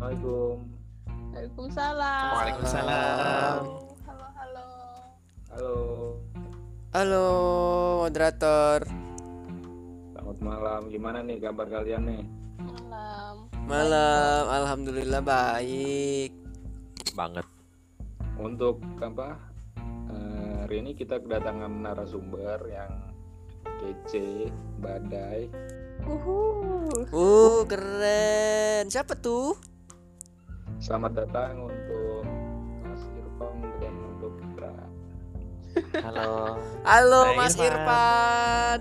Assalamualaikum. 0.00 0.56
Waalaikumsalam. 1.28 2.32
Waalaikumsalam. 2.32 3.60
Halo, 4.08 4.26
halo. 4.32 4.68
Halo. 5.52 5.74
Halo, 6.96 7.26
moderator. 8.08 8.78
Selamat 10.16 10.38
malam. 10.40 10.80
Gimana 10.88 11.20
nih 11.20 11.36
kabar 11.44 11.68
kalian 11.68 12.08
nih? 12.08 12.24
Malam. 12.64 13.34
Malam, 13.68 14.44
alhamdulillah 14.48 15.20
baik. 15.20 16.32
banget 17.12 17.44
Untuk 18.40 18.80
apa? 19.04 19.36
eh, 20.16 20.64
hari 20.64 20.80
ini 20.80 20.96
kita 20.96 21.20
kedatangan 21.20 21.68
narasumber 21.76 22.56
yang 22.72 23.04
kece, 23.84 24.48
badai. 24.80 25.52
Uhu. 26.08 26.88
Uh, 27.12 27.68
keren. 27.68 28.88
Siapa 28.88 29.12
tuh? 29.20 29.68
Selamat 30.80 31.12
datang 31.14 31.68
untuk 31.68 32.24
Mas 32.80 33.02
Irfan 33.12 33.54
dan 33.78 33.94
untuk 34.10 34.32
Putra. 34.40 34.72
halo 36.00 36.56
Halo, 36.82 37.20
Hai, 37.22 37.36
Mas 37.36 37.54
Irfan. 37.54 37.68
Irfan. 37.68 38.80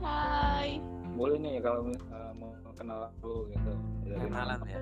Hai. 0.00 0.68
Boleh 1.12 1.36
nih 1.36 1.60
kalau 1.60 1.92
eh, 1.92 2.32
mau 2.34 2.50
kenal 2.72 3.12
dulu 3.20 3.52
gitu. 3.52 3.72
Dari 4.08 4.16
kenalan 4.18 4.58
nama, 4.58 4.66
ya 4.66 4.80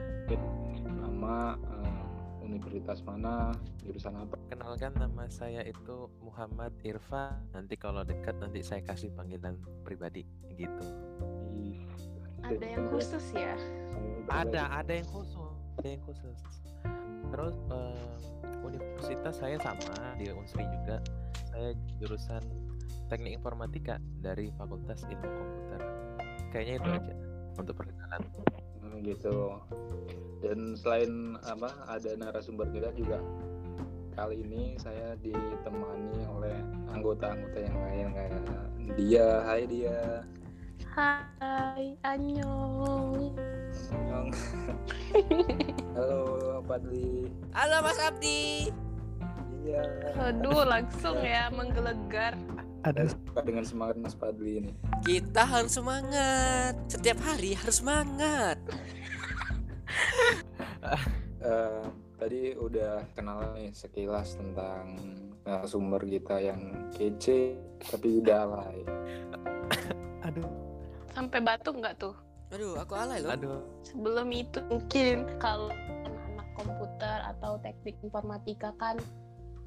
Nama 0.79 1.37
eh, 1.59 2.03
universitas 2.47 2.99
mana, 3.03 3.51
jurusan 3.83 4.15
apa? 4.15 4.35
kenalkan 4.49 4.93
nama 4.95 5.25
saya 5.29 5.61
itu 5.63 6.07
Muhammad 6.23 6.71
Irfan 6.81 7.35
nanti 7.51 7.75
kalau 7.75 8.01
dekat 8.01 8.39
nanti 8.39 8.63
saya 8.63 8.81
kasih 8.81 9.11
panggilan 9.13 9.59
pribadi 9.83 10.23
gitu 10.55 10.87
Ada 12.41 12.65
yang 12.65 12.87
khusus 12.89 13.27
ya? 13.35 13.59
ada 14.31 14.69
ada 14.73 14.93
yang 14.95 15.09
khusus 15.09 15.48
ada 15.79 15.89
yang 15.95 16.03
khusus. 16.03 16.39
Terus 17.31 17.57
eh, 17.71 18.15
universitas 18.67 19.35
saya 19.39 19.57
sama 19.63 20.19
di 20.19 20.27
Unsri 20.35 20.67
juga. 20.67 20.99
Saya 21.55 21.71
jurusan 22.03 22.43
teknik 23.09 23.41
informatika 23.41 24.03
dari 24.21 24.51
Fakultas 24.59 25.07
Ilmu 25.07 25.29
Komputer. 25.31 25.81
Kayaknya 26.51 26.75
itu 26.83 26.89
aja 26.91 27.15
untuk 27.57 27.75
perkenalan. 27.79 28.23
Hmm, 28.83 28.99
gitu. 29.07 29.55
Dan 30.43 30.75
selain 30.75 31.39
apa 31.47 31.71
ada 31.87 32.11
narasumber 32.19 32.69
kita 32.75 32.91
juga. 32.99 33.23
Kali 34.19 34.43
ini 34.43 34.75
saya 34.83 35.15
ditemani 35.23 36.27
oleh 36.27 36.59
anggota-anggota 36.91 37.59
yang 37.63 37.79
lain 37.79 38.07
kayak 38.19 38.43
dia. 38.99 39.29
Hai 39.47 39.63
dia 39.71 40.27
Hai, 40.99 41.95
Anyong. 42.03 43.31
Nyong. 44.03 44.31
halo 45.95 46.59
Padli 46.67 47.31
Halo, 47.55 47.87
Mas 47.87 48.03
Abdi. 48.03 48.67
iya 49.63 49.87
Aduh, 50.19 50.67
langsung 50.67 51.23
ya 51.23 51.55
menggelegar. 51.55 52.35
ada 52.83 53.07
suka 53.07 53.47
dengan 53.47 53.63
semangat 53.63 53.97
Mas 54.03 54.19
Padli 54.19 54.59
ini 54.59 54.73
Kita 55.07 55.47
harus 55.47 55.79
semangat. 55.79 56.75
Setiap 56.91 57.23
hari 57.23 57.55
harus 57.55 57.79
semangat. 57.79 58.59
Eh, 61.39 61.85
tadi 62.19 62.51
udah 62.59 63.07
kenalan 63.15 63.55
nih 63.55 63.71
sekilas 63.71 64.35
tentang 64.35 64.99
narasumber 65.47 66.03
kita 66.03 66.43
yang 66.43 66.91
kece 66.91 67.55
tapi 67.79 68.19
udah 68.19 68.43
alay 68.43 68.83
aduh 70.27 70.78
Sampai 71.19 71.43
batuk 71.43 71.83
nggak 71.83 71.99
tuh? 71.99 72.15
Aduh, 72.55 72.79
aku 72.79 72.95
alay 72.95 73.19
loh. 73.19 73.35
aduh 73.35 73.59
Sebelum 73.83 74.31
itu 74.31 74.63
mungkin 74.71 75.27
kalau 75.43 75.75
anak 76.07 76.47
komputer 76.55 77.19
atau 77.27 77.59
teknik 77.59 77.99
informatika 78.01 78.71
kan 78.79 78.95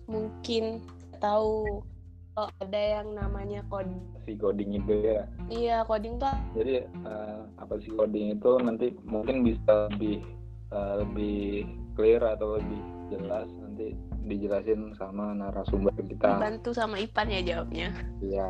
mungkin 0.08 0.80
tahu 1.20 1.84
kalau 2.32 2.48
ada 2.64 2.80
yang 3.00 3.12
namanya 3.12 3.60
coding. 3.68 4.00
si 4.24 4.34
coding 4.34 4.80
itu 4.80 4.94
ya 5.04 5.28
Iya, 5.48 5.78
coding 5.84 6.16
tuh 6.18 6.32
jadi 6.56 6.88
eh, 6.88 7.40
apa 7.60 7.74
sih 7.80 7.92
coding 7.92 8.34
itu 8.34 8.52
nanti 8.58 8.88
mungkin 9.04 9.44
bisa 9.44 9.92
lebih 9.92 10.24
eh, 10.72 10.94
lebih 11.04 11.68
clear 11.94 12.24
atau 12.24 12.56
lebih 12.56 12.80
jelas 13.12 13.52
nanti 13.60 13.92
dijelasin 14.26 14.96
sama 14.96 15.36
narasumber 15.36 15.92
kita 16.02 16.40
dibantu 16.40 16.72
sama 16.72 16.96
Ipan 16.98 17.28
ya 17.28 17.42
jawabnya. 17.44 17.90
ya 18.24 18.48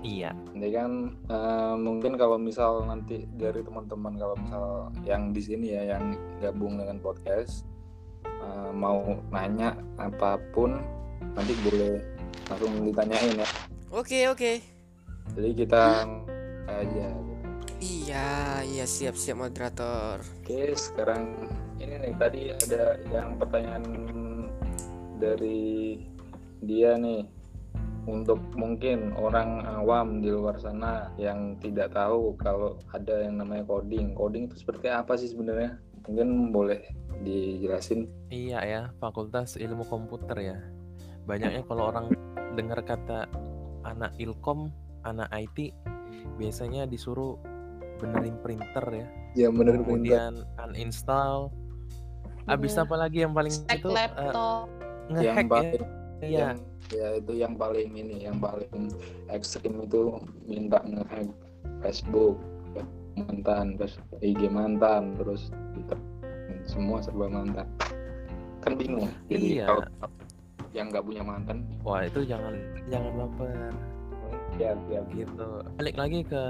iya 0.00 0.30
nanti 0.52 0.68
kan 0.72 0.90
eh, 1.28 1.74
mungkin 1.76 2.12
kalau 2.16 2.36
misal 2.40 2.84
nanti 2.88 3.28
dari 3.36 3.60
teman-teman 3.60 4.16
kalau 4.16 4.36
misal 4.40 4.64
yang 5.04 5.32
di 5.32 5.42
sini 5.44 5.76
ya 5.76 5.96
yang 5.96 6.16
gabung 6.40 6.80
dengan 6.80 6.96
podcast 7.00 7.68
eh, 8.24 8.70
mau 8.72 9.20
nanya 9.28 9.76
apa 10.00 10.40
pun 10.56 10.80
nanti 11.36 11.52
boleh 11.64 12.00
langsung 12.48 12.72
ditanyain 12.82 13.44
ya 13.44 13.48
Oke, 13.90 14.30
oke. 14.30 14.62
jadi 15.34 15.50
kita 15.50 16.06
aja 16.70 17.06
gitu. 17.10 17.34
Iya, 17.82 18.62
iya 18.62 18.86
siap-siap 18.86 19.34
moderator. 19.34 20.22
Oke, 20.46 20.78
sekarang 20.78 21.50
ini 21.82 21.98
nih 21.98 22.14
tadi 22.14 22.54
ada 22.54 23.02
yang 23.10 23.34
pertanyaan 23.34 23.82
dari 25.18 25.98
dia 26.62 26.94
nih 27.02 27.26
untuk 28.08 28.40
mungkin 28.56 29.12
orang 29.12 29.64
awam 29.66 30.24
di 30.24 30.32
luar 30.32 30.56
sana 30.56 31.12
yang 31.20 31.56
tidak 31.60 31.92
tahu 31.92 32.32
kalau 32.40 32.80
ada 32.96 33.24
yang 33.26 33.36
namanya 33.36 33.64
coding. 33.68 34.16
Coding 34.16 34.48
itu 34.48 34.56
seperti 34.60 34.88
apa 34.88 35.16
sih 35.16 35.28
sebenarnya? 35.28 35.76
Mungkin 36.08 36.48
boleh 36.50 36.80
dijelasin. 37.20 38.08
Iya 38.32 38.60
ya, 38.64 38.82
Fakultas 38.98 39.60
Ilmu 39.60 39.84
Komputer 39.84 40.36
ya. 40.40 40.58
Banyaknya 41.28 41.62
kalau 41.68 41.92
orang 41.92 42.10
dengar 42.56 42.80
kata 42.82 43.28
anak 43.84 44.16
ilkom, 44.16 44.72
anak 45.04 45.28
IT, 45.30 45.76
biasanya 46.40 46.88
disuruh 46.88 47.36
benerin 48.00 48.40
printer 48.40 48.84
ya. 48.88 49.06
Ya 49.36 49.48
bener 49.52 49.78
Kemudian 49.78 50.42
uninstall. 50.58 51.52
Abis 52.48 52.74
Iya. 52.74 52.82
apa 52.88 52.94
lagi 52.96 53.18
yang 53.22 53.36
paling 53.36 53.52
Stack 53.52 53.78
itu 53.84 53.88
eh, 53.92 53.94
laptop. 53.94 54.66
yang 55.12 55.36
ngehack 55.36 55.44
ya? 55.44 55.50
paling 55.52 55.99
Iya. 56.20 56.38
yang 56.52 56.56
ya 56.90 57.08
itu 57.16 57.32
yang 57.38 57.54
paling 57.56 57.90
ini 57.96 58.26
yang 58.28 58.36
paling 58.38 58.92
ekstrim 59.32 59.80
itu 59.84 60.18
minta 60.44 60.82
ngehack 60.84 61.28
Facebook 61.80 62.36
mantan 63.16 63.76
terus 63.76 63.96
IG 64.20 64.48
mantan 64.48 65.16
terus 65.16 65.48
Twitter 65.72 65.98
semua 66.68 67.00
serba 67.00 67.26
mantan 67.28 67.66
kan 68.60 68.76
bingung 68.76 69.08
jadi 69.32 69.64
Iya. 69.64 69.66
kalau 69.66 69.82
yang 70.70 70.86
nggak 70.92 71.02
punya 71.02 71.22
mantan 71.24 71.66
Wah 71.82 72.06
itu 72.06 72.22
jangan 72.22 72.54
jangan 72.92 73.12
baper 73.16 73.74
ya 74.58 74.76
ya 74.92 75.00
gitu. 75.14 75.48
Balik 75.78 75.96
lagi 75.96 76.20
ke 76.26 76.42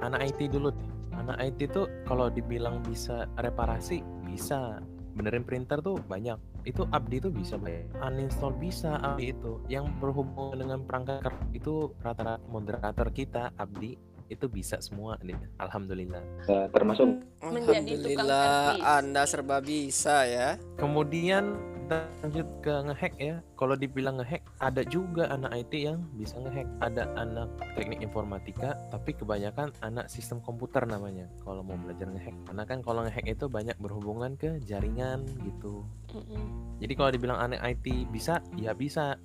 anak 0.00 0.32
IT 0.32 0.54
dulu. 0.54 0.70
Anak 1.16 1.36
IT 1.42 1.74
tuh 1.74 1.90
kalau 2.06 2.30
dibilang 2.30 2.80
bisa 2.86 3.26
reparasi 3.40 4.00
bisa. 4.24 4.80
Benerin 5.20 5.44
printer 5.44 5.84
tuh 5.84 6.00
banyak. 6.00 6.40
Itu 6.64 6.88
Abdi 6.88 7.20
tuh 7.20 7.28
bisa 7.28 7.60
banyak. 7.60 7.92
Uninstall 8.00 8.56
bisa 8.56 8.96
Abdi 9.04 9.36
itu. 9.36 9.60
Yang 9.68 9.92
berhubungan 10.00 10.56
dengan 10.56 10.80
perangkat 10.88 11.28
itu 11.52 11.92
rata-rata 12.00 12.40
moderator 12.48 13.12
kita 13.12 13.52
Abdi 13.60 14.00
itu 14.30 14.46
bisa 14.46 14.78
semua 14.78 15.18
nih. 15.20 15.36
Alhamdulillah. 15.58 16.22
ya, 16.46 16.70
termasuk 16.70 17.20
Menjadi 17.42 17.98
tukang 17.98 18.30
Alhamdulillah. 18.30 18.96
Anda 19.02 19.22
serba 19.26 19.58
bisa 19.58 20.24
ya. 20.24 20.56
Kemudian 20.78 21.58
kita 21.90 22.06
lanjut 22.22 22.48
ke 22.62 22.74
ngehack 22.86 23.14
ya. 23.18 23.36
Kalau 23.58 23.74
dibilang 23.74 24.22
ngehack, 24.22 24.46
ada 24.62 24.86
juga 24.86 25.26
anak 25.26 25.50
IT 25.58 25.74
yang 25.74 26.06
bisa 26.14 26.38
ngehack. 26.38 26.70
Ada 26.78 27.10
anak 27.18 27.50
teknik 27.74 27.98
informatika, 27.98 28.78
tapi 28.94 29.10
kebanyakan 29.10 29.74
anak 29.82 30.06
sistem 30.06 30.38
komputer 30.38 30.86
namanya. 30.86 31.26
Kalau 31.42 31.66
mau 31.66 31.74
belajar 31.74 32.06
ngehack, 32.06 32.36
karena 32.46 32.62
kan 32.62 32.78
kalau 32.86 33.02
ngehack 33.02 33.26
itu 33.26 33.50
banyak 33.50 33.74
berhubungan 33.82 34.38
ke 34.38 34.62
jaringan 34.62 35.26
gitu. 35.42 35.82
Mm-mm. 36.14 36.78
Jadi 36.78 36.92
kalau 36.94 37.10
dibilang 37.10 37.42
anak 37.42 37.58
IT 37.66 38.06
bisa, 38.14 38.38
ya 38.54 38.70
bisa. 38.70 39.18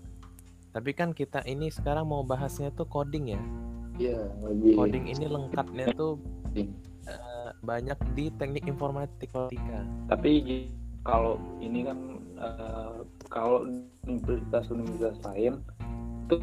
Tapi 0.74 0.92
kan 0.98 1.14
kita 1.14 1.46
ini 1.46 1.70
sekarang 1.70 2.10
mau 2.10 2.26
bahasnya 2.26 2.74
tuh 2.74 2.90
coding 2.90 3.38
ya. 3.38 3.42
Ya 4.00 4.20
lebih 4.44 4.76
Coding 4.76 5.06
ini 5.12 5.26
lengkapnya 5.28 5.86
tuh 5.96 6.20
eh, 6.56 7.50
banyak 7.64 7.98
di 8.18 8.32
teknik 8.36 8.66
informatika. 8.68 9.48
tapi 10.12 10.70
kalau 11.06 11.38
ini 11.62 11.86
kan 11.88 12.00
eh, 12.40 12.96
kalau 13.30 13.68
universitas-universitas 14.06 15.18
lain 15.26 15.62
itu 16.26 16.42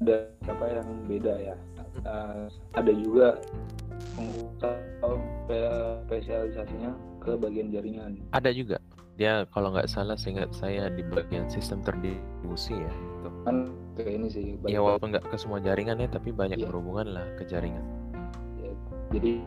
ada 0.00 0.32
apa 0.48 0.64
yang 0.80 0.88
beda 1.06 1.34
ya 1.36 1.56
Eh, 2.00 2.44
ada 2.72 2.92
juga 2.94 3.36
spesialisasinya 6.08 6.92
ke 7.20 7.36
bagian 7.36 7.68
jaringan 7.68 8.16
Ada 8.32 8.50
juga. 8.56 8.80
Dia 9.20 9.44
kalau 9.52 9.76
nggak 9.76 9.90
salah 9.90 10.16
seingat 10.16 10.56
saya 10.56 10.88
di 10.88 11.04
bagian 11.04 11.44
sistem 11.52 11.84
terdistribusi 11.84 12.72
ya. 12.72 12.88
Gitu. 12.88 13.28
kan 13.44 13.56
ke 14.02 14.10
ini 14.10 14.26
sih 14.28 14.44
Ya 14.66 14.80
walaupun 14.80 15.10
nggak 15.10 15.24
ke 15.26 15.36
semua 15.36 15.58
jaringan 15.58 15.98
ya, 15.98 16.08
tapi 16.08 16.30
banyak 16.30 16.58
Iya. 16.60 16.66
berhubungan 16.68 17.06
lah 17.14 17.26
ke 17.36 17.44
jaringan. 17.44 17.82
jadi 19.10 19.42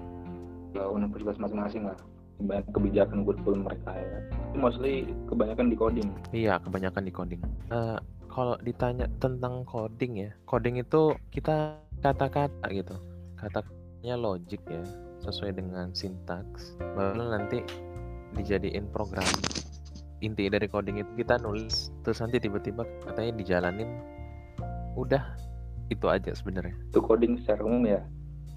ke 0.75 0.81
universitas 0.83 1.39
masing-masing 1.39 1.87
lah 1.87 1.95
kebanyakan 2.35 2.71
kebijakan 2.75 3.17
kurikulum 3.23 3.59
mereka 3.63 3.91
ya 3.95 4.19
Itu 4.51 4.57
mostly 4.59 4.93
kebanyakan 5.29 5.65
di 5.71 5.75
coding 5.77 6.09
Iya, 6.33 6.53
kebanyakan 6.59 7.03
di 7.07 7.11
coding. 7.13 7.41
Eh, 7.71 7.97
kalau 8.27 8.57
ditanya 8.59 9.05
tentang 9.21 9.63
coding 9.63 10.19
ya, 10.19 10.29
coding 10.43 10.81
itu 10.81 11.13
kita 11.29 11.77
kata-kata 12.01 12.65
gitu, 12.67 12.97
kata-katanya 13.37 14.15
logik 14.17 14.59
ya, 14.67 14.81
sesuai 15.21 15.55
dengan 15.55 15.93
sintaks. 15.93 16.75
Baru 16.97 17.23
nanti 17.23 17.61
dijadiin 18.33 18.89
program. 18.89 19.23
Inti 20.19 20.49
dari 20.49 20.65
coding 20.65 20.97
itu 20.97 21.11
kita 21.15 21.37
nulis, 21.37 21.93
terus 22.01 22.19
nanti 22.19 22.41
tiba-tiba 22.41 22.83
katanya 23.05 23.37
dijalanin. 23.37 23.87
Udah, 24.93 25.23
itu 25.87 26.05
aja 26.05 26.31
sebenarnya. 26.31 26.73
itu 26.87 26.99
coding 26.99 27.37
secara 27.41 27.61
umum 27.63 27.83
ya 27.83 28.01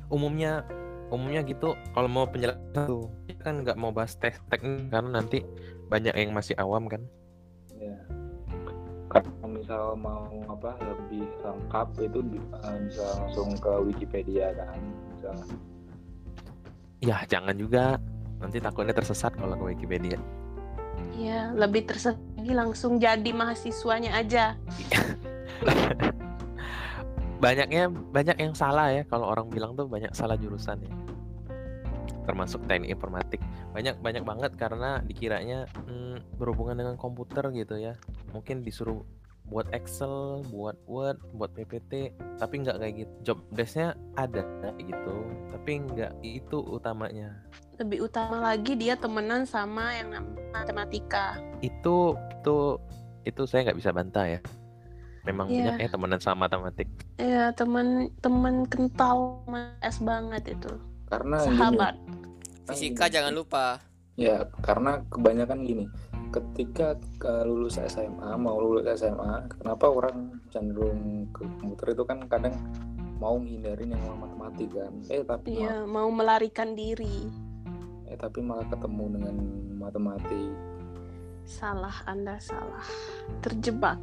Umumnya, 0.06 0.62
umumnya 1.08 1.42
gitu. 1.42 1.74
Kalau 1.90 2.06
mau 2.06 2.24
penjelasan 2.24 2.62
tuh, 2.86 3.10
kita 3.26 3.42
kan 3.42 3.66
nggak 3.66 3.74
mau 3.74 3.90
bahas 3.90 4.14
tes 4.14 4.38
teknik 4.46 4.86
karena 4.88 5.18
nanti 5.18 5.42
banyak 5.86 6.14
yang 6.14 6.30
masih 6.30 6.54
awam 6.56 6.86
kan. 6.86 7.02
ya 7.76 7.92
kalau 9.06 9.48
misal 9.48 9.94
mau 9.94 10.26
apa 10.46 10.74
lebih 10.82 11.24
lengkap 11.38 11.88
itu 12.02 12.18
eh, 12.42 12.76
bisa 12.84 13.06
langsung 13.16 13.54
ke 13.54 13.72
Wikipedia 13.84 14.50
kan 14.52 14.78
bisa 15.10 15.30
Ya, 16.98 17.22
jangan 17.24 17.54
juga. 17.54 18.00
Nanti 18.36 18.58
takutnya 18.58 18.92
tersesat 18.92 19.36
kalau 19.36 19.54
ke 19.54 19.74
Wikipedia. 19.74 20.18
ya 21.12 21.52
lebih 21.52 21.84
tersesat 21.84 22.16
lagi 22.36 22.52
langsung 22.52 22.96
jadi 22.96 23.30
mahasiswanya 23.30 24.16
aja 24.16 24.56
Banyaknya 27.44 27.92
banyak 27.92 28.36
yang 28.40 28.54
salah 28.56 28.88
ya 28.92 29.02
kalau 29.04 29.28
orang 29.28 29.52
bilang 29.52 29.76
tuh 29.76 29.84
banyak 29.84 30.10
salah 30.16 30.40
jurusan 30.40 30.80
ya. 30.80 30.92
Termasuk 32.24 32.64
teknik 32.66 32.96
informatik. 32.96 33.38
Banyak 33.76 34.00
banyak 34.02 34.24
banget 34.24 34.52
karena 34.56 35.04
dikiranya 35.04 35.68
hmm, 35.86 36.40
berhubungan 36.40 36.74
dengan 36.80 36.96
komputer 36.96 37.52
gitu 37.52 37.76
ya. 37.76 37.94
Mungkin 38.32 38.64
disuruh 38.64 39.04
buat 39.46 39.70
Excel, 39.70 40.42
buat 40.50 40.74
Word, 40.90 41.22
buat 41.38 41.54
PPT, 41.54 42.10
tapi 42.38 42.66
nggak 42.66 42.82
kayak 42.82 42.94
gitu. 43.06 43.12
Job 43.22 43.38
desk-nya 43.54 43.94
ada 44.18 44.42
kayak 44.62 44.90
gitu, 44.90 45.16
tapi 45.54 45.70
nggak 45.86 46.12
itu 46.22 46.58
utamanya. 46.66 47.30
lebih 47.76 48.08
utama 48.08 48.40
lagi 48.40 48.72
dia 48.72 48.96
temenan 48.96 49.44
sama 49.44 49.92
yang 49.92 50.24
matematika 50.48 51.36
Itu 51.60 52.16
itu 52.32 52.80
itu 53.28 53.42
saya 53.44 53.68
nggak 53.68 53.78
bisa 53.84 53.92
bantah 53.92 54.24
ya. 54.24 54.40
Memang 55.26 55.46
Iya. 55.46 55.74
banyak 55.74 55.76
ya 55.76 55.88
temenan 55.90 56.20
sama 56.20 56.46
matematik. 56.46 56.88
ya 57.16 57.50
temen 57.50 57.86
temen 58.18 58.62
kental 58.64 59.42
es 59.80 59.98
banget 59.98 60.54
itu 60.54 60.70
karena 61.06 61.36
gini, 61.40 61.48
sahabat 61.52 61.94
Fisika 62.64 63.06
jangan 63.06 63.32
lupa. 63.32 63.78
ya 64.14 64.42
karena 64.60 65.02
kebanyakan 65.06 65.60
gini 65.60 65.84
ketika 66.28 66.92
ke 67.16 67.42
lulus 67.42 67.76
SMA 67.76 68.32
mau 68.34 68.56
lulus 68.56 68.86
SMA 68.96 69.28
kenapa 69.52 69.86
orang 69.86 70.16
cenderung 70.48 71.26
ke 71.30 71.42
komputer 71.56 71.92
itu 71.92 72.02
kan 72.02 72.18
kadang 72.26 72.54
mau 73.16 73.36
menghindarin 73.36 73.90
yang 73.90 74.02
matematik 74.14 74.68
kan 74.70 74.92
eh 75.06 75.22
tapi 75.22 75.58
Iya, 75.58 75.84
mau 75.84 76.08
melarikan 76.08 76.72
diri. 76.72 77.28
malah, 77.66 78.06
eh 78.06 78.16
tapi 78.16 78.38
malah 78.40 78.66
ketemu 78.66 79.04
dengan 79.12 79.34
matematik 79.76 80.52
Salah, 81.44 81.94
Anda 82.04 82.42
salah. 82.42 82.82
Terjebak. 83.38 84.02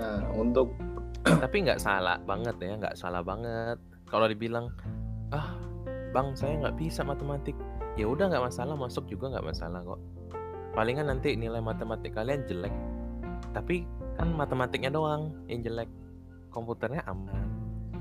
Nah 0.00 0.24
untuk 0.32 0.72
tapi 1.44 1.68
nggak 1.68 1.76
salah 1.76 2.16
banget 2.24 2.56
ya 2.58 2.72
nggak 2.80 2.96
salah 2.96 3.20
banget. 3.20 3.76
Kalau 4.08 4.24
dibilang 4.26 4.72
ah 5.30 5.54
bang 6.10 6.32
saya 6.32 6.56
nggak 6.56 6.80
bisa 6.80 7.04
matematik. 7.04 7.54
Ya 8.00 8.08
udah 8.08 8.32
nggak 8.32 8.48
masalah 8.48 8.74
masuk 8.74 9.04
juga 9.06 9.28
nggak 9.36 9.44
masalah 9.44 9.84
kok. 9.84 10.00
Palingan 10.72 11.12
nanti 11.12 11.36
nilai 11.36 11.60
matematik 11.60 12.16
kalian 12.16 12.48
jelek 12.48 12.72
tapi 13.50 13.82
kan 14.16 14.30
matematiknya 14.32 14.88
doang 14.88 15.34
yang 15.50 15.60
jelek. 15.60 15.90
Komputernya 16.50 17.04
aman 17.06 17.46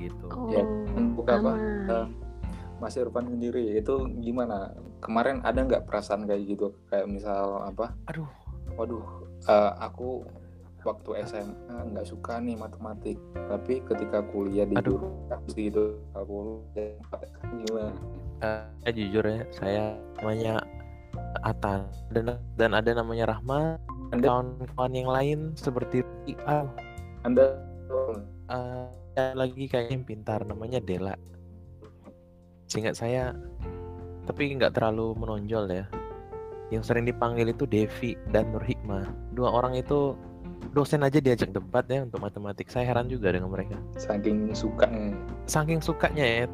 gitu. 0.02 0.25
Oh, 0.31 0.50
Ya, 0.50 0.63
untuk 0.95 1.28
apa? 1.28 1.54
aman. 1.54 1.60
Eh, 1.86 2.07
Mas 2.80 2.95
Irfan 2.95 3.28
sendiri 3.28 3.75
itu 3.78 4.07
gimana? 4.24 4.72
Kemarin 5.04 5.44
ada 5.44 5.60
nggak 5.62 5.86
perasaan 5.86 6.25
kayak 6.25 6.48
gitu? 6.48 6.72
Kayak 6.88 7.12
misal 7.12 7.62
apa? 7.68 7.94
Aduh. 8.07 8.25
Waduh 8.78 9.04
eh, 9.44 9.72
aku 9.81 10.24
waktu 10.86 11.10
SMA 11.28 11.76
nggak 11.94 12.08
suka 12.08 12.40
nih 12.40 12.56
matematik. 12.56 13.18
Tapi 13.36 13.84
ketika 13.84 14.24
kuliah 14.24 14.66
di 14.66 14.76
Aduh. 14.80 15.00
jurusan 15.00 15.42
gitu 15.56 15.86
aku 16.16 16.64
gimana. 17.68 17.94
Eh, 18.40 18.64
saya 18.84 18.94
jujur 18.96 19.24
ya 19.28 19.42
saya 19.52 19.84
namanya 20.22 20.64
Atan. 21.44 21.90
Dan 22.14 22.40
dan 22.56 22.72
ada 22.74 22.92
namanya 22.96 23.36
Rahma 23.36 23.78
Anda 24.10 24.26
kawan-kawan 24.26 24.94
yang 24.96 25.10
lain 25.10 25.40
seperti 25.60 26.02
ah 26.48 26.66
Anda 27.28 27.60
ada 28.50 29.36
lagi 29.36 29.68
kayak 29.68 29.92
yang 29.92 30.04
pintar 30.08 30.42
namanya 30.48 30.80
Dela. 30.80 31.14
Seingat 32.70 32.96
saya 32.98 33.36
tapi 34.30 34.54
nggak 34.56 34.78
terlalu 34.78 35.18
menonjol 35.18 35.66
ya. 35.68 35.86
Yang 36.70 36.94
sering 36.94 37.10
dipanggil 37.10 37.50
itu 37.50 37.66
Devi 37.66 38.14
dan 38.30 38.54
Nur 38.54 38.62
Hikmah. 38.62 39.34
Dua 39.34 39.50
orang 39.50 39.74
itu 39.74 40.14
dosen 40.71 41.01
aja 41.01 41.17
diajak 41.17 41.51
debat 41.51 41.85
ya 41.89 42.06
untuk 42.06 42.21
matematik. 42.21 42.69
Saya 42.69 42.94
heran 42.94 43.09
juga 43.09 43.33
dengan 43.33 43.50
mereka. 43.50 43.77
Saking 43.97 44.53
suka 44.53 44.85
saking 45.50 45.81
sukanya 45.81 46.25
ya. 46.25 46.45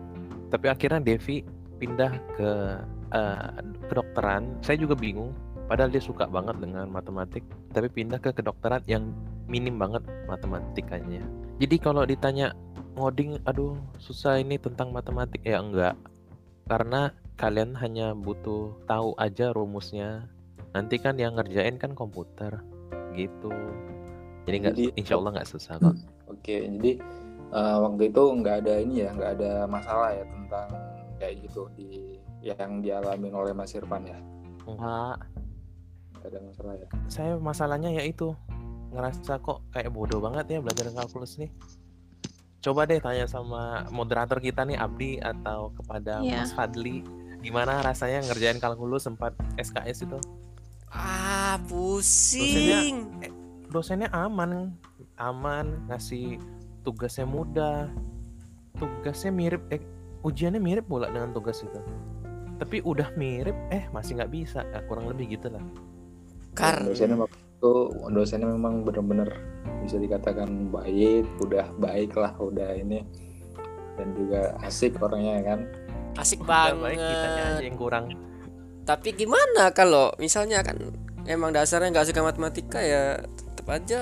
Tapi 0.49 0.65
akhirnya 0.71 1.01
Devi 1.03 1.43
pindah 1.81 2.11
ke 2.39 2.51
eh, 3.11 3.49
kedokteran 3.91 4.59
saya 4.63 4.79
juga 4.79 4.95
bingung. 4.95 5.35
Padahal 5.65 5.89
dia 5.89 6.03
suka 6.03 6.29
banget 6.29 6.61
dengan 6.61 6.85
matematik 6.93 7.41
tapi 7.73 7.89
pindah 7.89 8.21
ke 8.21 8.29
kedokteran 8.31 8.85
yang 8.85 9.11
minim 9.49 9.75
banget 9.81 10.05
matematikanya. 10.29 11.25
Jadi 11.57 11.75
kalau 11.81 12.05
ditanya 12.05 12.53
ngoding 12.95 13.41
aduh 13.43 13.75
susah 13.99 14.39
ini 14.39 14.61
tentang 14.61 14.93
matematik. 14.93 15.41
Ya 15.43 15.59
enggak. 15.59 15.97
Karena 16.65 17.13
kalian 17.35 17.75
hanya 17.77 18.15
butuh 18.15 18.77
tahu 18.87 19.17
aja 19.19 19.51
rumusnya. 19.51 20.29
Nanti 20.71 20.99
kan 21.01 21.17
yang 21.17 21.35
ngerjain 21.35 21.81
kan 21.81 21.97
komputer. 21.97 22.61
Gitu 23.15 23.51
jadi 24.45 24.57
nggak 24.61 24.75
insya 24.97 25.17
Allah 25.17 25.31
nggak 25.35 25.49
susah 25.49 25.73
kok. 25.81 25.95
Oke 26.31 26.55
jadi 26.77 26.91
eh, 27.51 27.77
waktu 27.81 28.03
itu 28.09 28.21
nggak 28.21 28.55
ada 28.65 28.73
ini 28.81 28.95
ya 29.05 29.09
nggak 29.13 29.31
ada 29.41 29.51
masalah 29.65 30.09
ya 30.13 30.23
tentang 30.25 30.67
kayak 31.17 31.35
gitu 31.45 31.67
di 31.73 32.17
yang 32.45 32.85
dialami 32.85 33.33
oleh 33.33 33.57
Mas 33.57 33.73
Irfan 33.73 34.05
ya? 34.05 34.19
Enggak. 34.69 35.17
Nggak 36.21 36.29
ada 36.29 36.39
masalah 36.45 36.73
ya? 36.77 36.87
Saya 37.09 37.31
masalahnya 37.41 37.89
ya 37.89 38.03
itu 38.05 38.37
ngerasa 38.93 39.41
kok 39.41 39.65
kayak 39.73 39.89
bodoh 39.89 40.21
banget 40.21 40.45
ya 40.53 40.59
belajar 40.61 40.93
kalkulus 40.93 41.41
nih. 41.41 41.49
Coba 42.61 42.85
deh 42.89 42.97
tanya 42.97 43.29
sama 43.29 43.85
moderator 43.93 44.41
kita 44.41 44.65
nih 44.65 44.77
Abdi 44.77 45.21
atau 45.21 45.69
kepada 45.77 46.21
Iya. 46.21 46.41
Mas 46.45 46.53
Fadli 46.53 47.05
gimana 47.45 47.81
rasanya 47.85 48.25
ngerjain 48.25 48.57
kalkulus 48.57 49.05
sempat 49.05 49.37
SKS 49.57 50.09
itu? 50.09 50.17
Ah, 50.89 51.61
pusing. 51.69 53.13
Dosennya 53.75 54.07
aman. 54.15 54.71
Aman 55.19 55.85
ngasih 55.91 56.39
tugasnya 56.87 57.27
mudah. 57.27 57.91
Tugasnya 58.79 59.31
mirip 59.35 59.61
eh 59.71 59.83
ujiannya 60.23 60.59
mirip 60.59 60.87
pula 60.87 61.11
dengan 61.11 61.35
tugas 61.35 61.59
itu. 61.59 61.79
Tapi 62.55 62.79
udah 62.87 63.11
mirip 63.19 63.55
eh 63.71 63.85
masih 63.91 64.15
nggak 64.15 64.31
bisa 64.31 64.63
Ya, 64.71 64.79
kurang 64.87 65.11
lebih 65.11 65.35
gitu 65.35 65.51
lah. 65.51 65.63
Karena 66.55 66.87
dosennya 66.87 67.19
waktu 67.19 67.71
dosennya 68.15 68.47
memang 68.47 68.87
benar-benar 68.87 69.27
bisa 69.83 69.99
dikatakan 69.99 70.71
baik 70.71 71.27
udah 71.43 71.67
baik 71.79 72.15
lah 72.15 72.31
udah 72.39 72.71
ini. 72.79 73.03
Dan 73.95 74.11
juga 74.15 74.55
asik 74.63 74.99
orangnya 74.99 75.39
ya 75.39 75.43
kan? 75.55 75.59
Asik 76.15 76.43
Udah 76.43 76.75
banget. 76.75 76.79
baik 76.83 76.99
kitanya 76.99 77.43
aja 77.55 77.63
yang 77.63 77.77
kurang. 77.79 78.05
Tapi 78.85 79.09
gimana 79.15 79.71
kalau 79.71 80.11
misalnya 80.19 80.63
kan 80.63 80.79
emang 81.25 81.51
dasarnya 81.53 81.89
nggak 81.93 82.07
suka 82.13 82.21
matematika 82.21 82.79
ya 82.81 83.19
tetap 83.53 83.67
aja 83.69 84.01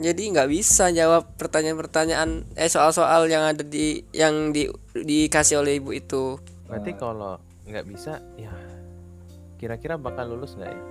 jadi 0.00 0.22
nggak 0.32 0.48
bisa 0.48 0.88
jawab 0.88 1.28
pertanyaan-pertanyaan 1.36 2.48
eh 2.56 2.70
soal-soal 2.72 3.28
yang 3.28 3.44
ada 3.44 3.60
di 3.60 4.00
yang 4.16 4.56
di 4.56 4.66
dikasih 4.96 5.60
oleh 5.60 5.76
ibu 5.78 5.92
itu. 5.92 6.40
Berarti 6.64 6.96
kalau 6.96 7.36
nggak 7.68 7.84
bisa, 7.84 8.24
ya 8.40 8.52
kira-kira 9.60 10.00
bakal 10.00 10.32
lulus 10.32 10.56
nggak 10.56 10.72
ya? 10.72 10.82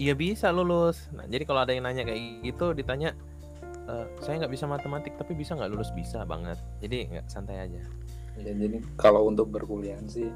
Iya 0.00 0.14
bisa 0.16 0.52
lulus. 0.52 1.08
Nah 1.16 1.24
jadi 1.24 1.48
kalau 1.48 1.64
ada 1.64 1.72
yang 1.72 1.88
nanya 1.88 2.04
kayak 2.04 2.44
gitu, 2.44 2.76
ditanya, 2.76 3.16
"E, 3.88 3.94
saya 4.20 4.40
nggak 4.40 4.52
bisa 4.52 4.68
matematik 4.68 5.16
tapi 5.16 5.32
bisa 5.32 5.56
nggak 5.56 5.72
lulus 5.72 5.88
bisa 5.96 6.24
banget. 6.28 6.60
Jadi 6.84 7.16
nggak 7.16 7.26
santai 7.32 7.64
aja. 7.64 7.82
ya 8.40 8.56
jadi 8.56 8.80
kalau 8.96 9.28
untuk 9.28 9.52
berkuliah 9.52 10.00
sih 10.08 10.32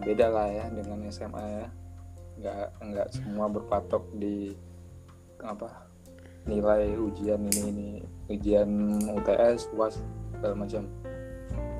beda 0.00 0.32
lah 0.32 0.48
ya 0.48 0.64
dengan 0.72 1.04
SMA 1.12 1.44
ya 1.44 1.66
nggak 2.44 2.76
nggak 2.92 3.08
semua 3.08 3.48
berpatok 3.48 4.04
di 4.20 4.52
apa 5.40 5.88
nilai 6.44 6.92
ujian 6.92 7.40
ini 7.40 7.62
ini 7.72 7.88
ujian 8.28 9.00
UTS 9.16 9.72
UAS 9.72 9.96
segala 10.36 10.52
macam 10.52 10.84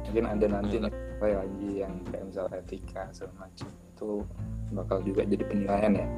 mungkin 0.08 0.24
ada 0.24 0.46
nanti 0.48 0.80
nilai 0.80 1.32
lagi 1.36 1.70
yang 1.84 1.92
kayak 2.08 2.24
misal 2.32 2.48
etika 2.48 3.12
segala 3.12 3.44
macam 3.44 3.68
itu 3.68 4.10
bakal 4.72 5.04
juga 5.04 5.28
jadi 5.28 5.44
penilaian 5.44 5.94
ya 6.00 6.08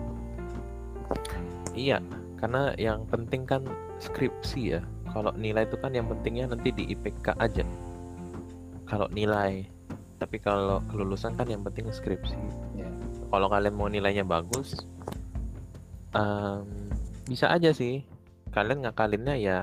Iya, 1.76 2.00
karena 2.40 2.72
yang 2.80 3.04
penting 3.04 3.44
kan 3.44 3.62
skripsi 4.00 4.60
ya. 4.74 4.80
Kalau 5.12 5.28
nilai 5.36 5.68
itu 5.68 5.76
kan 5.76 5.92
yang 5.92 6.08
pentingnya 6.08 6.48
nanti 6.48 6.72
di 6.72 6.88
IPK 6.88 7.36
aja. 7.36 7.62
Kalau 8.88 9.04
nilai, 9.12 9.68
tapi 10.16 10.40
kalau 10.40 10.80
kelulusan 10.88 11.36
kan 11.36 11.44
yang 11.52 11.60
penting 11.60 11.92
skripsi. 11.92 12.32
ya 12.80 12.88
Kalau 13.26 13.47
kalian 13.50 13.75
mau 13.75 13.90
nilainya 13.90 14.23
bagus, 14.23 14.78
em, 16.14 16.64
bisa 17.26 17.50
aja 17.50 17.71
sih. 17.75 18.06
Kalian 18.54 18.87
ngakalinnya 18.87 19.37
ya 19.37 19.59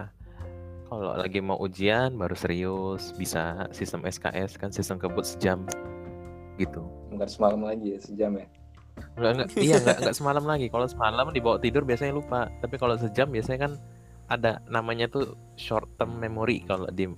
kalau 0.94 1.18
lagi 1.18 1.42
mau 1.42 1.58
ujian 1.58 2.14
baru 2.14 2.38
serius, 2.38 3.16
bisa 3.18 3.66
sistem 3.74 4.06
SKS 4.06 4.62
kan 4.62 4.70
sistem 4.70 5.02
kebut 5.02 5.26
sejam 5.26 5.66
gitu. 6.62 6.86
bukan 7.10 7.26
semalam 7.26 7.66
lagi 7.66 7.98
ya 7.98 8.00
sejam 8.02 8.38
ya 8.38 8.46
Enggak, 9.18 9.32
enggak, 9.34 9.48
iya 9.66 9.76
enggak, 9.82 9.98
enggak 10.06 10.16
semalam 10.18 10.46
lagi. 10.46 10.68
Kalau 10.70 10.86
semalam 10.86 11.26
dibawa 11.34 11.58
tidur 11.58 11.82
biasanya 11.82 12.14
lupa. 12.14 12.50
Tapi 12.62 12.76
kalau 12.78 12.94
sejam 12.98 13.26
biasanya 13.30 13.70
kan 13.70 13.74
ada 14.30 14.62
namanya 14.70 15.10
tuh 15.10 15.34
short 15.58 15.90
term 15.98 16.18
memory 16.18 16.62
kalau 16.66 16.86
di 16.94 17.10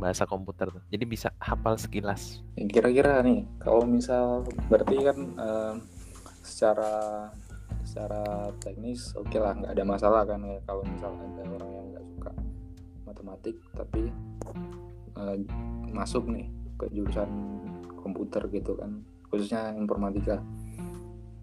bahasa 0.00 0.24
komputer 0.24 0.72
tuh. 0.72 0.82
Jadi 0.88 1.04
bisa 1.04 1.28
hafal 1.36 1.76
sekilas. 1.76 2.40
Ya, 2.56 2.64
kira-kira 2.66 3.20
nih 3.20 3.44
kalau 3.60 3.84
misal 3.84 4.42
berarti 4.66 4.96
kan 5.04 5.18
em, 5.36 5.74
secara 6.40 7.28
secara 7.84 8.48
teknis 8.60 9.12
oke 9.14 9.34
lah 9.36 9.52
nggak 9.52 9.72
ada 9.74 9.84
masalah 9.84 10.22
kan 10.24 10.40
ya 10.40 10.56
kalau 10.64 10.82
misal 10.84 11.10
ada 11.10 11.42
orang 11.48 11.70
yang 11.74 11.86
nggak 11.90 12.04
suka 12.06 12.30
matematik 13.04 13.56
tapi 13.74 14.02
eh, 15.16 15.36
masuk 15.90 16.28
nih 16.30 16.46
ke 16.78 16.86
jurusan 16.94 17.28
komputer 17.98 18.46
gitu 18.52 18.78
kan 18.78 19.02
khususnya 19.28 19.74
informatika 19.74 20.38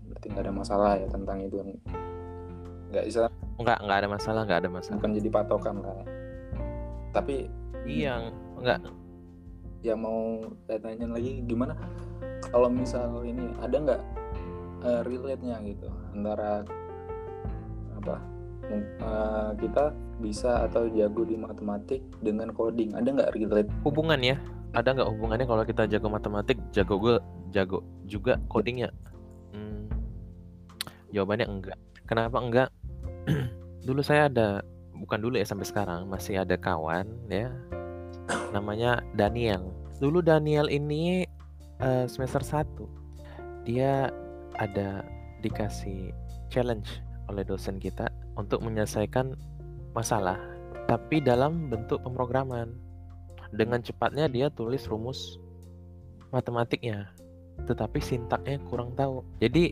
berarti 0.07 0.25
nggak 0.31 0.45
ada 0.47 0.53
masalah 0.55 0.91
ya 0.95 1.07
tentang 1.11 1.37
itu 1.43 1.57
nggak 2.93 3.05
bisa 3.05 3.27
Enggak, 3.57 3.81
enggak 3.81 3.97
ada 4.05 4.09
masalah, 4.13 4.41
enggak 4.45 4.59
ada 4.61 4.69
masalah. 4.69 4.97
bukan 5.01 5.11
jadi 5.17 5.29
patokan 5.33 5.75
lah 5.81 5.97
tapi 7.11 7.49
Iya, 7.87 8.19
enggak. 8.59 8.79
yang 9.85 10.01
mau 10.01 10.41
saya 10.65 10.81
tanya 10.81 11.05
lagi 11.15 11.45
gimana 11.45 11.77
kalau 12.49 12.67
misal 12.67 13.21
ini 13.23 13.45
ada 13.61 13.77
nggak 13.77 14.01
eh, 14.83 15.01
relate-nya 15.05 15.61
gitu 15.63 15.87
antara 16.17 16.65
apa 17.97 18.17
eh, 18.73 19.49
kita 19.61 19.93
bisa 20.17 20.65
atau 20.65 20.89
jago 20.89 21.21
di 21.23 21.37
matematik 21.37 22.01
dengan 22.25 22.49
coding 22.51 22.97
ada 22.97 23.07
nggak 23.13 23.31
relate 23.37 23.69
Hubungan 23.85 24.19
ya. 24.21 24.37
Ada 24.75 24.93
nggak 24.93 25.09
hubungannya 25.15 25.47
kalau 25.47 25.63
kita 25.63 25.87
jago 25.87 26.11
matematik, 26.11 26.59
jago 26.75 26.99
gue 26.99 27.15
jago 27.55 27.81
juga 28.03 28.35
codingnya? 28.51 28.91
Hmm, 29.55 29.87
jawabannya 31.15 31.47
enggak. 31.47 31.79
Kenapa 32.03 32.37
enggak? 32.43 32.69
dulu 33.87 34.03
saya 34.03 34.27
ada 34.27 34.59
bukan 34.91 35.19
dulu 35.23 35.39
ya 35.39 35.47
sampai 35.47 35.63
sekarang 35.63 36.11
masih 36.11 36.43
ada 36.43 36.59
kawan 36.59 37.07
ya 37.31 37.53
namanya 38.51 39.03
Daniel. 39.15 39.71
Dulu 39.97 40.21
Daniel 40.21 40.69
ini 40.69 41.25
eh, 41.81 42.05
semester 42.07 42.41
1 42.41 43.65
dia 43.67 44.07
ada 44.55 45.03
dikasih 45.43 46.15
challenge 46.47 47.03
oleh 47.27 47.43
dosen 47.43 47.77
kita 47.77 48.07
untuk 48.39 48.63
menyelesaikan 48.63 49.35
masalah 49.91 50.39
tapi 50.87 51.19
dalam 51.19 51.67
bentuk 51.67 51.99
pemrograman. 52.01 52.71
Dengan 53.47 53.79
cepatnya 53.79 54.27
dia 54.27 54.51
tulis 54.51 54.83
rumus 54.91 55.39
matematiknya, 56.35 57.07
tetapi 57.63 58.03
sintaknya 58.03 58.59
kurang 58.67 58.91
tahu. 58.91 59.23
Jadi 59.39 59.71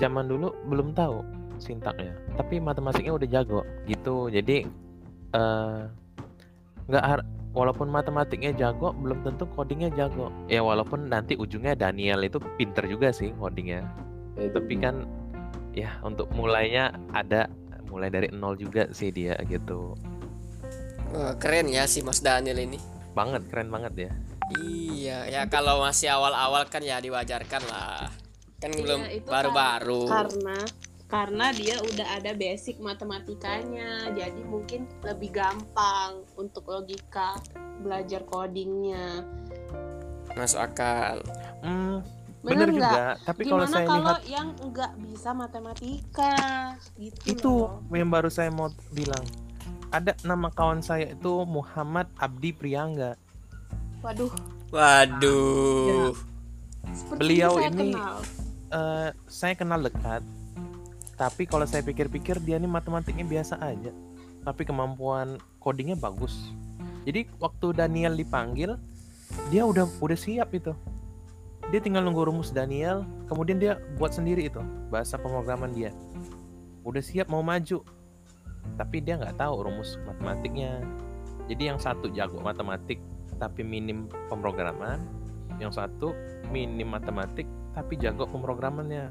zaman 0.00 0.32
dulu 0.32 0.48
belum 0.72 0.96
tahu 0.96 1.20
sintaknya, 1.60 2.16
tapi 2.40 2.56
matematiknya 2.56 3.12
udah 3.12 3.28
jago 3.28 3.60
gitu. 3.84 4.32
Jadi 4.32 4.64
eh, 5.36 5.80
nggak 6.88 7.04
har- 7.04 7.28
walaupun 7.52 7.88
matematiknya 7.88 8.52
jago, 8.52 8.92
belum 8.92 9.22
tentu 9.22 9.44
codingnya 9.46 9.92
jago. 9.92 10.32
Ya 10.46 10.60
walaupun 10.60 11.06
nanti 11.06 11.36
ujungnya 11.36 11.72
Daniel 11.72 12.20
itu 12.22 12.40
pinter 12.56 12.84
juga 12.84 13.12
sih 13.12 13.32
codingnya, 13.36 13.84
Ya, 14.34 14.48
itu 14.48 14.56
tapi 14.56 14.74
kan 14.76 15.04
ya 15.72 16.00
untuk 16.00 16.28
mulainya 16.32 16.92
ada 17.12 17.48
mulai 17.86 18.08
dari 18.08 18.32
nol 18.32 18.56
juga 18.56 18.88
sih 18.90 19.12
dia 19.12 19.36
gitu. 19.44 19.92
Wah, 21.12 21.36
keren 21.36 21.68
ya 21.68 21.84
si 21.84 22.00
Mas 22.00 22.24
Daniel 22.24 22.56
ini 22.56 22.80
Banget, 23.12 23.44
keren 23.52 23.68
banget 23.68 24.08
ya. 24.08 24.10
iya 24.52 25.24
ya 25.24 25.42
kalau 25.46 25.80
masih 25.80 26.08
awal-awal 26.08 26.64
kan 26.68 26.80
ya 26.80 26.96
diwajarkan 26.98 27.62
lah 27.68 28.08
kan 28.56 28.68
Iya, 28.68 28.80
belum 28.80 29.00
itu 29.08 29.28
baru-baru 29.28 30.02
karena 30.08 30.56
karena 31.12 31.52
dia 31.52 31.76
udah 31.78 32.08
ada 32.16 32.32
basic 32.32 32.80
matematikanya 32.80 34.08
jadi 34.10 34.40
mungkin 34.42 34.88
lebih 35.02 35.36
gampang 35.36 36.24
untuk 36.34 36.64
logika 36.64 37.36
belajar 37.78 38.24
codingnya 38.24 39.20
masuk 40.32 40.64
akal 40.64 41.20
Hmm, 41.62 42.02
bener 42.42 42.74
juga. 42.74 43.14
Tapi 43.22 43.46
kalau 43.46 43.62
gimana 43.62 43.70
saya 43.70 43.86
kalau 43.86 44.02
lihat 44.02 44.22
yang 44.26 44.48
nggak 44.58 44.92
bisa 44.98 45.30
matematika 45.30 46.34
gitu 46.98 47.18
itu 47.28 47.52
loh. 47.54 47.78
yang 47.86 48.10
baru 48.10 48.26
saya 48.26 48.50
mau 48.50 48.66
bilang. 48.90 49.22
Ada 49.94 50.18
nama 50.24 50.50
kawan 50.50 50.82
saya 50.82 51.14
itu 51.14 51.32
Muhammad 51.46 52.10
Abdi 52.16 52.50
Priangga. 52.50 53.14
waduh 54.02 54.34
waduh 54.74 56.10
seperti 56.90 57.20
Beliau 57.20 57.54
saya 57.54 57.70
ini- 57.70 57.94
kenal. 57.94 58.16
Eh, 58.72 59.08
saya 59.28 59.54
kenal 59.54 59.78
dekat. 59.78 60.22
Tapi 61.22 61.46
kalau 61.46 61.62
saya 61.62 61.86
pikir-pikir 61.86 62.42
dia 62.42 62.58
ini 62.58 62.66
matematiknya 62.66 63.22
biasa 63.22 63.54
aja. 63.62 63.94
Tapi 64.42 64.66
kemampuan 64.66 65.38
codingnya 65.62 65.94
bagus. 65.94 66.50
Jadi 67.06 67.30
waktu 67.38 67.78
Daniel 67.78 68.18
dipanggil, 68.18 68.74
dia 69.54 69.62
udah 69.62 69.86
udah 70.02 70.18
siap 70.18 70.50
itu. 70.50 70.74
Dia 71.70 71.78
tinggal 71.78 72.02
nunggu 72.02 72.26
rumus 72.26 72.50
Daniel, 72.50 73.06
kemudian 73.30 73.62
dia 73.62 73.78
buat 74.02 74.10
sendiri 74.10 74.50
itu 74.50 74.58
bahasa 74.90 75.14
pemrograman 75.14 75.70
dia. 75.70 75.94
Udah 76.82 76.98
siap 76.98 77.30
mau 77.30 77.38
maju. 77.38 77.86
Tapi 78.74 78.96
dia 78.98 79.14
nggak 79.14 79.38
tahu 79.38 79.62
rumus 79.62 80.02
matematiknya. 80.02 80.82
Jadi 81.46 81.70
yang 81.70 81.78
satu 81.78 82.10
jago 82.10 82.42
matematik 82.42 82.98
tapi 83.38 83.62
minim 83.62 84.10
pemrograman, 84.26 84.98
yang 85.62 85.70
satu 85.70 86.18
minim 86.50 86.90
matematik 86.90 87.46
tapi 87.78 87.94
jago 87.94 88.26
pemrogramannya. 88.26 89.06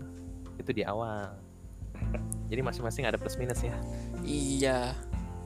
Itu 0.59 0.75
di 0.75 0.83
awal. 0.83 1.50
Jadi 2.47 2.61
masing-masing 2.61 3.03
ada 3.05 3.15
plus 3.15 3.35
minus 3.35 3.59
ya. 3.59 3.75
iya 4.21 4.91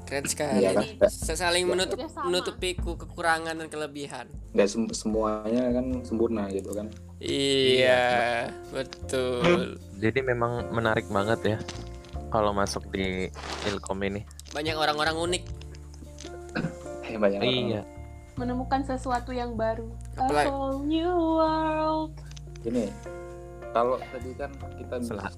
keren 0.03 0.21
sekali 0.23 0.61
Iya 0.61 0.71
kan? 0.71 0.85
Sa- 1.07 1.33
saling 1.35 1.65
menutup 1.65 1.97
Ya, 1.97 2.05
sama. 2.07 2.29
menutupi 2.29 2.73
ku- 2.73 2.93
kekurangan 2.93 3.55
dan 3.55 3.65
kelebihan 3.65 4.29
nggak 4.51 4.67
sem- 4.67 4.91
semuanya 4.91 5.65
kan 5.71 5.85
sempurna 6.01 6.45
gitu 6.47 6.71
kan 6.71 6.93
iya 7.17 8.45
betul 8.69 9.75
Jadi 9.97 10.19
memang 10.21 10.69
menarik 10.69 11.09
banget 11.09 11.39
ya 11.47 11.57
kalau 12.29 12.51
masuk 12.51 12.85
di 12.87 13.33
Ilkom 13.65 13.97
ini. 14.03 14.21
banyak 14.51 14.73
orang-orang 14.73 15.15
unik 15.17 15.43
eh, 17.07 17.17
banyak 17.17 17.39
orang 17.39 17.57
Iya. 17.67 17.81
menemukan 18.35 18.81
sesuatu 18.83 19.31
yang 19.31 19.55
baru 19.55 19.89
a 20.15 20.21
Apalagi- 20.21 20.47
whole 20.47 20.79
new 20.81 21.11
world 21.33 22.13
Gini, 22.61 22.89
kalau 23.71 23.97
tadi 23.97 24.31
kan 24.33 24.49
kita 24.75 24.95
Selah. 25.01 25.33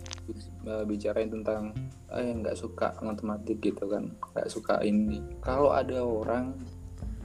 Eh, 0.68 0.84
bicarain 0.84 1.32
tentang 1.32 1.72
eh 2.12 2.28
nggak 2.36 2.60
suka 2.60 2.94
matematik 3.00 3.64
gitu 3.64 3.88
kan, 3.88 4.12
nggak 4.36 4.48
suka 4.52 4.84
ini. 4.84 5.24
Kalau 5.40 5.72
ada 5.72 6.04
orang 6.04 6.54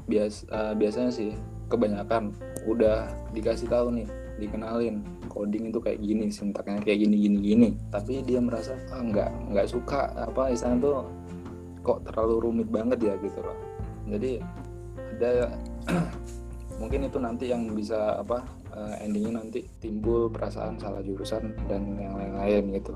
bias 0.07 0.47
eh, 0.49 0.75
biasanya 0.79 1.11
sih 1.11 1.35
kebanyakan 1.67 2.31
udah 2.65 3.11
dikasih 3.35 3.67
tahu 3.67 3.91
nih, 3.91 4.09
dikenalin 4.39 5.03
coding 5.33 5.73
itu 5.73 5.81
kayak 5.81 6.01
gini, 6.05 6.29
sintaknya 6.29 6.79
kayak 6.85 7.09
gini 7.09 7.17
gini 7.17 7.39
gini. 7.41 7.69
Tapi 7.91 8.21
dia 8.23 8.39
merasa 8.39 8.77
ah, 8.93 9.03
nggak 9.03 9.31
nggak 9.51 9.67
suka 9.67 10.13
apa 10.15 10.53
istilahnya 10.53 10.85
tuh 10.85 10.97
kok 11.83 11.99
terlalu 12.07 12.35
rumit 12.49 12.69
banget 12.71 12.99
ya 13.03 13.15
gitu 13.19 13.41
loh. 13.43 13.59
Jadi 14.07 14.39
ada 15.19 15.55
mungkin 16.81 17.07
itu 17.07 17.19
nanti 17.19 17.45
yang 17.51 17.71
bisa 17.73 18.21
apa 18.21 18.43
eh, 18.75 19.05
endingnya 19.07 19.43
nanti 19.43 19.65
timbul 19.81 20.29
perasaan 20.29 20.79
salah 20.79 21.03
jurusan 21.03 21.55
dan 21.67 21.83
yang 21.99 22.15
lain-lain 22.17 22.77
gitu. 22.77 22.95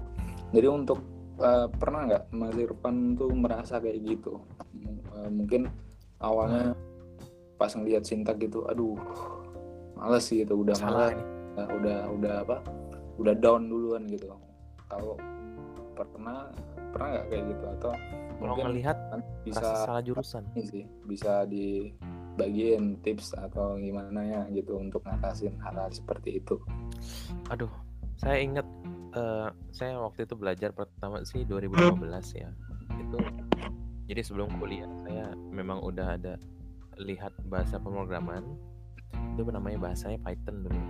Jadi 0.56 0.66
untuk 0.72 1.04
eh, 1.36 1.68
pernah 1.76 2.08
nggak 2.08 2.22
Mas 2.32 2.56
Irfan 2.56 3.12
tuh 3.12 3.28
merasa 3.36 3.76
kayak 3.76 4.00
gitu? 4.08 4.40
M- 4.72 5.04
eh, 5.20 5.28
mungkin 5.28 5.68
awalnya 6.24 6.72
pas 7.60 7.68
ngeliat 7.76 8.08
sintak 8.08 8.40
gitu, 8.40 8.64
aduh 8.64 8.96
males 9.96 10.24
sih 10.24 10.44
gitu, 10.44 10.60
udah 10.60 10.76
malas, 10.80 11.12
ini. 11.12 11.24
eh, 11.60 11.68
udah 11.76 11.98
udah 12.16 12.34
apa, 12.44 12.56
udah 13.20 13.34
down 13.36 13.68
duluan 13.68 14.08
gitu. 14.08 14.32
Kalau 14.88 15.20
pernah 15.96 16.48
pernah 16.92 17.08
nggak 17.16 17.26
kayak 17.28 17.44
gitu 17.52 17.64
atau 17.80 17.92
Kalau 17.92 18.52
mungkin 18.52 18.64
ngelihat 18.68 18.96
nanti 19.12 19.28
bisa 19.48 19.88
salah 19.88 20.02
jurusan. 20.04 20.44
sih 20.60 20.84
bisa 21.08 21.48
dibagiin 21.48 23.00
tips 23.00 23.32
atau 23.32 23.80
gimana 23.80 24.20
ya 24.24 24.40
gitu 24.52 24.76
untuk 24.76 25.00
ngatasin 25.08 25.56
hal-hal 25.64 25.88
seperti 25.88 26.40
itu. 26.40 26.60
Aduh, 27.48 27.72
saya 28.20 28.40
ingat 28.44 28.68
eh, 29.16 29.48
saya 29.72 29.96
waktu 29.98 30.28
itu 30.28 30.34
belajar 30.36 30.70
pertama 30.76 31.24
sih 31.24 31.42
2015 31.48 32.40
ya 32.40 32.50
itu 33.00 33.18
jadi 34.06 34.20
sebelum 34.22 34.52
kuliah 34.60 34.88
saya 35.08 35.32
memang 35.50 35.82
udah 35.82 36.20
ada 36.20 36.38
lihat 37.00 37.32
bahasa 37.48 37.80
pemrograman 37.80 38.44
itu 39.36 39.42
namanya 39.48 39.90
bahasanya 39.90 40.20
Python 40.20 40.64
dulu 40.64 40.82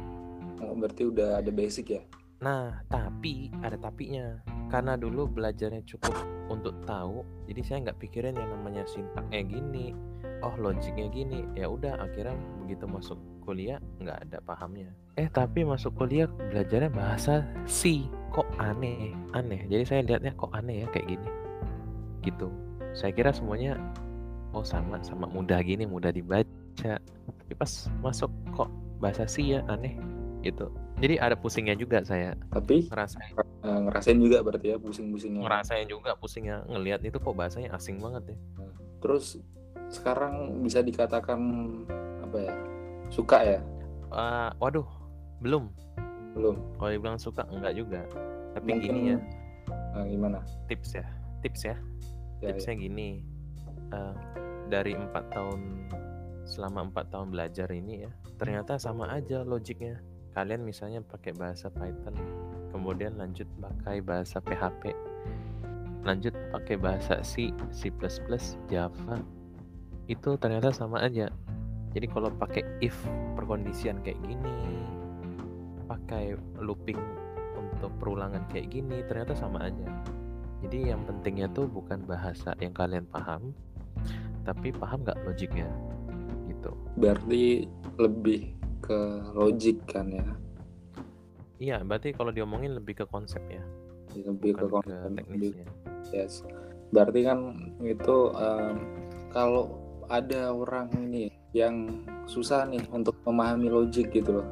Oh, 0.56 0.72
berarti 0.72 1.04
udah 1.04 1.44
ada 1.44 1.52
basic 1.52 2.00
ya 2.00 2.02
Nah, 2.36 2.84
tapi 2.92 3.48
ada 3.64 3.80
tapinya. 3.80 4.44
Karena 4.68 4.98
dulu 4.98 5.30
belajarnya 5.30 5.86
cukup 5.88 6.12
untuk 6.52 6.84
tahu, 6.84 7.24
jadi 7.48 7.60
saya 7.64 7.78
nggak 7.88 8.00
pikirin 8.02 8.36
yang 8.36 8.50
namanya 8.50 8.84
sintaknya 8.84 9.40
gini, 9.46 9.96
oh 10.44 10.52
logiknya 10.60 11.08
gini. 11.08 11.48
Ya 11.56 11.70
udah, 11.70 11.96
akhirnya 11.96 12.36
begitu 12.66 12.90
masuk 12.90 13.14
kuliah 13.46 13.78
nggak 14.02 14.26
ada 14.26 14.38
pahamnya. 14.42 14.90
Eh, 15.14 15.30
tapi 15.30 15.62
masuk 15.62 15.94
kuliah 15.94 16.26
belajarnya 16.26 16.90
bahasa 16.90 17.46
C. 17.70 18.02
Kok 18.34 18.58
aneh, 18.58 19.14
aneh. 19.32 19.62
Jadi 19.70 19.84
saya 19.86 20.00
lihatnya 20.02 20.34
kok 20.34 20.50
aneh 20.50 20.82
ya 20.82 20.86
kayak 20.90 21.14
gini. 21.14 21.28
Gitu. 22.26 22.50
Saya 22.90 23.14
kira 23.14 23.30
semuanya 23.30 23.78
oh 24.50 24.66
sama 24.66 24.98
sama 25.06 25.30
mudah 25.30 25.62
gini, 25.62 25.86
mudah 25.86 26.10
dibaca. 26.10 26.98
Tapi 26.98 27.52
pas 27.54 27.70
masuk 28.02 28.28
kok 28.50 28.68
bahasa 28.98 29.30
C 29.30 29.54
ya 29.54 29.62
aneh 29.70 29.94
gitu. 30.42 30.74
Jadi 30.96 31.22
ada 31.22 31.36
pusingnya 31.38 31.76
juga 31.76 32.00
saya 32.02 32.32
tapi 32.48 32.88
ngerasain 32.88 33.36
eh, 33.36 33.80
ngerasain 33.84 34.16
juga 34.16 34.40
berarti 34.40 34.72
ya 34.72 34.76
pusing-pusingnya 34.80 35.44
ngerasain 35.44 35.84
juga 35.92 36.16
pusingnya 36.16 36.64
ngelihat 36.72 37.04
itu 37.04 37.20
kok 37.20 37.36
bahasanya 37.36 37.76
asing 37.76 38.00
banget 38.00 38.32
ya 38.32 38.36
terus 39.04 39.36
sekarang 39.92 40.64
bisa 40.64 40.80
dikatakan 40.80 41.40
apa 42.26 42.38
ya? 42.42 42.52
Suka 43.08 43.38
ya? 43.42 43.58
Ah, 44.10 44.50
waduh 44.58 44.86
belum. 45.40 45.70
Belum. 46.34 46.56
Kalau 46.76 46.90
dibilang 46.90 47.18
suka 47.18 47.46
enggak 47.48 47.74
juga. 47.78 48.02
Tapi 48.52 48.68
Mungkin- 48.76 48.82
gini 48.82 49.00
ya. 49.14 49.18
Nah, 49.96 50.04
gimana? 50.04 50.38
Tips 50.68 50.98
ya 50.98 51.06
tips 51.40 51.62
ya. 51.62 51.76
Ya, 52.44 52.52
tipsnya 52.52 52.76
gini 52.76 53.24
eh, 53.96 54.14
dari 54.68 54.92
empat 54.92 55.32
tahun 55.32 55.88
selama 56.44 56.92
empat 56.92 57.08
tahun 57.08 57.32
belajar 57.32 57.64
ini 57.72 58.04
ya 58.04 58.10
ternyata 58.36 58.76
sama 58.76 59.08
aja 59.08 59.40
logiknya. 59.40 60.02
Kalian 60.36 60.68
misalnya 60.68 61.00
pakai 61.00 61.32
bahasa 61.32 61.72
Python 61.72 62.12
kemudian 62.76 63.16
lanjut 63.16 63.48
pakai 63.56 64.04
bahasa 64.04 64.36
PHP 64.44 64.92
lanjut 66.04 66.36
pakai 66.52 66.76
bahasa 66.76 67.24
C 67.24 67.50
C++ 67.72 67.88
Java 68.68 69.16
itu 70.12 70.30
ternyata 70.36 70.70
sama 70.76 71.00
aja 71.00 71.32
jadi 71.96 72.06
kalau 72.12 72.28
pakai 72.36 72.60
if 72.84 72.92
perkondisian 73.32 74.04
kayak 74.04 74.20
gini 74.20 74.56
pakai 75.88 76.36
looping 76.60 77.00
untuk 77.56 77.88
perulangan 77.96 78.44
kayak 78.52 78.68
gini 78.68 79.00
ternyata 79.08 79.32
sama 79.32 79.72
aja 79.72 79.88
jadi 80.64 80.96
yang 80.96 81.04
pentingnya 81.04 81.48
tuh 81.52 81.68
bukan 81.68 82.00
bahasa 82.08 82.56
yang 82.64 82.72
kalian 82.72 83.04
paham, 83.12 83.52
tapi 84.48 84.72
paham 84.72 85.04
nggak 85.04 85.20
logiknya, 85.28 85.68
gitu. 86.48 86.72
berarti 86.96 87.68
lebih 88.00 88.56
ke 88.80 88.98
logik 89.36 89.78
kan 89.88 90.08
ya 90.08 90.26
Iya, 91.56 91.80
berarti 91.88 92.12
kalau 92.12 92.36
diomongin 92.36 92.76
lebih 92.76 93.00
ke 93.00 93.04
konsep 93.08 93.40
ya, 93.48 93.64
lebih 94.12 94.60
ke 94.60 94.68
bukan 94.68 94.84
ke 94.84 94.92
konsep 94.92 95.00
lebih 95.08 95.16
teknisnya. 95.16 95.66
Yes. 96.12 96.44
Berarti 96.92 97.20
kan 97.24 97.38
itu 97.80 98.16
em, 98.36 98.76
kalau 99.32 99.72
ada 100.08 100.54
orang 100.54 100.90
ini 100.94 101.30
yang 101.56 102.04
susah 102.28 102.68
nih 102.68 102.82
untuk 102.92 103.16
memahami 103.24 103.70
logik 103.70 104.12
gitu 104.12 104.42
loh. 104.42 104.48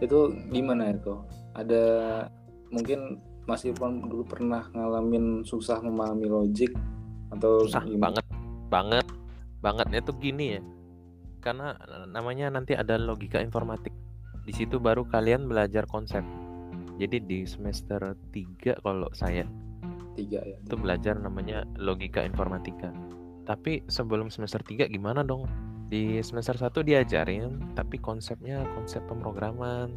Itu 0.00 0.32
gimana 0.48 0.94
itu? 0.94 1.20
Ada 1.56 1.84
mungkin 2.70 3.20
Mas 3.44 3.66
Irfan 3.66 4.06
dulu 4.06 4.22
pernah 4.24 4.68
ngalamin 4.70 5.42
susah 5.42 5.82
memahami 5.82 6.30
logik 6.30 6.70
atau 7.34 7.66
Susah 7.66 7.82
gimana? 7.82 8.20
banget, 8.20 8.26
banget, 8.70 9.06
bangetnya 9.58 10.00
tuh 10.06 10.14
gini 10.22 10.46
ya. 10.58 10.62
Karena 11.40 11.74
namanya 12.06 12.52
nanti 12.52 12.76
ada 12.76 13.00
logika 13.00 13.40
informatik. 13.42 13.92
Di 14.44 14.52
situ 14.54 14.78
baru 14.78 15.08
kalian 15.08 15.48
belajar 15.48 15.88
konsep. 15.88 16.22
Jadi 17.00 17.16
di 17.24 17.48
semester 17.48 18.12
3 18.32 18.84
kalau 18.84 19.08
saya 19.16 19.48
Tiga 20.12 20.44
ya. 20.44 20.58
itu 20.60 20.76
belajar 20.76 21.16
namanya 21.16 21.64
logika 21.80 22.20
informatika. 22.22 22.92
Tapi 23.44 23.84
sebelum 23.88 24.28
semester 24.28 24.60
3 24.62 24.90
gimana 24.90 25.24
dong? 25.24 25.48
Di 25.90 26.22
semester 26.22 26.54
1 26.54 26.86
diajarin, 26.86 27.74
tapi 27.74 27.98
konsepnya 27.98 28.62
konsep 28.78 29.02
pemrograman, 29.10 29.90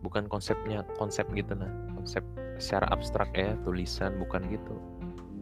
bukan 0.00 0.30
konsepnya 0.30 0.86
konsep 0.94 1.26
gitu 1.34 1.58
nah. 1.58 1.70
Konsep 1.98 2.22
secara 2.62 2.86
abstrak 2.94 3.32
ya, 3.34 3.58
tulisan 3.66 4.16
bukan 4.20 4.46
gitu. 4.46 4.74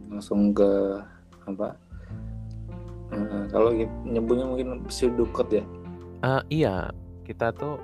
Langsung 0.09 0.51
ke 0.55 1.03
apa? 1.45 1.77
Eh, 3.09 3.43
kalau 3.49 3.73
nyebutnya 4.05 4.45
mungkin 4.45 4.85
pseudocode 4.85 5.61
ya. 5.61 5.65
Ah 6.21 6.41
iya, 6.49 6.89
kita 7.25 7.53
tuh 7.53 7.77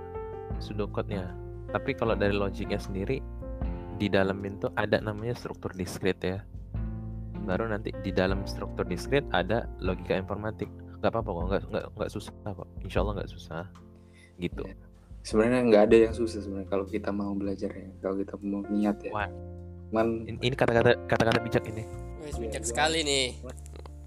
pseudocode-nya. 0.61 1.33
Tapi 1.73 1.97
kalau 1.97 2.13
dari 2.13 2.33
logiknya 2.33 2.77
sendiri 2.77 3.19
di 3.95 4.07
dalam 4.11 4.43
itu 4.43 4.69
ada 4.75 4.99
namanya 5.01 5.33
struktur 5.33 5.71
diskrit 5.73 6.19
ya. 6.21 6.43
Baru 7.45 7.65
nanti 7.65 7.93
di 7.95 8.09
dalam 8.09 8.41
struktur 8.43 8.83
diskrit 8.83 9.23
ada 9.29 9.69
logika 9.79 10.13
informatik. 10.13 10.67
Gak 10.99 11.13
apa-apa 11.13 11.29
kok, 11.29 11.43
nggak 11.45 11.61
nggak 11.69 11.85
nggak 11.93 12.09
susah 12.09 12.33
kok. 12.43 12.67
Insya 12.81 12.99
Allah 12.99 13.13
nggak 13.15 13.31
susah. 13.31 13.63
Gitu. 14.35 14.63
Iya. 14.65 14.75
Sebenarnya 15.21 15.61
nggak 15.63 15.83
ada 15.85 15.97
yang 16.09 16.13
susah 16.13 16.39
sebenarnya 16.39 16.67
kalau 16.67 16.85
kita 16.85 17.09
mau 17.09 17.31
belajar 17.31 17.69
ya. 17.69 17.89
Kalau 17.99 18.15
kita 18.15 18.33
mau 18.41 18.65
niat 18.65 18.97
ya. 18.99 19.11
Wah. 19.11 19.29
Cuman 19.85 20.07
In- 20.25 20.41
Ini 20.41 20.55
kata-kata 20.55 20.97
kata-kata 21.05 21.39
bijak 21.39 21.63
ini. 21.65 21.85
Wes, 22.19 22.35
Iya, 22.35 22.41
bijak 22.41 22.61
gua- 22.61 22.69
sekali 22.69 22.99
nih. 23.01 23.25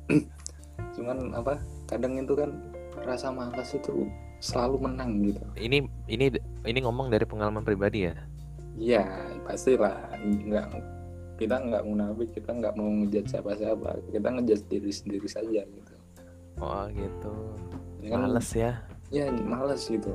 cuman 0.94 1.30
apa 1.32 1.62
kadang 1.86 2.18
itu 2.18 2.34
kan 2.34 2.50
rasa 2.98 3.30
malas 3.30 3.70
itu 3.70 4.10
selalu 4.38 4.82
menang 4.82 5.22
gitu 5.22 5.42
Ini 5.54 5.78
ini 6.06 6.26
ini 6.64 6.78
ngomong 6.82 7.06
dari 7.06 7.22
pengalaman 7.22 7.62
pribadi 7.62 8.06
ya. 8.06 8.14
iya 8.74 9.02
pastilah 9.42 9.94
nggak 10.18 10.66
kita 11.38 11.56
nggak 11.56 11.86
munafik 11.86 12.28
kita 12.34 12.50
nggak 12.50 12.74
mau 12.74 12.90
ngejat 12.90 13.24
siapa 13.30 13.54
siapa 13.54 13.90
kita 14.10 14.28
ngejat 14.34 14.60
diri 14.66 14.90
sendiri 14.92 15.28
saja 15.30 15.62
gitu 15.64 15.94
Oh 16.58 16.90
gitu. 16.90 17.34
ya 18.02 18.18
kan 18.18 18.26
Males 18.26 18.50
ya. 18.50 18.82
ya 19.08 19.30
malas 19.30 19.86
gitu 19.86 20.10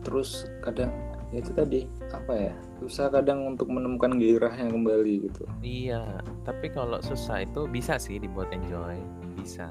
terus 0.00 0.48
kadang 0.64 0.88
ya 1.28 1.44
itu 1.44 1.52
tadi 1.52 1.80
apa 2.08 2.32
ya 2.32 2.52
susah 2.80 3.12
kadang 3.12 3.44
untuk 3.44 3.68
menemukan 3.68 4.16
gairahnya 4.16 4.72
kembali 4.72 5.28
gitu 5.28 5.44
Iya, 5.60 6.24
tapi 6.48 6.72
kalau 6.72 6.96
susah 7.04 7.44
itu 7.44 7.68
bisa 7.68 8.00
sih 8.00 8.16
dibuat 8.16 8.48
enjoy, 8.54 8.96
bisa. 9.34 9.68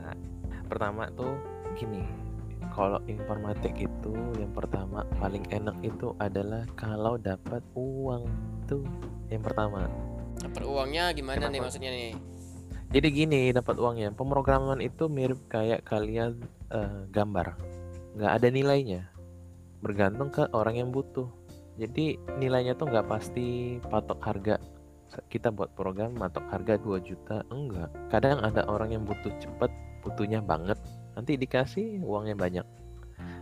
Pertama 0.67 1.08
tuh 1.13 1.38
gini, 1.74 2.04
kalau 2.69 3.00
informatik 3.08 3.74
itu 3.78 4.13
yang 4.36 4.52
pertama 4.52 5.06
paling 5.17 5.45
enak 5.50 5.78
itu 5.82 6.12
adalah 6.19 6.65
kalau 6.76 7.15
dapat 7.15 7.62
uang 7.74 8.26
tuh 8.67 8.84
yang 9.30 9.41
pertama. 9.41 9.88
Dapat 10.41 10.63
uangnya 10.63 11.13
gimana 11.15 11.48
nih 11.48 11.60
Kenapa? 11.60 11.63
maksudnya 11.67 11.91
nih? 11.91 12.13
Jadi 12.95 13.08
gini 13.12 13.41
dapat 13.52 13.76
uangnya, 13.76 14.15
pemrograman 14.15 14.80
itu 14.80 15.12
mirip 15.12 15.52
kayak 15.52 15.84
kalian 15.84 16.39
eh, 16.71 17.04
gambar, 17.12 17.60
nggak 18.15 18.32
ada 18.39 18.48
nilainya, 18.48 19.12
bergantung 19.84 20.32
ke 20.32 20.48
orang 20.56 20.80
yang 20.80 20.89
butuh. 20.95 21.28
Jadi 21.76 22.15
nilainya 22.39 22.80
tuh 22.80 22.88
nggak 22.88 23.12
pasti 23.12 23.78
patok 23.84 24.19
harga. 24.24 24.56
Kita 25.28 25.52
buat 25.52 25.76
program 25.76 26.15
matok 26.15 26.48
harga 26.48 26.80
2 26.80 27.04
juta, 27.04 27.43
enggak. 27.52 27.91
Kadang 28.08 28.39
ada 28.39 28.63
orang 28.71 28.95
yang 28.95 29.04
butuh 29.04 29.32
cepet, 29.43 29.71
butuhnya 30.00 30.39
banget, 30.39 30.80
nanti 31.19 31.36
dikasih 31.36 32.00
uangnya 32.00 32.36
banyak. 32.39 32.67